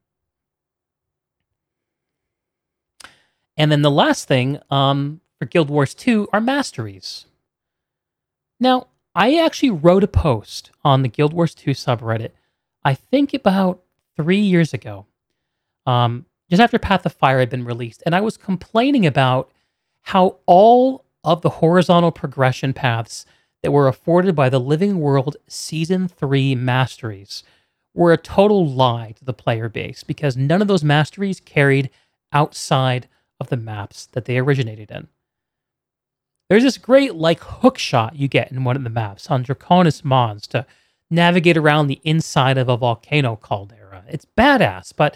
and 3.57 3.71
then 3.71 3.81
the 3.81 3.91
last 3.91 4.27
thing 4.27 4.59
um, 4.69 5.19
for 5.43 5.49
Guild 5.49 5.69
Wars 5.69 5.93
2 5.93 6.29
are 6.31 6.39
masteries. 6.39 7.25
Now, 8.61 8.87
I 9.13 9.37
actually 9.37 9.71
wrote 9.71 10.05
a 10.05 10.07
post 10.07 10.71
on 10.85 11.01
the 11.01 11.09
Guild 11.09 11.33
Wars 11.33 11.53
2 11.53 11.71
subreddit, 11.71 12.31
I 12.85 12.93
think 12.93 13.33
about 13.33 13.83
three 14.15 14.39
years 14.39 14.73
ago, 14.73 15.05
um, 15.85 16.27
just 16.49 16.61
after 16.61 16.79
Path 16.79 17.05
of 17.05 17.11
Fire 17.11 17.39
had 17.39 17.49
been 17.49 17.65
released, 17.65 18.01
and 18.05 18.15
I 18.15 18.21
was 18.21 18.37
complaining 18.37 19.05
about 19.05 19.51
how 20.03 20.37
all 20.45 21.03
of 21.25 21.41
the 21.41 21.49
horizontal 21.49 22.13
progression 22.13 22.71
paths 22.71 23.25
that 23.63 23.71
were 23.71 23.89
afforded 23.89 24.37
by 24.37 24.47
the 24.47 24.61
Living 24.61 25.01
World 25.01 25.35
Season 25.49 26.07
3 26.07 26.55
masteries 26.55 27.43
were 27.93 28.13
a 28.13 28.17
total 28.17 28.65
lie 28.65 29.13
to 29.17 29.25
the 29.25 29.33
player 29.33 29.67
base 29.67 30.05
because 30.05 30.37
none 30.37 30.61
of 30.61 30.69
those 30.69 30.85
masteries 30.85 31.41
carried 31.41 31.89
outside 32.31 33.09
of 33.41 33.49
the 33.49 33.57
maps 33.57 34.05
that 34.13 34.23
they 34.23 34.37
originated 34.37 34.89
in. 34.89 35.09
There's 36.49 36.63
this 36.63 36.77
great 36.77 37.15
like 37.15 37.39
hook 37.39 37.77
shot 37.77 38.15
you 38.15 38.27
get 38.27 38.51
in 38.51 38.63
one 38.63 38.75
of 38.75 38.83
the 38.83 38.89
maps 38.89 39.31
on 39.31 39.43
Draconis 39.43 40.03
Mons 40.03 40.45
to 40.47 40.65
navigate 41.09 41.57
around 41.57 41.87
the 41.87 42.01
inside 42.03 42.57
of 42.57 42.69
a 42.69 42.77
volcano 42.77 43.35
caldera. 43.35 44.03
It's 44.07 44.27
badass, 44.37 44.93
but 44.95 45.15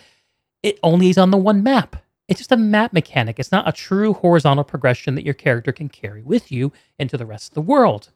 it 0.63 0.79
only 0.83 1.09
is 1.09 1.17
on 1.17 1.31
the 1.31 1.37
one 1.37 1.63
map. 1.63 1.97
It's 2.27 2.39
just 2.39 2.51
a 2.51 2.57
map 2.57 2.93
mechanic. 2.93 3.39
It's 3.39 3.51
not 3.51 3.67
a 3.67 3.71
true 3.71 4.13
horizontal 4.13 4.63
progression 4.63 5.15
that 5.15 5.25
your 5.25 5.33
character 5.33 5.71
can 5.71 5.89
carry 5.89 6.21
with 6.21 6.51
you 6.51 6.73
into 6.99 7.17
the 7.17 7.25
rest 7.25 7.51
of 7.51 7.53
the 7.53 7.61
world. 7.61 8.09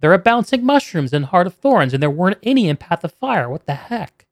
There 0.00 0.12
are 0.12 0.18
bouncing 0.18 0.64
mushrooms 0.64 1.12
in 1.12 1.24
Heart 1.24 1.46
of 1.46 1.54
Thorns, 1.54 1.94
and 1.94 2.02
there 2.02 2.10
weren't 2.10 2.38
any 2.42 2.68
in 2.68 2.76
Path 2.76 3.04
of 3.04 3.12
Fire. 3.12 3.48
What 3.48 3.66
the 3.66 3.74
heck? 3.74 4.26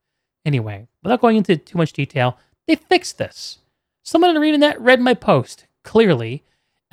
Anyway, 0.45 0.89
without 1.03 1.21
going 1.21 1.37
into 1.37 1.57
too 1.57 1.79
much 1.79 1.93
detail, 1.93 2.39
they 2.67 2.77
fixed 2.77 3.19
this. 3.19 3.59
Someone 4.03 4.37
in 4.37 4.41
ArenaNet 4.41 4.77
read 4.79 5.01
my 5.01 5.15
post, 5.15 5.67
clearly, 5.83 6.45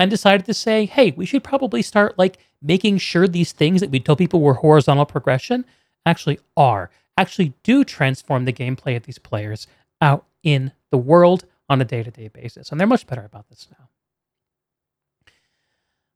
and 0.02 0.10
decided 0.10 0.48
to 0.48 0.54
say, 0.56 0.88
hey, 0.88 1.12
we 1.12 1.28
should 1.28 1.44
probably 1.44 1.84
start 1.84 2.18
like 2.18 2.40
making 2.60 2.98
sure 2.98 3.28
these 3.28 3.52
things 3.52 3.82
that 3.82 3.92
we 3.92 4.00
tell 4.00 4.16
people 4.16 4.42
were 4.42 4.56
horizontal 4.56 5.06
progression 5.06 5.64
actually 6.08 6.40
are, 6.58 6.90
actually 7.18 7.54
do 7.62 7.84
transform 7.84 8.46
the 8.46 8.52
gameplay 8.52 8.98
of 8.98 9.04
these 9.04 9.20
players 9.20 9.68
out 10.02 10.26
in 10.42 10.72
the 10.90 10.98
world 10.98 11.46
on 11.70 11.80
a 11.82 11.86
day 11.86 12.02
to 12.02 12.10
day 12.10 12.30
basis. 12.30 12.72
And 12.72 12.80
they're 12.80 12.88
much 12.88 13.06
better 13.06 13.24
about 13.24 13.48
this 13.50 13.68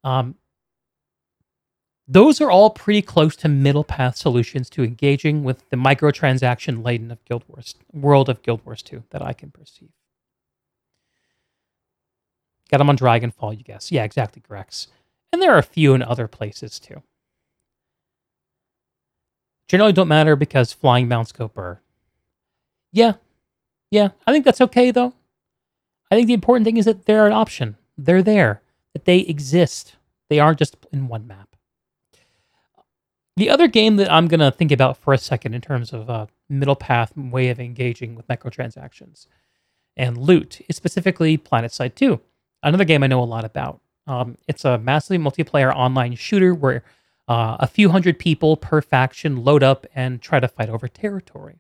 now. 0.03 0.09
Um, 0.09 0.36
those 2.07 2.41
are 2.41 2.49
all 2.49 2.71
pretty 2.71 3.03
close 3.03 3.36
to 3.36 3.47
middle 3.47 3.83
path 3.83 4.15
solutions 4.15 4.67
to 4.71 4.83
engaging 4.83 5.43
with 5.43 5.69
the 5.69 5.77
microtransaction 5.77 6.83
laden 6.83 7.11
of 7.11 7.23
Guild 7.25 7.43
Wars 7.47 7.75
world 7.93 8.29
of 8.29 8.41
Guild 8.41 8.65
Wars 8.65 8.81
2 8.81 9.03
that 9.11 9.21
I 9.21 9.33
can 9.33 9.51
perceive. 9.51 9.89
Got 12.72 12.80
them 12.80 12.89
on 12.89 12.97
Dragonfall, 12.97 13.57
you 13.57 13.63
guess. 13.63 13.91
Yeah, 13.91 14.03
exactly, 14.03 14.41
Grex. 14.41 14.88
And 15.32 15.41
there 15.41 15.53
are 15.53 15.59
a 15.59 15.63
few 15.63 15.93
in 15.93 16.01
other 16.01 16.28
places 16.28 16.80
too. 16.80 17.01
Generally 19.68 19.93
don't 19.93 20.07
matter 20.07 20.36
because 20.36 20.74
flying 20.74 21.07
mounts 21.07 21.32
go 21.32 21.47
burr. 21.47 21.80
Yeah. 22.91 23.13
Yeah. 23.91 24.09
I 24.26 24.32
think 24.32 24.45
that's 24.45 24.61
okay 24.61 24.91
though. 24.91 25.13
I 26.11 26.16
think 26.16 26.28
the 26.28 26.34
important 26.34 26.66
thing 26.66 26.78
is 26.78 26.86
that 26.86 27.05
they're 27.05 27.28
an 27.28 27.34
option. 27.34 27.78
They're 27.97 28.24
there. 28.24 28.61
That 28.93 29.05
they 29.05 29.20
exist. 29.20 29.95
They 30.30 30.39
aren't 30.39 30.59
just 30.59 30.78
in 30.91 31.07
one 31.07 31.28
map. 31.28 31.55
The 33.38 33.49
other 33.49 33.68
game 33.68 33.97
that 33.97 34.11
I'm 34.11 34.28
gonna 34.28 34.51
think 34.51 34.72
about 34.72 34.97
for 34.97 35.13
a 35.13 35.18
second 35.18 35.53
in 35.53 35.61
terms 35.61 35.91
of 35.91 36.07
a 36.09 36.30
middle 36.47 36.76
path 36.76 37.16
way 37.18 37.49
of 37.49 37.59
engaging 37.59 38.16
with 38.16 38.28
microtransactions 38.28 39.28
and 39.97 40.18
loot 40.18 40.61
is 40.70 40.76
specifically 40.76 41.38
PlanetSide 41.38 41.95
2 41.95 42.22
another 42.66 42.84
game 42.84 43.03
I 43.03 43.07
know 43.07 43.24
a 43.24 43.26
lot 43.26 43.45
about. 43.45 43.80
Um, 44.07 44.38
it's 44.47 44.66
a 44.66 44.78
massively 44.78 45.18
multiplayer 45.18 45.74
online 45.74 46.16
shooter 46.16 46.53
where 46.53 46.84
uh, 47.28 47.57
a 47.59 47.68
few 47.68 47.89
hundred 47.89 48.20
people 48.20 48.57
per 48.57 48.82
faction 48.82 49.43
load 49.43 49.63
up 49.63 49.88
and 49.95 50.22
try 50.22 50.39
to 50.39 50.47
fight 50.47 50.70
over 50.70 50.88
territory. 50.88 51.59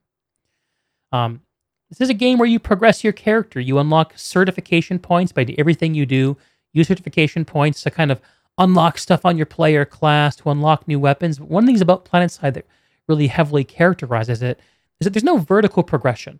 Um, 1.11 1.41
this 1.89 2.01
is 2.01 2.09
a 2.09 2.13
game 2.13 2.37
where 2.37 2.47
you 2.47 2.59
progress 2.59 3.03
your 3.03 3.13
character. 3.13 3.59
You 3.59 3.79
unlock 3.79 4.13
certification 4.15 4.99
points 4.99 5.31
by 5.31 5.45
everything 5.57 5.95
you 5.95 6.05
do. 6.05 6.37
Use 6.73 6.87
certification 6.87 7.45
points 7.45 7.83
to 7.83 7.91
kind 7.91 8.11
of 8.11 8.21
unlock 8.57 8.97
stuff 8.97 9.25
on 9.25 9.37
your 9.37 9.45
player 9.45 9.85
class, 9.85 10.35
to 10.37 10.49
unlock 10.49 10.87
new 10.87 10.99
weapons. 10.99 11.39
One 11.39 11.63
of 11.63 11.67
the 11.67 11.69
things 11.71 11.81
about 11.81 12.05
PlanetSide 12.05 12.53
that 12.55 12.65
really 13.07 13.27
heavily 13.27 13.63
characterizes 13.63 14.41
it 14.41 14.59
is 14.99 15.05
that 15.05 15.13
there's 15.13 15.23
no 15.23 15.37
vertical 15.37 15.83
progression 15.83 16.39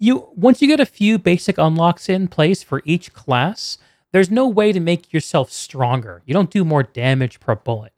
you 0.00 0.28
once 0.34 0.60
you 0.60 0.66
get 0.66 0.80
a 0.80 0.86
few 0.86 1.18
basic 1.18 1.58
unlocks 1.58 2.08
in 2.08 2.26
place 2.26 2.62
for 2.62 2.82
each 2.84 3.12
class, 3.12 3.78
there's 4.12 4.30
no 4.30 4.48
way 4.48 4.72
to 4.72 4.80
make 4.80 5.12
yourself 5.12 5.52
stronger. 5.52 6.22
You 6.26 6.34
don't 6.34 6.50
do 6.50 6.64
more 6.64 6.82
damage 6.82 7.38
per 7.38 7.54
bullet. 7.54 7.92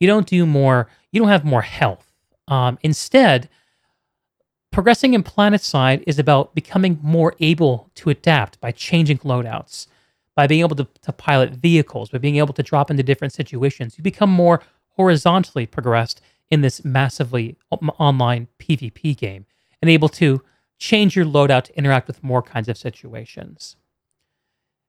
You 0.00 0.06
don't 0.06 0.26
do 0.26 0.46
more. 0.46 0.88
You 1.10 1.20
don't 1.20 1.28
have 1.28 1.44
more 1.44 1.62
health. 1.62 2.10
Um, 2.46 2.78
instead, 2.82 3.48
progressing 4.70 5.12
in 5.12 5.24
PlanetSide 5.24 6.04
is 6.06 6.18
about 6.18 6.54
becoming 6.54 6.98
more 7.02 7.34
able 7.40 7.90
to 7.96 8.08
adapt 8.08 8.60
by 8.60 8.70
changing 8.70 9.18
loadouts, 9.18 9.88
by 10.36 10.46
being 10.46 10.60
able 10.60 10.76
to, 10.76 10.86
to 11.02 11.12
pilot 11.12 11.50
vehicles, 11.50 12.10
by 12.10 12.18
being 12.18 12.36
able 12.36 12.54
to 12.54 12.62
drop 12.62 12.90
into 12.90 13.02
different 13.02 13.34
situations. 13.34 13.98
You 13.98 14.04
become 14.04 14.30
more 14.30 14.62
horizontally 14.90 15.66
progressed 15.66 16.20
in 16.50 16.60
this 16.60 16.84
massively 16.84 17.56
online 17.70 18.46
PvP 18.58 19.16
game 19.16 19.44
and 19.82 19.90
able 19.90 20.08
to 20.08 20.42
change 20.78 21.16
your 21.16 21.24
loadout 21.24 21.64
to 21.64 21.78
interact 21.78 22.06
with 22.06 22.22
more 22.22 22.42
kinds 22.42 22.68
of 22.68 22.78
situations. 22.78 23.76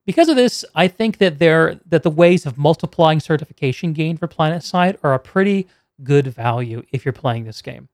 Because 0.06 0.30
of 0.30 0.36
this, 0.36 0.66
I 0.74 0.88
think 0.88 1.18
that 1.18 1.40
there 1.40 1.80
that 1.86 2.04
the 2.04 2.10
ways 2.10 2.46
of 2.46 2.58
multiplying 2.58 3.20
certification 3.20 3.94
gain 3.94 4.18
for 4.18 4.28
PlanetSide 4.28 4.98
are 5.04 5.14
a 5.14 5.20
pretty 5.20 5.68
good 6.04 6.28
value 6.28 6.84
if 6.92 7.06
you're 7.06 7.14
playing 7.14 7.44
this 7.44 7.62
game. 7.62 7.90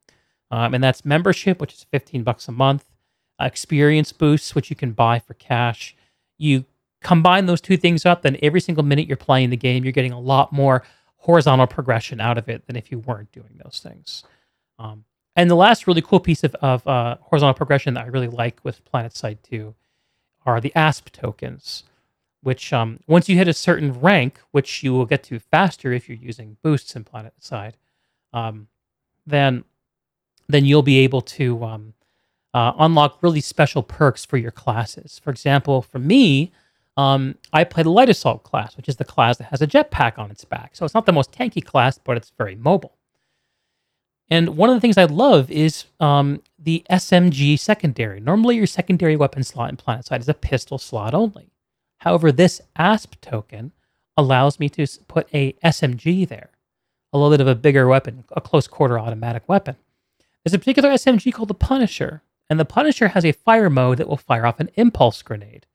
Um, 0.52 0.74
and 0.74 0.84
that's 0.84 1.04
membership, 1.04 1.60
which 1.60 1.74
is 1.74 1.86
15 1.92 2.24
bucks 2.24 2.48
a 2.48 2.52
month, 2.52 2.86
experience 3.42 4.12
boosts, 4.14 4.56
which 4.56 4.70
you 4.70 4.76
can 4.76 4.92
buy 4.92 5.20
for 5.20 5.34
cash. 5.34 5.96
You 6.38 6.66
combine 7.02 7.48
those 7.48 7.62
two 7.62 7.78
things 7.78 8.06
up, 8.06 8.22
then 8.22 8.38
every 8.42 8.62
single 8.62 8.84
minute 8.84 9.08
you're 9.08 9.18
playing 9.18 9.50
the 9.50 9.58
game, 9.58 9.84
you're 9.84 9.92
getting 9.92 10.12
a 10.12 10.20
lot 10.20 10.54
more 10.54 10.84
horizontal 11.18 11.68
progression 11.68 12.22
out 12.22 12.38
of 12.38 12.48
it 12.48 12.66
than 12.68 12.76
if 12.76 12.92
you 12.92 13.00
weren't 13.00 13.32
doing 13.32 13.60
those 13.64 13.82
things. 13.84 14.24
Um, 14.78 15.06
and 15.36 15.50
the 15.50 15.56
last 15.56 15.88
really 15.88 16.02
cool 16.02 16.20
piece 16.20 16.44
of, 16.44 16.56
of 16.56 16.88
uh, 16.88 17.18
horizontal 17.22 17.54
progression 17.54 17.94
that 17.96 18.06
I 18.06 18.08
really 18.08 18.28
like 18.28 18.60
with 18.64 18.84
PlanetSide 18.86 19.40
2 19.44 19.76
are 20.46 20.62
the 20.62 20.74
ASP 20.76 21.12
tokens, 21.12 21.84
which 22.42 22.72
um, 22.72 23.00
once 23.08 23.28
you 23.28 23.36
hit 23.36 23.48
a 23.48 23.54
certain 23.54 24.00
rank, 24.00 24.40
which 24.52 24.84
you 24.84 24.94
will 24.94 25.06
get 25.06 25.24
to 25.24 25.40
faster 25.40 25.92
if 25.92 26.08
you're 26.08 26.18
using 26.18 26.58
boosts 26.62 26.96
in 26.96 27.04
PlanetSide, 27.04 27.74
um, 28.34 28.68
then 29.26 29.64
then 30.48 30.64
you'll 30.64 30.84
be 30.84 31.00
able 31.00 31.22
to 31.22 31.64
um, 31.64 31.94
uh, 32.54 32.72
unlock 32.78 33.18
really 33.24 33.42
special 33.42 33.82
perks 33.82 34.24
for 34.24 34.38
your 34.38 34.52
classes. 34.52 35.20
For 35.24 35.32
example, 35.32 35.82
for 35.82 35.98
me, 35.98 36.52
um, 36.98 37.36
I 37.52 37.64
play 37.64 37.82
the 37.84 37.90
light 37.90 38.10
assault 38.10 38.44
class, 38.44 38.78
which 38.78 38.88
is 38.88 38.98
the 38.98 39.04
class 39.04 39.38
that 39.38 39.46
has 39.46 39.62
a 39.62 39.68
jetpack 39.68 40.18
on 40.18 40.30
its 40.30 40.46
back. 40.46 40.76
So 40.76 40.86
it's 40.86 40.94
not 40.94 41.08
the 41.08 41.12
most 41.12 41.32
tanky 41.32 41.64
class, 41.64 41.98
but 41.98 42.16
it's 42.16 42.32
very 42.38 42.56
mobile. 42.56 42.95
And 44.30 44.58
one 44.58 44.70
of 44.70 44.76
the 44.76 44.82
things 44.82 44.98
I 44.98 45.06
love 45.06 45.52
is 45.52 45.86
um, 46.00 46.42
the 46.58 46.84
SMG 46.90 47.60
secondary. 47.60 48.20
Normally, 48.20 48.56
your 48.56 48.66
secondary 48.66 49.16
weapon 49.16 49.44
slot 49.44 49.70
in 49.70 49.78
PlanetSide 49.78 50.20
is 50.20 50.30
a 50.30 50.34
pistol 50.34 50.78
slot 50.78 51.14
only. 51.14 51.52
However, 52.00 52.32
this 52.32 52.62
ASP 52.76 53.22
token 53.22 53.72
allows 54.18 54.60
me 54.60 54.70
to 54.70 54.88
put 55.08 55.28
a 55.34 55.54
SMG 55.64 56.28
there, 56.28 56.50
a 57.14 57.18
little 57.18 57.32
bit 57.32 57.42
of 57.42 57.48
a 57.48 57.56
bigger 57.56 57.88
weapon, 57.88 58.24
a 58.32 58.42
close 58.42 58.68
quarter 58.68 58.98
automatic 59.00 59.48
weapon. 59.48 59.76
There's 60.44 60.54
a 60.54 60.60
particular 60.60 60.90
SMG 60.92 61.34
called 61.34 61.48
the 61.50 61.54
Punisher, 61.54 62.22
and 62.50 62.60
the 62.60 62.66
Punisher 62.66 63.10
has 63.10 63.26
a 63.26 63.32
fire 63.32 63.70
mode 63.70 63.98
that 63.98 64.08
will 64.08 64.18
fire 64.18 64.46
off 64.46 64.60
an 64.60 64.70
impulse 64.76 65.22
grenade. 65.22 65.66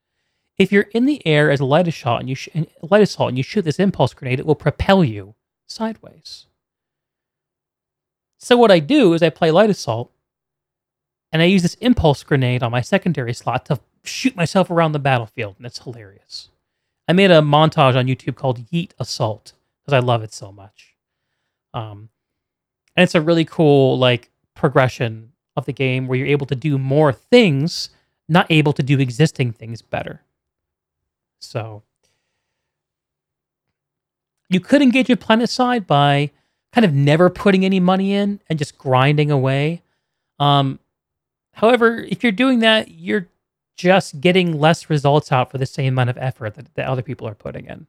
If 0.58 0.70
you're 0.70 0.88
in 0.92 1.06
the 1.06 1.26
air 1.26 1.50
as 1.50 1.60
a 1.60 1.64
light 1.64 1.88
assault 1.88 2.20
and 2.20 2.28
you 2.28 2.34
sh- 2.34 2.48
light 2.82 3.02
assault 3.02 3.30
and 3.30 3.38
you 3.38 3.42
shoot 3.42 3.62
this 3.62 3.78
impulse 3.78 4.12
grenade, 4.14 4.38
it 4.40 4.46
will 4.46 4.54
propel 4.54 5.02
you 5.02 5.34
sideways. 5.66 6.46
So 8.40 8.56
what 8.56 8.70
I 8.70 8.78
do 8.78 9.12
is 9.12 9.22
I 9.22 9.28
play 9.28 9.50
light 9.50 9.70
assault, 9.70 10.10
and 11.30 11.42
I 11.42 11.44
use 11.44 11.62
this 11.62 11.74
impulse 11.74 12.22
grenade 12.22 12.62
on 12.62 12.72
my 12.72 12.80
secondary 12.80 13.34
slot 13.34 13.66
to 13.66 13.78
shoot 14.02 14.34
myself 14.34 14.70
around 14.70 14.92
the 14.92 14.98
battlefield, 14.98 15.56
and 15.58 15.66
it's 15.66 15.78
hilarious. 15.78 16.48
I 17.06 17.12
made 17.12 17.30
a 17.30 17.40
montage 17.40 17.96
on 17.96 18.06
YouTube 18.06 18.36
called 18.36 18.66
Yeet 18.70 18.92
Assault 18.98 19.52
because 19.82 19.92
I 19.92 19.98
love 19.98 20.22
it 20.22 20.32
so 20.32 20.50
much. 20.50 20.94
Um, 21.74 22.08
and 22.96 23.04
it's 23.04 23.14
a 23.14 23.20
really 23.20 23.44
cool 23.44 23.98
like 23.98 24.30
progression 24.54 25.32
of 25.56 25.66
the 25.66 25.72
game 25.72 26.06
where 26.06 26.18
you're 26.18 26.28
able 26.28 26.46
to 26.46 26.54
do 26.54 26.78
more 26.78 27.12
things, 27.12 27.90
not 28.28 28.46
able 28.50 28.72
to 28.72 28.82
do 28.82 28.98
existing 28.98 29.52
things 29.52 29.82
better. 29.82 30.22
So 31.40 31.82
you 34.48 34.60
could 34.60 34.82
engage 34.82 35.08
with 35.08 35.20
PlanetSide 35.20 35.86
by 35.86 36.30
kind 36.72 36.84
of 36.84 36.94
never 36.94 37.30
putting 37.30 37.64
any 37.64 37.80
money 37.80 38.12
in 38.14 38.40
and 38.48 38.58
just 38.58 38.78
grinding 38.78 39.30
away. 39.30 39.82
Um, 40.38 40.78
however, 41.52 41.98
if 41.98 42.22
you're 42.22 42.32
doing 42.32 42.60
that, 42.60 42.90
you're 42.90 43.28
just 43.76 44.20
getting 44.20 44.58
less 44.58 44.90
results 44.90 45.32
out 45.32 45.50
for 45.50 45.58
the 45.58 45.66
same 45.66 45.94
amount 45.94 46.10
of 46.10 46.18
effort 46.18 46.54
that, 46.74 46.86
other 46.86 47.02
people 47.02 47.26
are 47.26 47.34
putting 47.34 47.66
in, 47.66 47.86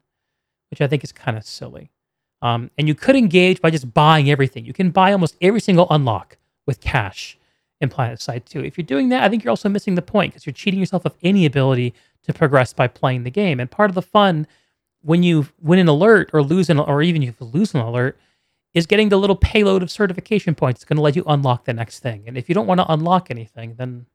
which 0.70 0.82
I 0.82 0.88
think 0.88 1.04
is 1.04 1.12
kind 1.12 1.38
of 1.38 1.46
silly. 1.46 1.92
Um, 2.42 2.72
and 2.78 2.88
you 2.88 2.96
could 2.96 3.16
engage 3.16 3.62
by 3.62 3.70
just 3.70 3.94
buying 3.94 4.30
everything. 4.30 4.66
You 4.66 4.74
can 4.74 4.90
buy 4.90 5.12
almost 5.12 5.36
every 5.42 5.60
single 5.60 5.88
unlock 5.90 6.38
with 6.66 6.80
cash 6.80 7.38
in 7.82 7.90
PlanetSide 7.90 8.46
2. 8.46 8.64
If 8.64 8.78
you're 8.78 8.86
doing 8.86 9.10
that, 9.10 9.24
I 9.24 9.30
think 9.30 9.44
you're 9.44 9.52
also 9.52 9.70
missing 9.70 9.96
the 9.96 10.02
point 10.02 10.34
because 10.34 10.46
you're 10.46 10.54
cheating 10.54 10.80
yourself 10.80 11.06
of 11.06 11.16
any 11.22 11.46
ability 11.46 11.94
to 12.24 12.34
progress 12.34 12.74
by 12.74 12.88
playing 12.88 13.24
the 13.24 13.32
game. 13.32 13.60
And 13.60 13.70
part 13.70 13.92
of 13.92 13.96
the 13.96 14.02
fun 14.02 14.48
when 15.02 15.24
you 15.24 15.48
win 15.62 15.80
an 15.80 15.88
alert 15.88 16.30
or 16.34 16.42
lose 16.42 16.70
an, 16.70 16.80
or 16.80 17.02
even 17.02 17.22
you 17.22 17.34
lose 17.40 17.74
an 17.74 17.82
alert, 17.82 18.18
is 18.74 18.86
getting 18.86 19.10
the 19.10 19.18
little 19.18 19.36
payload 19.36 19.84
of 19.84 19.92
certification 19.92 20.56
points. 20.56 20.80
It's 20.80 20.86
going 20.86 20.98
to 20.98 21.04
let 21.04 21.16
you 21.16 21.24
unlock 21.28 21.66
the 21.66 21.74
next 21.74 22.00
thing. 22.00 22.24
And 22.28 22.38
if 22.38 22.48
you 22.48 22.56
don't 22.56 22.68
want 22.68 22.80
to 22.80 22.92
unlock 22.92 23.30
anything, 23.30 23.76
then, 23.76 24.06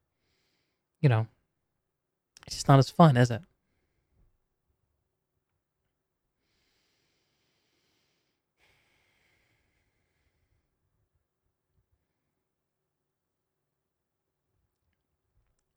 you 1.00 1.08
know, 1.08 1.26
it's 2.46 2.56
just 2.56 2.68
not 2.68 2.78
as 2.78 2.88
fun, 2.88 3.16
is 3.16 3.30
it? 3.30 3.42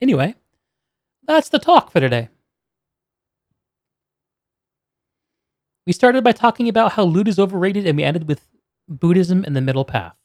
Anyway, 0.00 0.34
that's 1.24 1.50
the 1.50 1.58
talk 1.58 1.90
for 1.90 2.00
today. 2.00 2.30
We 5.86 5.92
started 5.92 6.24
by 6.24 6.32
talking 6.32 6.68
about 6.68 6.92
how 6.92 7.02
loot 7.02 7.28
is 7.28 7.38
overrated, 7.38 7.86
and 7.86 7.96
we 7.98 8.04
ended 8.04 8.26
with 8.26 8.48
Buddhism 8.90 9.44
and 9.44 9.56
the 9.56 9.60
middle 9.60 9.84
path. 9.84 10.16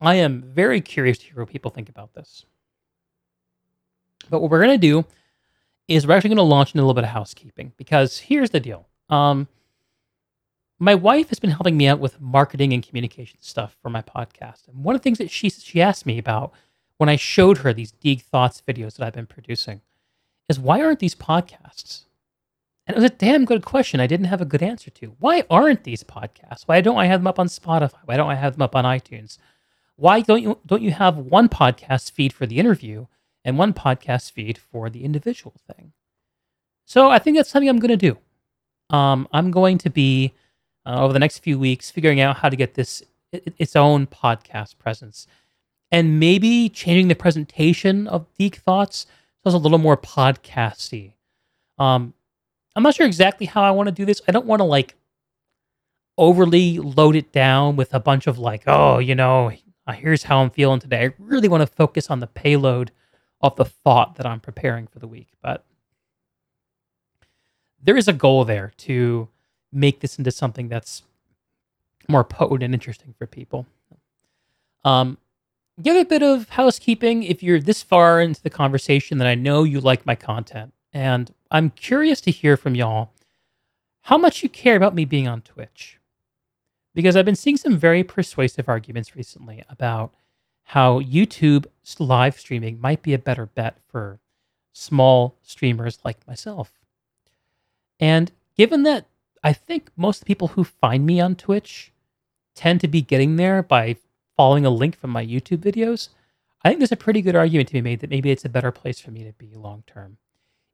I 0.00 0.16
am 0.16 0.42
very 0.42 0.80
curious 0.80 1.18
to 1.18 1.26
hear 1.26 1.36
what 1.36 1.50
people 1.50 1.70
think 1.70 1.88
about 1.88 2.14
this. 2.14 2.44
But 4.30 4.40
what 4.40 4.50
we're 4.50 4.64
going 4.64 4.80
to 4.80 4.86
do 4.86 5.04
is 5.86 6.06
we're 6.06 6.16
actually 6.16 6.30
going 6.30 6.36
to 6.38 6.42
launch 6.42 6.74
into 6.74 6.80
a 6.80 6.84
little 6.84 6.94
bit 6.94 7.04
of 7.04 7.10
housekeeping 7.10 7.72
because 7.76 8.18
here's 8.18 8.50
the 8.50 8.60
deal. 8.60 8.88
Um, 9.08 9.46
my 10.78 10.94
wife 10.96 11.28
has 11.28 11.38
been 11.38 11.50
helping 11.50 11.76
me 11.76 11.86
out 11.86 12.00
with 12.00 12.20
marketing 12.20 12.72
and 12.72 12.84
communication 12.84 13.38
stuff 13.40 13.76
for 13.80 13.90
my 13.90 14.02
podcast. 14.02 14.66
And 14.66 14.82
one 14.82 14.96
of 14.96 15.00
the 15.00 15.04
things 15.04 15.18
that 15.18 15.30
she 15.30 15.48
she 15.50 15.80
asked 15.80 16.06
me 16.06 16.18
about 16.18 16.52
when 16.96 17.08
I 17.08 17.16
showed 17.16 17.58
her 17.58 17.72
these 17.72 17.92
Deeg 17.92 18.22
Thoughts 18.22 18.62
videos 18.66 18.96
that 18.96 19.06
I've 19.06 19.12
been 19.12 19.26
producing 19.26 19.82
is 20.48 20.58
why 20.58 20.82
aren't 20.82 20.98
these 20.98 21.14
podcasts? 21.14 22.06
And 22.86 22.96
it 22.96 23.00
was 23.00 23.10
a 23.10 23.14
damn 23.14 23.44
good 23.44 23.64
question 23.64 24.00
I 24.00 24.06
didn't 24.06 24.26
have 24.26 24.40
a 24.40 24.46
good 24.46 24.62
answer 24.62 24.90
to. 24.90 25.14
Why 25.20 25.44
aren't 25.48 25.84
these 25.84 26.02
podcasts? 26.02 26.64
Why 26.66 26.80
don't 26.80 26.98
I 26.98 27.06
have 27.06 27.20
them 27.20 27.28
up 27.28 27.38
on 27.38 27.46
Spotify? 27.46 27.98
Why 28.04 28.16
don't 28.16 28.30
I 28.30 28.34
have 28.34 28.54
them 28.54 28.62
up 28.62 28.74
on 28.74 28.84
iTunes? 28.84 29.38
Why 29.96 30.20
don't 30.20 30.42
you 30.42 30.58
don't 30.66 30.82
you 30.82 30.90
have 30.90 31.16
one 31.16 31.48
podcast 31.48 32.10
feed 32.10 32.32
for 32.32 32.46
the 32.46 32.58
interview 32.58 33.06
and 33.44 33.56
one 33.58 33.72
podcast 33.72 34.32
feed 34.32 34.58
for 34.58 34.90
the 34.90 35.04
individual 35.04 35.54
thing? 35.66 35.92
So 36.84 37.08
I 37.08 37.18
think 37.18 37.36
that's 37.36 37.50
something 37.50 37.68
I'm 37.68 37.78
going 37.78 37.96
to 37.96 38.12
do. 38.12 38.18
Um, 38.96 39.28
I'm 39.32 39.50
going 39.50 39.78
to 39.78 39.90
be 39.90 40.32
uh, 40.84 41.04
over 41.04 41.12
the 41.12 41.18
next 41.20 41.38
few 41.38 41.58
weeks 41.58 41.90
figuring 41.90 42.20
out 42.20 42.38
how 42.38 42.48
to 42.48 42.56
get 42.56 42.74
this 42.74 43.02
its 43.32 43.76
own 43.76 44.06
podcast 44.06 44.76
presence 44.78 45.26
and 45.90 46.18
maybe 46.18 46.68
changing 46.68 47.08
the 47.08 47.14
presentation 47.14 48.06
of 48.08 48.26
Deeg 48.38 48.56
Thoughts 48.56 49.06
so 49.42 49.48
it's 49.48 49.54
a 49.54 49.58
little 49.58 49.78
more 49.78 49.96
podcasty. 49.96 51.14
Um, 51.78 52.14
I'm 52.74 52.82
not 52.82 52.94
sure 52.94 53.06
exactly 53.06 53.46
how 53.46 53.62
I 53.62 53.70
want 53.70 53.88
to 53.88 53.92
do 53.92 54.04
this. 54.04 54.22
I 54.26 54.32
don't 54.32 54.46
want 54.46 54.60
to 54.60 54.64
like 54.64 54.94
overly 56.18 56.78
load 56.78 57.16
it 57.16 57.32
down 57.32 57.76
with 57.76 57.92
a 57.94 58.00
bunch 58.00 58.26
of 58.26 58.38
like, 58.38 58.64
oh, 58.66 58.98
you 58.98 59.14
know, 59.14 59.52
uh, 59.86 59.92
here's 59.92 60.24
how 60.24 60.42
I'm 60.42 60.50
feeling 60.50 60.80
today. 60.80 61.06
I 61.06 61.14
really 61.18 61.48
want 61.48 61.62
to 61.62 61.66
focus 61.66 62.10
on 62.10 62.20
the 62.20 62.26
payload 62.26 62.92
of 63.40 63.56
the 63.56 63.64
thought 63.64 64.16
that 64.16 64.26
I'm 64.26 64.40
preparing 64.40 64.86
for 64.86 64.98
the 64.98 65.08
week. 65.08 65.28
But 65.42 65.64
there 67.82 67.96
is 67.96 68.08
a 68.08 68.12
goal 68.12 68.44
there 68.44 68.72
to 68.78 69.28
make 69.72 70.00
this 70.00 70.18
into 70.18 70.30
something 70.30 70.68
that's 70.68 71.02
more 72.08 72.24
potent 72.24 72.62
and 72.62 72.74
interesting 72.74 73.14
for 73.18 73.26
people. 73.26 73.66
Um, 74.84 75.18
give 75.80 75.96
a 75.96 76.04
bit 76.04 76.22
of 76.22 76.50
housekeeping 76.50 77.22
if 77.22 77.42
you're 77.42 77.60
this 77.60 77.82
far 77.82 78.20
into 78.20 78.42
the 78.42 78.50
conversation 78.50 79.18
that 79.18 79.26
I 79.26 79.34
know 79.34 79.64
you 79.64 79.80
like 79.80 80.06
my 80.06 80.14
content. 80.14 80.72
And 80.92 81.32
I'm 81.52 81.68
curious 81.68 82.22
to 82.22 82.30
hear 82.30 82.56
from 82.56 82.74
y'all 82.74 83.12
how 84.04 84.16
much 84.16 84.42
you 84.42 84.48
care 84.48 84.74
about 84.74 84.94
me 84.94 85.04
being 85.04 85.28
on 85.28 85.42
Twitch. 85.42 85.98
Because 86.94 87.14
I've 87.14 87.26
been 87.26 87.36
seeing 87.36 87.58
some 87.58 87.76
very 87.76 88.02
persuasive 88.02 88.70
arguments 88.70 89.14
recently 89.14 89.62
about 89.68 90.14
how 90.62 91.00
YouTube 91.00 91.66
live 91.98 92.40
streaming 92.40 92.80
might 92.80 93.02
be 93.02 93.12
a 93.12 93.18
better 93.18 93.44
bet 93.44 93.76
for 93.86 94.18
small 94.72 95.36
streamers 95.42 95.98
like 96.06 96.26
myself. 96.26 96.72
And 98.00 98.32
given 98.56 98.82
that 98.84 99.06
I 99.44 99.52
think 99.52 99.90
most 99.94 100.24
people 100.24 100.48
who 100.48 100.64
find 100.64 101.04
me 101.04 101.20
on 101.20 101.36
Twitch 101.36 101.92
tend 102.54 102.80
to 102.80 102.88
be 102.88 103.02
getting 103.02 103.36
there 103.36 103.62
by 103.62 103.96
following 104.38 104.64
a 104.64 104.70
link 104.70 104.98
from 104.98 105.10
my 105.10 105.24
YouTube 105.24 105.58
videos, 105.58 106.08
I 106.64 106.70
think 106.70 106.80
there's 106.80 106.92
a 106.92 106.96
pretty 106.96 107.20
good 107.20 107.36
argument 107.36 107.68
to 107.68 107.74
be 107.74 107.82
made 107.82 108.00
that 108.00 108.10
maybe 108.10 108.30
it's 108.30 108.46
a 108.46 108.48
better 108.48 108.72
place 108.72 109.00
for 109.00 109.10
me 109.10 109.22
to 109.24 109.32
be 109.34 109.54
long 109.54 109.84
term. 109.86 110.16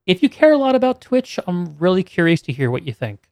If 0.09 0.23
you 0.23 0.31
care 0.31 0.53
a 0.53 0.57
lot 0.57 0.75
about 0.75 1.03
Twitch, 1.03 1.39
I'm 1.47 1.77
really 1.77 2.03
curious 2.03 2.41
to 2.43 2.53
hear 2.53 2.71
what 2.71 2.87
you 2.87 2.95
think. 2.95 3.29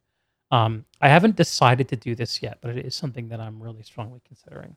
Um, 0.51 0.85
I 1.01 1.09
haven't 1.09 1.35
decided 1.35 1.89
to 1.89 1.97
do 1.97 2.15
this 2.15 2.43
yet, 2.43 2.59
but 2.61 2.77
it 2.77 2.85
is 2.85 2.95
something 2.95 3.29
that 3.29 3.41
I'm 3.41 3.63
really 3.63 3.83
strongly 3.83 4.21
considering. 4.27 4.77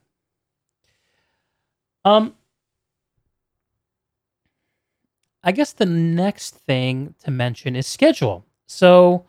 Um, 2.06 2.34
I 5.44 5.52
guess 5.52 5.74
the 5.74 5.84
next 5.84 6.54
thing 6.54 7.14
to 7.22 7.30
mention 7.30 7.76
is 7.76 7.86
schedule. 7.86 8.46
So, 8.66 9.26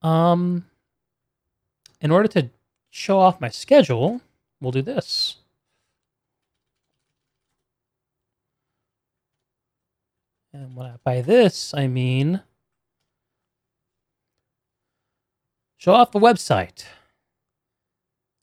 um, 0.00 0.64
in 2.00 2.10
order 2.10 2.28
to 2.28 2.48
show 2.88 3.18
off 3.18 3.42
my 3.42 3.50
schedule, 3.50 4.22
we'll 4.58 4.72
do 4.72 4.80
this. 4.80 5.36
And 10.54 10.80
I, 10.80 10.94
by 11.02 11.20
this, 11.20 11.74
I 11.74 11.88
mean 11.88 12.40
show 15.76 15.92
off 15.92 16.12
the 16.12 16.20
website. 16.20 16.84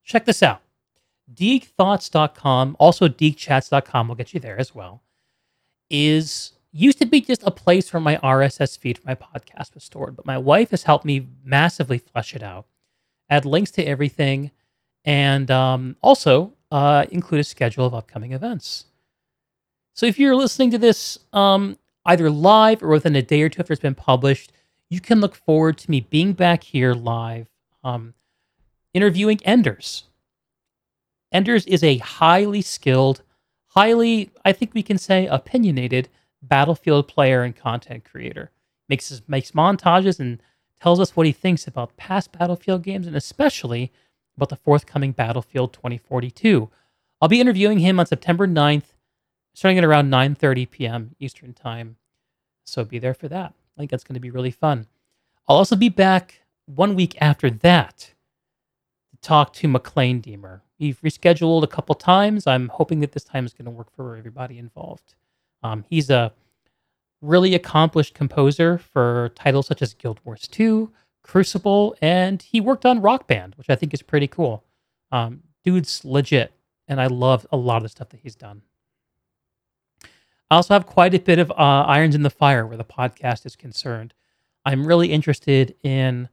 Check 0.04 0.26
this 0.26 0.44
out. 0.44 0.62
DeegThoughts.com, 1.34 2.76
also 2.78 3.08
DeegChats.com, 3.08 4.10
will 4.10 4.16
get 4.16 4.34
you 4.34 4.42
there 4.42 4.60
as 4.60 4.76
well, 4.76 5.02
is 5.90 6.52
used 6.74 7.00
to 7.00 7.06
be 7.06 7.22
just 7.22 7.44
a 7.44 7.52
place 7.52 7.94
where 7.94 8.02
my 8.02 8.18
RSS 8.18 8.78
feed 8.78 8.98
for 8.98 9.08
my 9.08 9.16
podcast 9.16 9.74
was 9.74 9.86
stored, 9.86 10.18
but 10.18 10.26
my 10.26 10.38
wife 10.38 10.72
has 10.72 10.84
helped 10.84 11.06
me 11.06 11.28
massively 11.46 11.98
flesh 11.98 12.36
it 12.36 12.44
out, 12.44 12.66
add 13.30 13.46
links 13.46 13.72
to 13.72 13.84
everything, 13.86 14.52
and 15.06 15.50
um, 15.50 15.96
also 16.02 16.54
uh, 16.72 17.06
include 17.10 17.40
a 17.40 17.46
schedule 17.46 17.86
of 17.86 17.94
upcoming 17.94 18.34
events. 18.34 18.86
So 19.94 20.06
if 20.06 20.20
you're 20.20 20.36
listening 20.36 20.72
to 20.72 20.78
this 20.78 21.18
um, 21.32 21.78
either 22.06 22.30
live 22.30 22.82
or 22.82 22.90
within 22.90 23.16
a 23.16 23.22
day 23.22 23.42
or 23.42 23.50
two 23.50 23.62
after 23.62 23.74
it's 23.74 23.82
been 23.82 23.96
published, 23.96 24.52
you 24.90 25.00
can 25.00 25.22
look 25.22 25.36
forward 25.36 25.78
to 25.80 25.92
me 25.92 26.02
being 26.02 26.34
back 26.34 26.64
here 26.64 26.94
live 26.94 27.48
um, 27.84 28.14
interviewing 28.94 29.40
Enders. 29.44 30.04
Enders 31.32 31.66
is 31.66 31.84
a 31.84 31.98
highly 31.98 32.62
skilled, 32.62 33.22
highly, 33.68 34.32
I 34.44 34.52
think 34.52 34.74
we 34.74 34.84
can 34.84 34.98
say, 34.98 35.28
opinionated 35.28 36.10
Battlefield 36.42 37.08
player 37.08 37.44
and 37.44 37.56
content 37.56 38.04
creator. 38.04 38.52
Makes 38.90 39.22
makes 39.28 39.52
montages 39.52 40.20
and 40.20 40.42
tells 40.82 41.00
us 41.00 41.16
what 41.16 41.28
he 41.28 41.32
thinks 41.32 41.68
about 41.68 41.96
past 41.96 42.32
Battlefield 42.32 42.84
games 42.84 43.08
and 43.08 43.16
especially 43.16 43.92
about 44.36 44.50
the 44.50 44.56
forthcoming 44.56 45.12
Battlefield 45.12 45.72
2042. 45.74 46.70
I'll 47.22 47.30
be 47.30 47.40
interviewing 47.40 47.80
him 47.80 48.00
on 48.00 48.08
September 48.08 48.48
9th, 48.48 48.91
starting 49.54 49.78
at 49.78 49.84
around 49.84 50.10
9:30 50.10 50.70
p.m. 50.70 51.16
Eastern 51.20 51.54
Time. 51.54 51.98
So 52.66 52.84
be 52.84 53.00
there 53.00 53.14
for 53.14 53.28
that. 53.28 53.54
I 53.76 53.80
think 53.80 53.92
that's 53.92 54.04
going 54.04 54.16
to 54.16 54.20
be 54.20 54.32
really 54.32 54.52
fun. 54.52 54.88
I'll 55.48 55.58
also 55.58 55.76
be 55.76 55.90
back 55.90 56.42
one 56.66 56.96
week 56.96 57.18
after 57.20 57.50
that 57.50 58.14
to 59.12 59.18
talk 59.22 59.54
to 59.54 59.68
Maclaine 59.68 60.22
Diemer. 60.22 60.62
We've 60.80 61.00
rescheduled 61.02 61.64
a 61.64 61.68
couple 61.68 61.96
times. 61.96 62.48
I'm 62.48 62.70
hoping 62.70 63.00
that 63.02 63.12
this 63.12 63.24
time 63.24 63.46
is 63.46 63.54
going 63.54 63.66
to 63.66 63.72
work 63.72 63.92
for 63.96 64.16
everybody 64.16 64.58
involved. 64.58 65.16
Um, 65.64 65.86
he's 65.90 66.10
a 66.10 66.34
really 67.22 67.54
accomplished 67.54 68.14
composer 68.14 68.78
for 68.78 69.32
titles 69.36 69.68
such 69.68 69.82
as 69.82 69.94
Guild 69.94 70.20
Wars 70.24 70.48
2, 70.48 70.92
Crucible, 71.24 71.96
and 72.02 72.42
he 72.42 72.60
worked 72.60 72.86
on 72.86 73.02
Rock 73.02 73.28
Band, 73.28 73.56
which 73.56 73.70
I 73.70 73.76
think 73.76 73.94
is 73.94 74.02
pretty 74.02 74.28
cool. 74.28 74.64
Um, 75.12 75.44
dude's 75.64 76.04
legit, 76.04 76.52
and 76.88 77.00
I 77.00 77.08
love 77.08 77.46
a 77.52 77.58
lot 77.58 77.78
of 77.78 77.84
the 77.84 77.90
stuff 77.90 78.10
that 78.10 78.22
he's 78.22 78.36
done. 78.36 78.64
I 80.52 80.56
also 80.56 80.74
have 80.74 80.86
quite 80.86 81.14
a 81.14 81.20
bit 81.20 81.40
of 81.40 81.50
uh, 81.52 81.54
irons 81.88 82.14
in 82.14 82.24
the 82.24 82.30
fire 82.30 82.68
where 82.68 82.76
the 82.76 82.84
podcast 82.84 83.46
is 83.46 83.56
concerned. 83.56 84.14
I'm 84.66 84.86
really 84.86 85.14
interested 85.14 85.76
in 85.82 86.28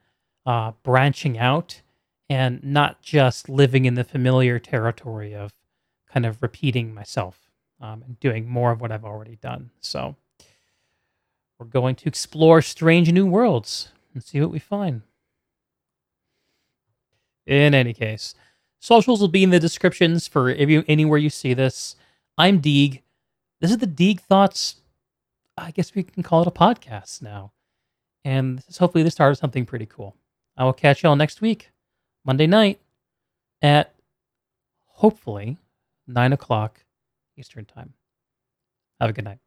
uh, 0.44 0.72
branching 0.82 1.38
out 1.38 1.82
and 2.28 2.62
not 2.64 3.00
just 3.00 3.48
living 3.48 3.84
in 3.84 3.94
the 3.94 4.02
familiar 4.02 4.58
territory 4.58 5.36
of 5.36 5.52
kind 6.12 6.26
of 6.26 6.42
repeating 6.42 6.92
myself 6.92 7.48
um, 7.80 8.02
and 8.04 8.18
doing 8.18 8.48
more 8.48 8.72
of 8.72 8.80
what 8.80 8.90
I've 8.90 9.04
already 9.04 9.36
done. 9.36 9.70
So 9.80 10.16
we're 11.60 11.66
going 11.66 11.94
to 11.94 12.08
explore 12.08 12.60
strange 12.60 13.12
new 13.12 13.24
worlds 13.24 13.92
and 14.14 14.24
see 14.24 14.40
what 14.40 14.50
we 14.50 14.58
find. 14.58 15.02
In 17.46 17.72
any 17.72 17.94
case, 17.94 18.34
socials 18.80 19.20
will 19.20 19.28
be 19.28 19.44
in 19.44 19.50
the 19.50 19.60
descriptions 19.60 20.26
for 20.26 20.50
you, 20.50 20.82
anywhere 20.88 21.18
you 21.18 21.30
see 21.30 21.54
this. 21.54 21.94
I'm 22.36 22.58
Deeg. 22.58 23.04
This 23.60 23.72
is 23.72 23.78
the 23.78 23.86
Deeg 23.86 24.20
Thoughts. 24.20 24.76
I 25.56 25.72
guess 25.72 25.92
we 25.92 26.04
can 26.04 26.22
call 26.22 26.42
it 26.42 26.48
a 26.48 26.52
podcast 26.52 27.22
now. 27.22 27.52
And 28.24 28.58
this 28.58 28.68
is 28.68 28.78
hopefully 28.78 29.02
the 29.02 29.10
start 29.10 29.32
of 29.32 29.38
something 29.38 29.66
pretty 29.66 29.86
cool. 29.86 30.14
I 30.56 30.64
will 30.64 30.72
catch 30.72 31.02
y'all 31.02 31.16
next 31.16 31.40
week, 31.40 31.72
Monday 32.24 32.46
night, 32.46 32.80
at 33.60 33.94
hopefully 34.86 35.56
9 36.06 36.32
o'clock 36.32 36.84
Eastern 37.36 37.64
Time. 37.64 37.94
Have 39.00 39.10
a 39.10 39.12
good 39.12 39.24
night. 39.24 39.38